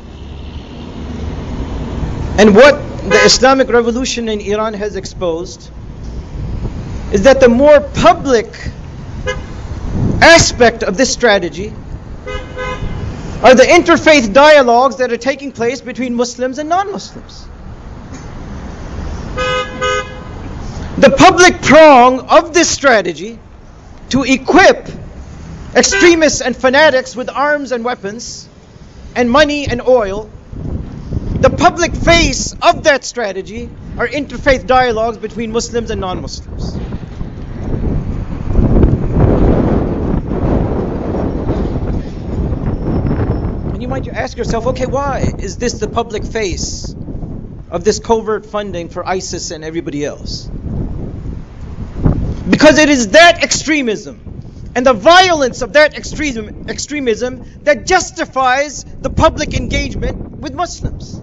and 2.38 2.54
what 2.54 2.74
the 3.10 3.20
Islamic 3.24 3.68
revolution 3.68 4.28
in 4.28 4.40
Iran 4.40 4.74
has 4.74 4.94
exposed, 4.94 5.68
is 7.12 7.24
that 7.24 7.40
the 7.40 7.48
more 7.48 7.80
public 7.80 8.46
aspect 10.22 10.84
of 10.84 10.96
this 10.96 11.12
strategy 11.12 11.72
are 13.42 13.54
the 13.56 13.66
interfaith 13.68 14.32
dialogues 14.32 14.98
that 14.98 15.12
are 15.12 15.16
taking 15.16 15.50
place 15.50 15.80
between 15.80 16.14
Muslims 16.14 16.58
and 16.58 16.68
non 16.68 16.92
Muslims. 16.92 17.48
The 20.98 21.14
public 21.16 21.60
prong 21.62 22.20
of 22.20 22.54
this 22.54 22.70
strategy 22.70 23.38
to 24.10 24.22
equip 24.22 24.88
extremists 25.74 26.40
and 26.40 26.56
fanatics 26.56 27.14
with 27.14 27.28
arms 27.28 27.72
and 27.72 27.84
weapons 27.84 28.48
and 29.14 29.30
money 29.30 29.66
and 29.66 29.82
oil, 29.82 30.30
the 31.40 31.50
public 31.50 31.94
face 31.94 32.54
of 32.62 32.84
that 32.84 33.04
strategy 33.04 33.68
are 33.98 34.08
interfaith 34.08 34.66
dialogues 34.66 35.18
between 35.18 35.52
Muslims 35.52 35.90
and 35.90 36.00
non 36.00 36.22
Muslims. 36.22 36.76
And 43.74 43.82
you 43.82 43.88
might 43.88 44.08
ask 44.08 44.36
yourself, 44.38 44.66
okay, 44.68 44.86
why 44.86 45.34
is 45.38 45.58
this 45.58 45.74
the 45.74 45.88
public 45.88 46.24
face 46.24 46.94
of 47.70 47.84
this 47.84 47.98
covert 47.98 48.46
funding 48.46 48.88
for 48.88 49.06
ISIS 49.06 49.50
and 49.50 49.64
everybody 49.64 50.04
else? 50.04 50.48
Because 52.48 52.78
it 52.78 52.88
is 52.88 53.08
that 53.08 53.42
extremism 53.42 54.20
and 54.76 54.86
the 54.86 54.92
violence 54.92 55.62
of 55.62 55.72
that 55.72 55.96
extremism, 55.96 56.68
extremism 56.68 57.44
that 57.64 57.86
justifies 57.86 58.84
the 58.84 59.10
public 59.10 59.54
engagement 59.54 60.38
with 60.38 60.54
Muslims. 60.54 61.20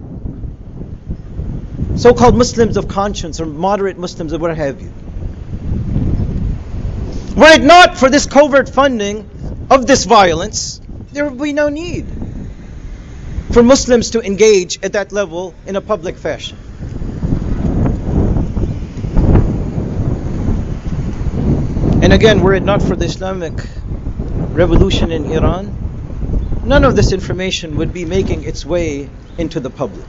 So 2.02 2.12
called 2.12 2.36
Muslims 2.36 2.76
of 2.76 2.88
conscience 2.88 3.40
or 3.40 3.46
moderate 3.46 3.96
Muslims 3.96 4.32
or 4.32 4.38
what 4.38 4.56
have 4.56 4.82
you. 4.82 4.92
Were 7.36 7.52
it 7.52 7.62
not 7.62 7.96
for 7.96 8.10
this 8.10 8.26
covert 8.26 8.68
funding 8.68 9.66
of 9.70 9.86
this 9.86 10.04
violence, 10.04 10.80
there 11.12 11.28
would 11.28 11.40
be 11.40 11.52
no 11.52 11.68
need 11.68 12.23
for 13.54 13.62
Muslims 13.62 14.10
to 14.10 14.20
engage 14.20 14.82
at 14.82 14.94
that 14.94 15.12
level 15.12 15.54
in 15.64 15.76
a 15.76 15.80
public 15.80 16.16
fashion. 16.16 16.58
And 22.02 22.12
again, 22.12 22.40
were 22.40 22.54
it 22.54 22.64
not 22.64 22.82
for 22.82 22.96
the 22.96 23.04
Islamic 23.04 23.52
revolution 24.50 25.12
in 25.12 25.26
Iran, 25.26 25.70
none 26.64 26.82
of 26.82 26.96
this 26.96 27.12
information 27.12 27.76
would 27.76 27.92
be 27.92 28.04
making 28.04 28.42
its 28.42 28.66
way 28.66 29.08
into 29.38 29.60
the 29.60 29.70
public. 29.70 30.08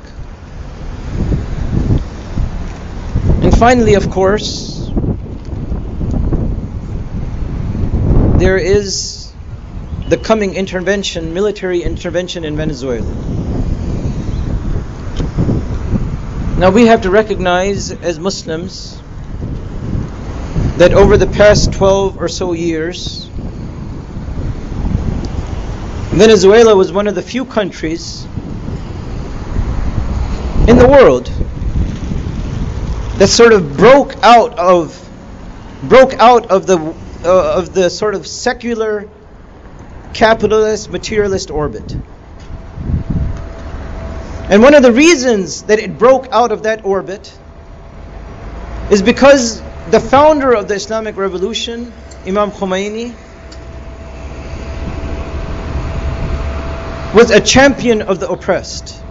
And 3.43 3.55
finally, 3.55 3.93
of 3.93 4.09
course, 4.09 4.89
there 8.39 8.57
is 8.57 9.24
the 10.07 10.17
coming 10.17 10.53
intervention, 10.53 11.33
military 11.33 11.81
intervention 11.81 12.45
in 12.45 12.55
Venezuela. 12.55 13.05
Now 16.57 16.69
we 16.69 16.85
have 16.85 17.01
to 17.01 17.09
recognize 17.09 17.91
as 17.91 18.19
Muslims 18.19 19.01
that 20.77 20.93
over 20.93 21.17
the 21.17 21.27
past 21.27 21.73
12 21.73 22.17
or 22.17 22.27
so 22.27 22.53
years, 22.53 23.25
Venezuela 26.11 26.75
was 26.75 26.91
one 26.91 27.07
of 27.07 27.15
the 27.15 27.21
few 27.21 27.43
countries 27.43 28.25
in 30.67 30.77
the 30.77 30.87
world 30.87 31.25
that 33.17 33.27
sort 33.27 33.53
of 33.53 33.75
broke 33.75 34.15
out 34.23 34.57
of 34.57 35.01
broke 35.83 36.13
out 36.13 36.45
of 36.51 36.67
the 36.67 36.77
uh, 37.23 37.57
of 37.57 37.73
the 37.73 37.89
sort 37.89 38.15
of 38.15 38.25
secular 38.25 39.09
capitalist 40.15 40.89
materialist 40.89 41.51
orbit. 41.51 41.93
And 44.49 44.63
one 44.63 44.73
of 44.73 44.81
the 44.81 44.91
reasons 44.93 45.63
that 45.63 45.79
it 45.79 45.97
broke 45.97 46.29
out 46.31 46.53
of 46.53 46.63
that 46.63 46.85
orbit 46.85 47.37
is 48.89 49.01
because 49.01 49.61
the 49.91 49.99
founder 49.99 50.55
of 50.55 50.69
the 50.69 50.75
Islamic 50.75 51.17
Revolution, 51.17 51.91
Imam 52.25 52.51
Khomeini, 52.51 53.13
was 57.13 57.29
a 57.31 57.41
champion 57.41 58.01
of 58.01 58.21
the 58.21 58.29
oppressed. 58.29 59.01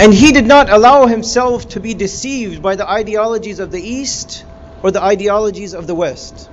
And 0.00 0.12
he 0.12 0.32
did 0.32 0.46
not 0.46 0.70
allow 0.70 1.06
himself 1.06 1.68
to 1.70 1.80
be 1.80 1.94
deceived 1.94 2.62
by 2.62 2.74
the 2.74 2.88
ideologies 2.88 3.60
of 3.60 3.70
the 3.70 3.80
East 3.80 4.44
or 4.82 4.90
the 4.90 5.02
ideologies 5.02 5.72
of 5.72 5.86
the 5.86 5.94
West. 5.94 6.50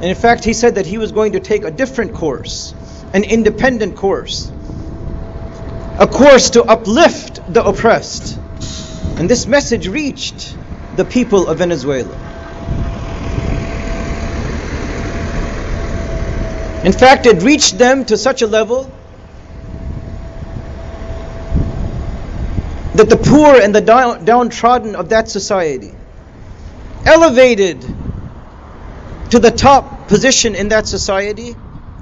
And 0.00 0.04
in 0.04 0.14
fact, 0.14 0.44
he 0.44 0.52
said 0.52 0.76
that 0.76 0.86
he 0.86 0.98
was 0.98 1.12
going 1.12 1.32
to 1.32 1.40
take 1.40 1.64
a 1.64 1.70
different 1.70 2.14
course, 2.14 2.72
an 3.12 3.24
independent 3.24 3.96
course, 3.96 4.50
a 5.98 6.06
course 6.06 6.50
to 6.50 6.62
uplift 6.64 7.52
the 7.52 7.64
oppressed 7.64 8.38
and 9.18 9.28
this 9.28 9.48
message 9.48 9.88
reached 9.88 10.56
the 10.94 11.04
people 11.04 11.48
of 11.48 11.58
Venezuela. 11.58 12.14
In 16.84 16.92
fact, 16.92 17.26
it 17.26 17.42
reached 17.42 17.78
them 17.78 18.04
to 18.04 18.16
such 18.16 18.42
a 18.42 18.46
level 18.46 18.84
that 22.94 23.08
the 23.08 23.16
poor 23.16 23.60
and 23.60 23.74
the 23.74 23.80
downtrodden 23.80 24.94
of 24.94 25.08
that 25.08 25.28
society, 25.28 25.92
elevated 27.04 27.82
to 29.30 29.38
the 29.38 29.50
top 29.50 30.08
position 30.08 30.54
in 30.54 30.68
that 30.68 30.86
society, 30.86 31.56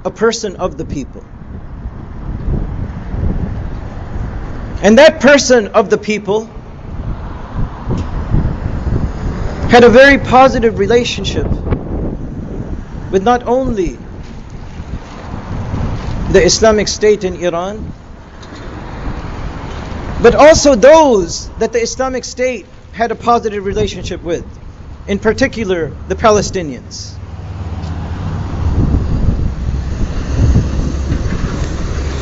a 0.05 0.11
person 0.11 0.55
of 0.55 0.77
the 0.77 0.85
people. 0.85 1.23
And 4.81 4.99
that 4.99 5.19
person 5.19 5.67
of 5.69 5.89
the 5.89 5.97
people 5.97 6.45
had 9.69 9.83
a 9.83 9.89
very 9.89 10.17
positive 10.17 10.79
relationship 10.79 11.45
with 13.11 13.23
not 13.23 13.43
only 13.43 13.97
the 16.31 16.43
Islamic 16.43 16.87
State 16.87 17.23
in 17.23 17.35
Iran, 17.35 17.91
but 20.21 20.35
also 20.35 20.75
those 20.75 21.49
that 21.59 21.73
the 21.73 21.79
Islamic 21.79 22.23
State 22.23 22.65
had 22.93 23.11
a 23.11 23.15
positive 23.15 23.65
relationship 23.65 24.23
with, 24.23 24.45
in 25.07 25.19
particular 25.19 25.91
the 26.07 26.15
Palestinians. 26.15 27.16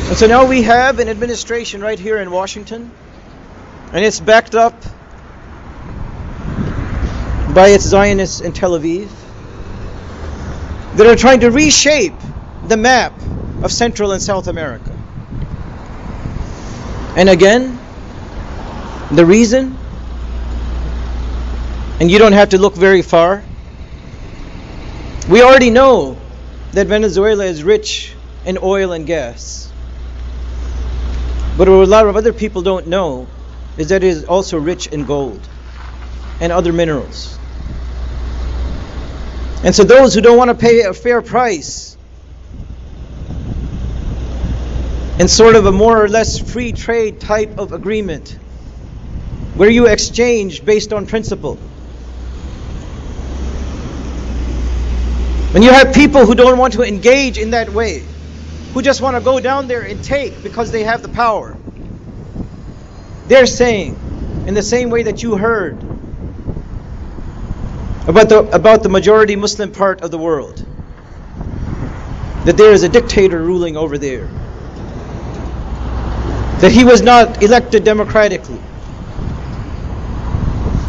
And 0.08 0.16
so 0.16 0.28
now 0.28 0.46
we 0.46 0.62
have 0.62 1.00
an 1.00 1.08
administration 1.08 1.80
right 1.80 1.98
here 1.98 2.18
in 2.18 2.30
Washington, 2.30 2.92
and 3.92 4.04
it's 4.04 4.20
backed 4.20 4.54
up 4.54 4.80
by 7.52 7.70
its 7.70 7.84
Zionists 7.84 8.40
in 8.40 8.52
Tel 8.52 8.78
Aviv 8.78 9.08
that 10.94 11.06
are 11.08 11.16
trying 11.16 11.40
to 11.40 11.50
reshape 11.50 12.14
the 12.68 12.76
map 12.76 13.20
of 13.62 13.72
Central 13.72 14.12
and 14.12 14.22
South 14.22 14.46
America. 14.46 14.96
And 17.16 17.28
again, 17.28 17.76
the 19.10 19.26
reason, 19.26 19.76
and 21.98 22.10
you 22.10 22.18
don't 22.20 22.32
have 22.32 22.50
to 22.50 22.58
look 22.58 22.76
very 22.76 23.02
far, 23.02 23.42
we 25.28 25.42
already 25.42 25.70
know 25.70 26.16
that 26.72 26.86
Venezuela 26.86 27.44
is 27.44 27.64
rich 27.64 28.14
in 28.44 28.58
oil 28.62 28.92
and 28.92 29.04
gas. 29.04 29.65
But 31.56 31.68
what 31.68 31.68
a 31.68 31.86
lot 31.86 32.06
of 32.06 32.16
other 32.16 32.34
people 32.34 32.60
don't 32.60 32.86
know 32.86 33.26
is 33.78 33.88
that 33.88 34.04
it 34.04 34.08
is 34.08 34.24
also 34.24 34.58
rich 34.58 34.88
in 34.88 35.06
gold 35.06 35.40
and 36.40 36.52
other 36.52 36.72
minerals. 36.72 37.38
And 39.64 39.74
so 39.74 39.84
those 39.84 40.14
who 40.14 40.20
don't 40.20 40.36
want 40.36 40.50
to 40.50 40.54
pay 40.54 40.82
a 40.82 40.92
fair 40.92 41.22
price 41.22 41.96
in 45.18 45.28
sort 45.28 45.56
of 45.56 45.64
a 45.64 45.72
more 45.72 46.02
or 46.02 46.08
less 46.08 46.38
free 46.38 46.72
trade 46.72 47.20
type 47.20 47.58
of 47.58 47.72
agreement 47.72 48.38
where 49.54 49.70
you 49.70 49.86
exchange 49.86 50.62
based 50.62 50.92
on 50.92 51.06
principle. 51.06 51.56
When 55.54 55.62
you 55.62 55.70
have 55.70 55.94
people 55.94 56.26
who 56.26 56.34
don't 56.34 56.58
want 56.58 56.74
to 56.74 56.82
engage 56.82 57.38
in 57.38 57.52
that 57.52 57.70
way, 57.70 58.04
who 58.76 58.82
just 58.82 59.00
want 59.00 59.16
to 59.16 59.22
go 59.22 59.40
down 59.40 59.68
there 59.68 59.80
and 59.80 60.02
take 60.02 60.42
because 60.42 60.70
they 60.70 60.82
have 60.82 61.00
the 61.00 61.08
power, 61.08 61.56
they're 63.26 63.46
saying, 63.46 63.96
in 64.46 64.52
the 64.52 64.62
same 64.62 64.90
way 64.90 65.04
that 65.04 65.22
you 65.22 65.34
heard 65.34 65.72
about 68.06 68.28
the, 68.28 68.40
about 68.52 68.82
the 68.82 68.90
majority 68.90 69.34
Muslim 69.34 69.72
part 69.72 70.02
of 70.02 70.10
the 70.10 70.18
world. 70.18 70.62
That 72.44 72.58
there 72.58 72.70
is 72.70 72.82
a 72.82 72.90
dictator 72.90 73.40
ruling 73.40 73.78
over 73.78 73.96
there. 73.96 74.26
That 76.60 76.70
he 76.70 76.84
was 76.84 77.00
not 77.00 77.42
elected 77.42 77.82
democratically. 77.82 78.60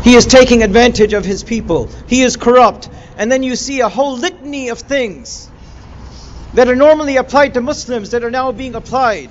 He 0.04 0.14
is 0.14 0.26
taking 0.26 0.62
advantage 0.62 1.14
of 1.14 1.24
his 1.24 1.42
people. 1.42 1.90
He 2.08 2.22
is 2.22 2.36
corrupt. 2.36 2.90
And 3.18 3.32
then 3.32 3.44
you 3.44 3.56
see 3.56 3.80
a 3.80 3.88
whole 3.88 4.18
litany 4.18 4.68
of 4.68 4.80
things 4.80 5.50
that 6.58 6.68
are 6.68 6.76
normally 6.76 7.18
applied 7.18 7.54
to 7.54 7.62
Muslims 7.62 8.10
that 8.10 8.24
are 8.24 8.32
now 8.32 8.52
being 8.52 8.74
applied 8.74 9.30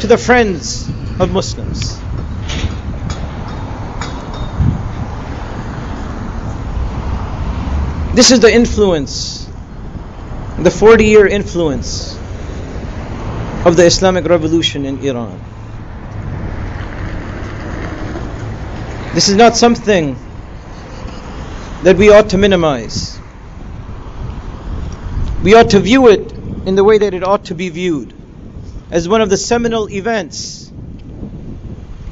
to 0.00 0.06
the 0.06 0.16
friends 0.16 0.88
of 1.20 1.30
Muslims. 1.30 2.00
This 8.16 8.30
is 8.30 8.40
the 8.40 8.50
influence, 8.50 9.46
the 10.58 10.70
40 10.70 11.04
year 11.04 11.26
influence 11.26 12.16
of 13.66 13.76
the 13.76 13.84
Islamic 13.84 14.24
Revolution 14.24 14.86
in 14.86 15.00
Iran. 15.00 15.38
This 19.12 19.28
is 19.28 19.36
not 19.36 19.54
something 19.54 20.16
that 21.82 21.98
we 21.98 22.08
ought 22.08 22.30
to 22.30 22.38
minimize. 22.38 23.19
We 25.43 25.53
ought 25.55 25.69
to 25.71 25.79
view 25.79 26.07
it 26.07 26.31
in 26.65 26.75
the 26.75 26.83
way 26.83 26.97
that 26.97 27.13
it 27.13 27.23
ought 27.23 27.45
to 27.45 27.55
be 27.55 27.69
viewed 27.69 28.13
as 28.91 29.07
one 29.07 29.21
of 29.21 29.29
the 29.29 29.37
seminal 29.37 29.89
events 29.89 30.71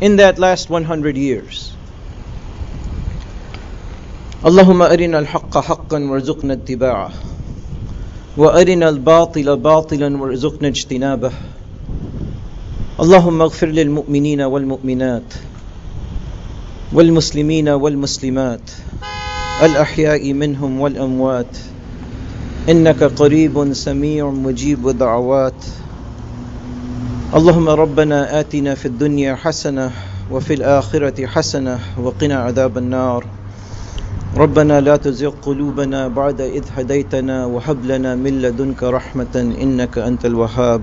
in 0.02 0.18
that 0.18 0.40
last 0.40 0.70
100 0.70 1.18
years. 1.18 1.74
اللهم 4.46 4.82
أرنا 4.82 5.20
الحق 5.20 5.58
حقا 5.58 6.00
وارزقنا 6.00 6.54
اتباعه 6.54 7.12
وأرنا 8.38 8.90
الباطل 8.90 9.58
باطلا 9.58 10.18
وارزقنا 10.18 10.68
اجتنابه 10.68 11.32
اللهم 13.00 13.42
اغفر 13.42 13.68
للمؤمنين 13.68 14.42
والمؤمنات 14.42 15.34
والمسلمين 16.94 17.70
والمسلمات 17.70 18.72
الأحياء 19.64 20.34
منهم 20.34 20.80
والأموات 20.80 21.58
إنك 22.69 23.01
قريب 23.17 23.73
سميع 23.73 24.31
مجيب 24.31 24.89
دعوات. 24.89 25.61
اللهم 27.35 27.69
ربنا 27.69 28.41
آتنا 28.41 28.75
في 28.75 28.87
الدنيا 28.87 29.35
حسنة 29.35 29.91
وفي 30.31 30.55
الآخرة 30.55 31.27
حسنة 31.27 31.79
وقنا 31.97 32.37
عذاب 32.37 32.79
النار. 32.79 33.25
ربنا 34.37 34.81
لا 34.81 34.97
تزغ 34.97 35.33
قلوبنا 35.43 36.09
بعد 36.09 36.41
إذ 36.41 36.65
هديتنا 36.77 37.47
وهب 37.47 37.85
لنا 37.85 38.15
من 38.15 38.43
لدنك 38.43 38.83
رحمة 38.83 39.35
إنك 39.35 39.99
أنت 39.99 40.29
الوهاب. 40.29 40.83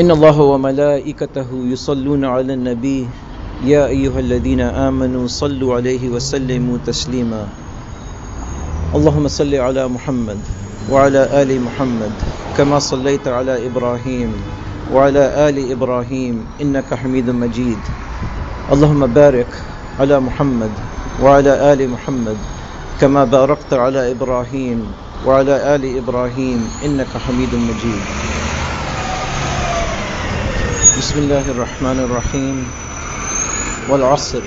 إن 0.00 0.10
الله 0.10 0.40
وملائكته 0.40 1.48
يصلون 1.52 2.24
على 2.24 2.54
النبي. 2.54 3.08
يا 3.64 3.86
أيها 3.86 4.20
الذين 4.20 4.60
آمنوا 4.60 5.26
صلوا 5.26 5.74
عليه 5.74 6.08
وسلموا 6.08 6.78
تسليما. 6.86 7.46
اللهم 8.94 9.28
صل 9.28 9.54
على 9.54 9.88
محمد 9.88 10.38
وعلى 10.90 11.42
آل 11.42 11.60
محمد 11.60 12.12
كما 12.56 12.78
صليت 12.78 13.28
على 13.28 13.66
إبراهيم 13.66 14.32
وعلى 14.92 15.48
آل 15.48 15.72
إبراهيم 15.72 16.44
إنك 16.60 16.94
حميد 16.94 17.30
مجيد. 17.30 17.78
اللهم 18.72 19.06
بارك 19.06 19.46
على 20.00 20.20
محمد 20.20 20.70
وعلى 21.22 21.72
آل 21.72 21.88
محمد 21.88 22.36
كما 23.00 23.24
باركت 23.24 23.72
على 23.72 24.10
إبراهيم 24.10 24.92
وعلى 25.26 25.74
آل 25.74 25.96
إبراهيم 25.96 26.70
إنك 26.84 27.16
حميد 27.16 27.54
مجيد. 27.54 28.02
بسم 30.98 31.18
الله 31.18 31.44
الرحمن 31.50 31.98
الرحيم. 32.04 32.56
والعصر. 33.88 34.42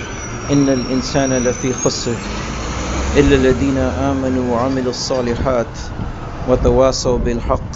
إن 0.51 0.69
الإنسان 0.69 1.33
لفي 1.33 1.73
خسر. 1.73 2.44
إلا 3.18 3.36
الذين 3.36 3.78
آمنوا 3.78 4.53
وعملوا 4.53 4.89
الصالحات 4.89 5.80
وتواصوا 6.49 7.18
بالحق 7.18 7.72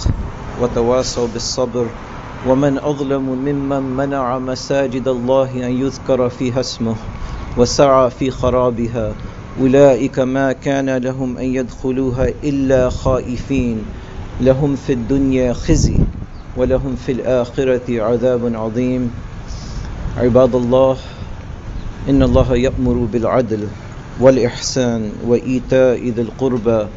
وتواصوا 0.62 1.28
بالصبر 1.34 1.86
ومن 2.48 2.78
أظلم 2.78 3.24
ممن 3.24 3.84
منع 3.84 4.40
مساجد 4.40 5.08
الله 5.08 5.68
أن 5.68 5.72
يذكر 5.72 6.30
فيها 6.30 6.60
اسمه 6.60 6.96
وسعى 7.58 8.10
في 8.10 8.32
خرابها 8.32 9.14
أولئك 9.62 10.20
ما 10.20 10.52
كان 10.52 10.98
لهم 10.98 11.38
أن 11.38 11.46
يدخلوها 11.46 12.28
إلا 12.44 12.90
خائفين 12.90 13.84
لهم 14.42 14.76
في 14.76 14.94
الدنيا 14.94 15.54
خزي 15.54 15.98
ولهم 16.58 16.96
في 17.06 17.12
الآخرة 17.12 18.02
عذاب 18.04 18.56
عظيم. 18.56 19.12
عباد 20.18 20.56
الله 20.56 20.98
إن 22.10 22.24
الله 22.24 22.56
يأمر 22.56 23.08
بالعدل 23.14 23.68
والإحسان 24.20 25.11
وإيتاء 25.28 26.09
ذي 26.09 26.22
القربى 26.22 26.88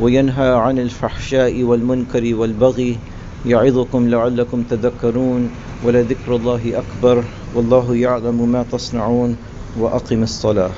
وينهى 0.00 0.48
عن 0.54 0.78
الفحشاء 0.78 1.62
والمنكر 1.62 2.34
والبغي 2.34 2.98
يعظكم 3.46 4.08
لعلكم 4.08 4.62
تذكرون 4.70 5.50
ولذكر 5.84 6.36
الله 6.36 6.82
أكبر 6.82 7.24
والله 7.54 7.96
يعلم 7.96 8.48
ما 8.48 8.64
تصنعون 8.72 9.36
وأقم 9.78 10.22
الصلاة. 10.22 10.70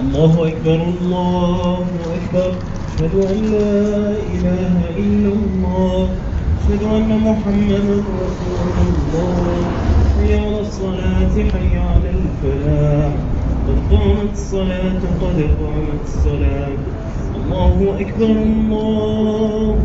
الله 0.00 0.48
أكبر 0.48 0.80
الله 1.00 1.86
أكبر 2.16 2.50
أشهد 2.88 3.14
أن 3.14 3.38
لا 3.52 4.16
إله 4.34 4.74
إلا 4.96 5.30
الله. 5.32 6.08
أشهد 6.60 6.82
أن 6.82 7.10
محمدا 7.18 7.78
رسول 7.78 8.70
الله. 8.88 9.64
حي 10.16 10.34
على 10.38 10.60
الصلاة 10.60 11.34
حي 11.52 11.78
على 11.78 12.10
الفلاح. 12.10 13.12
قد 13.66 13.78
قامت 13.90 14.32
الصلاة 14.32 15.00
قد 15.22 15.38
قامت 15.60 16.02
الصلاة. 16.04 16.76
الله 17.36 17.96
أكبر 18.00 18.26
الله 18.26 19.76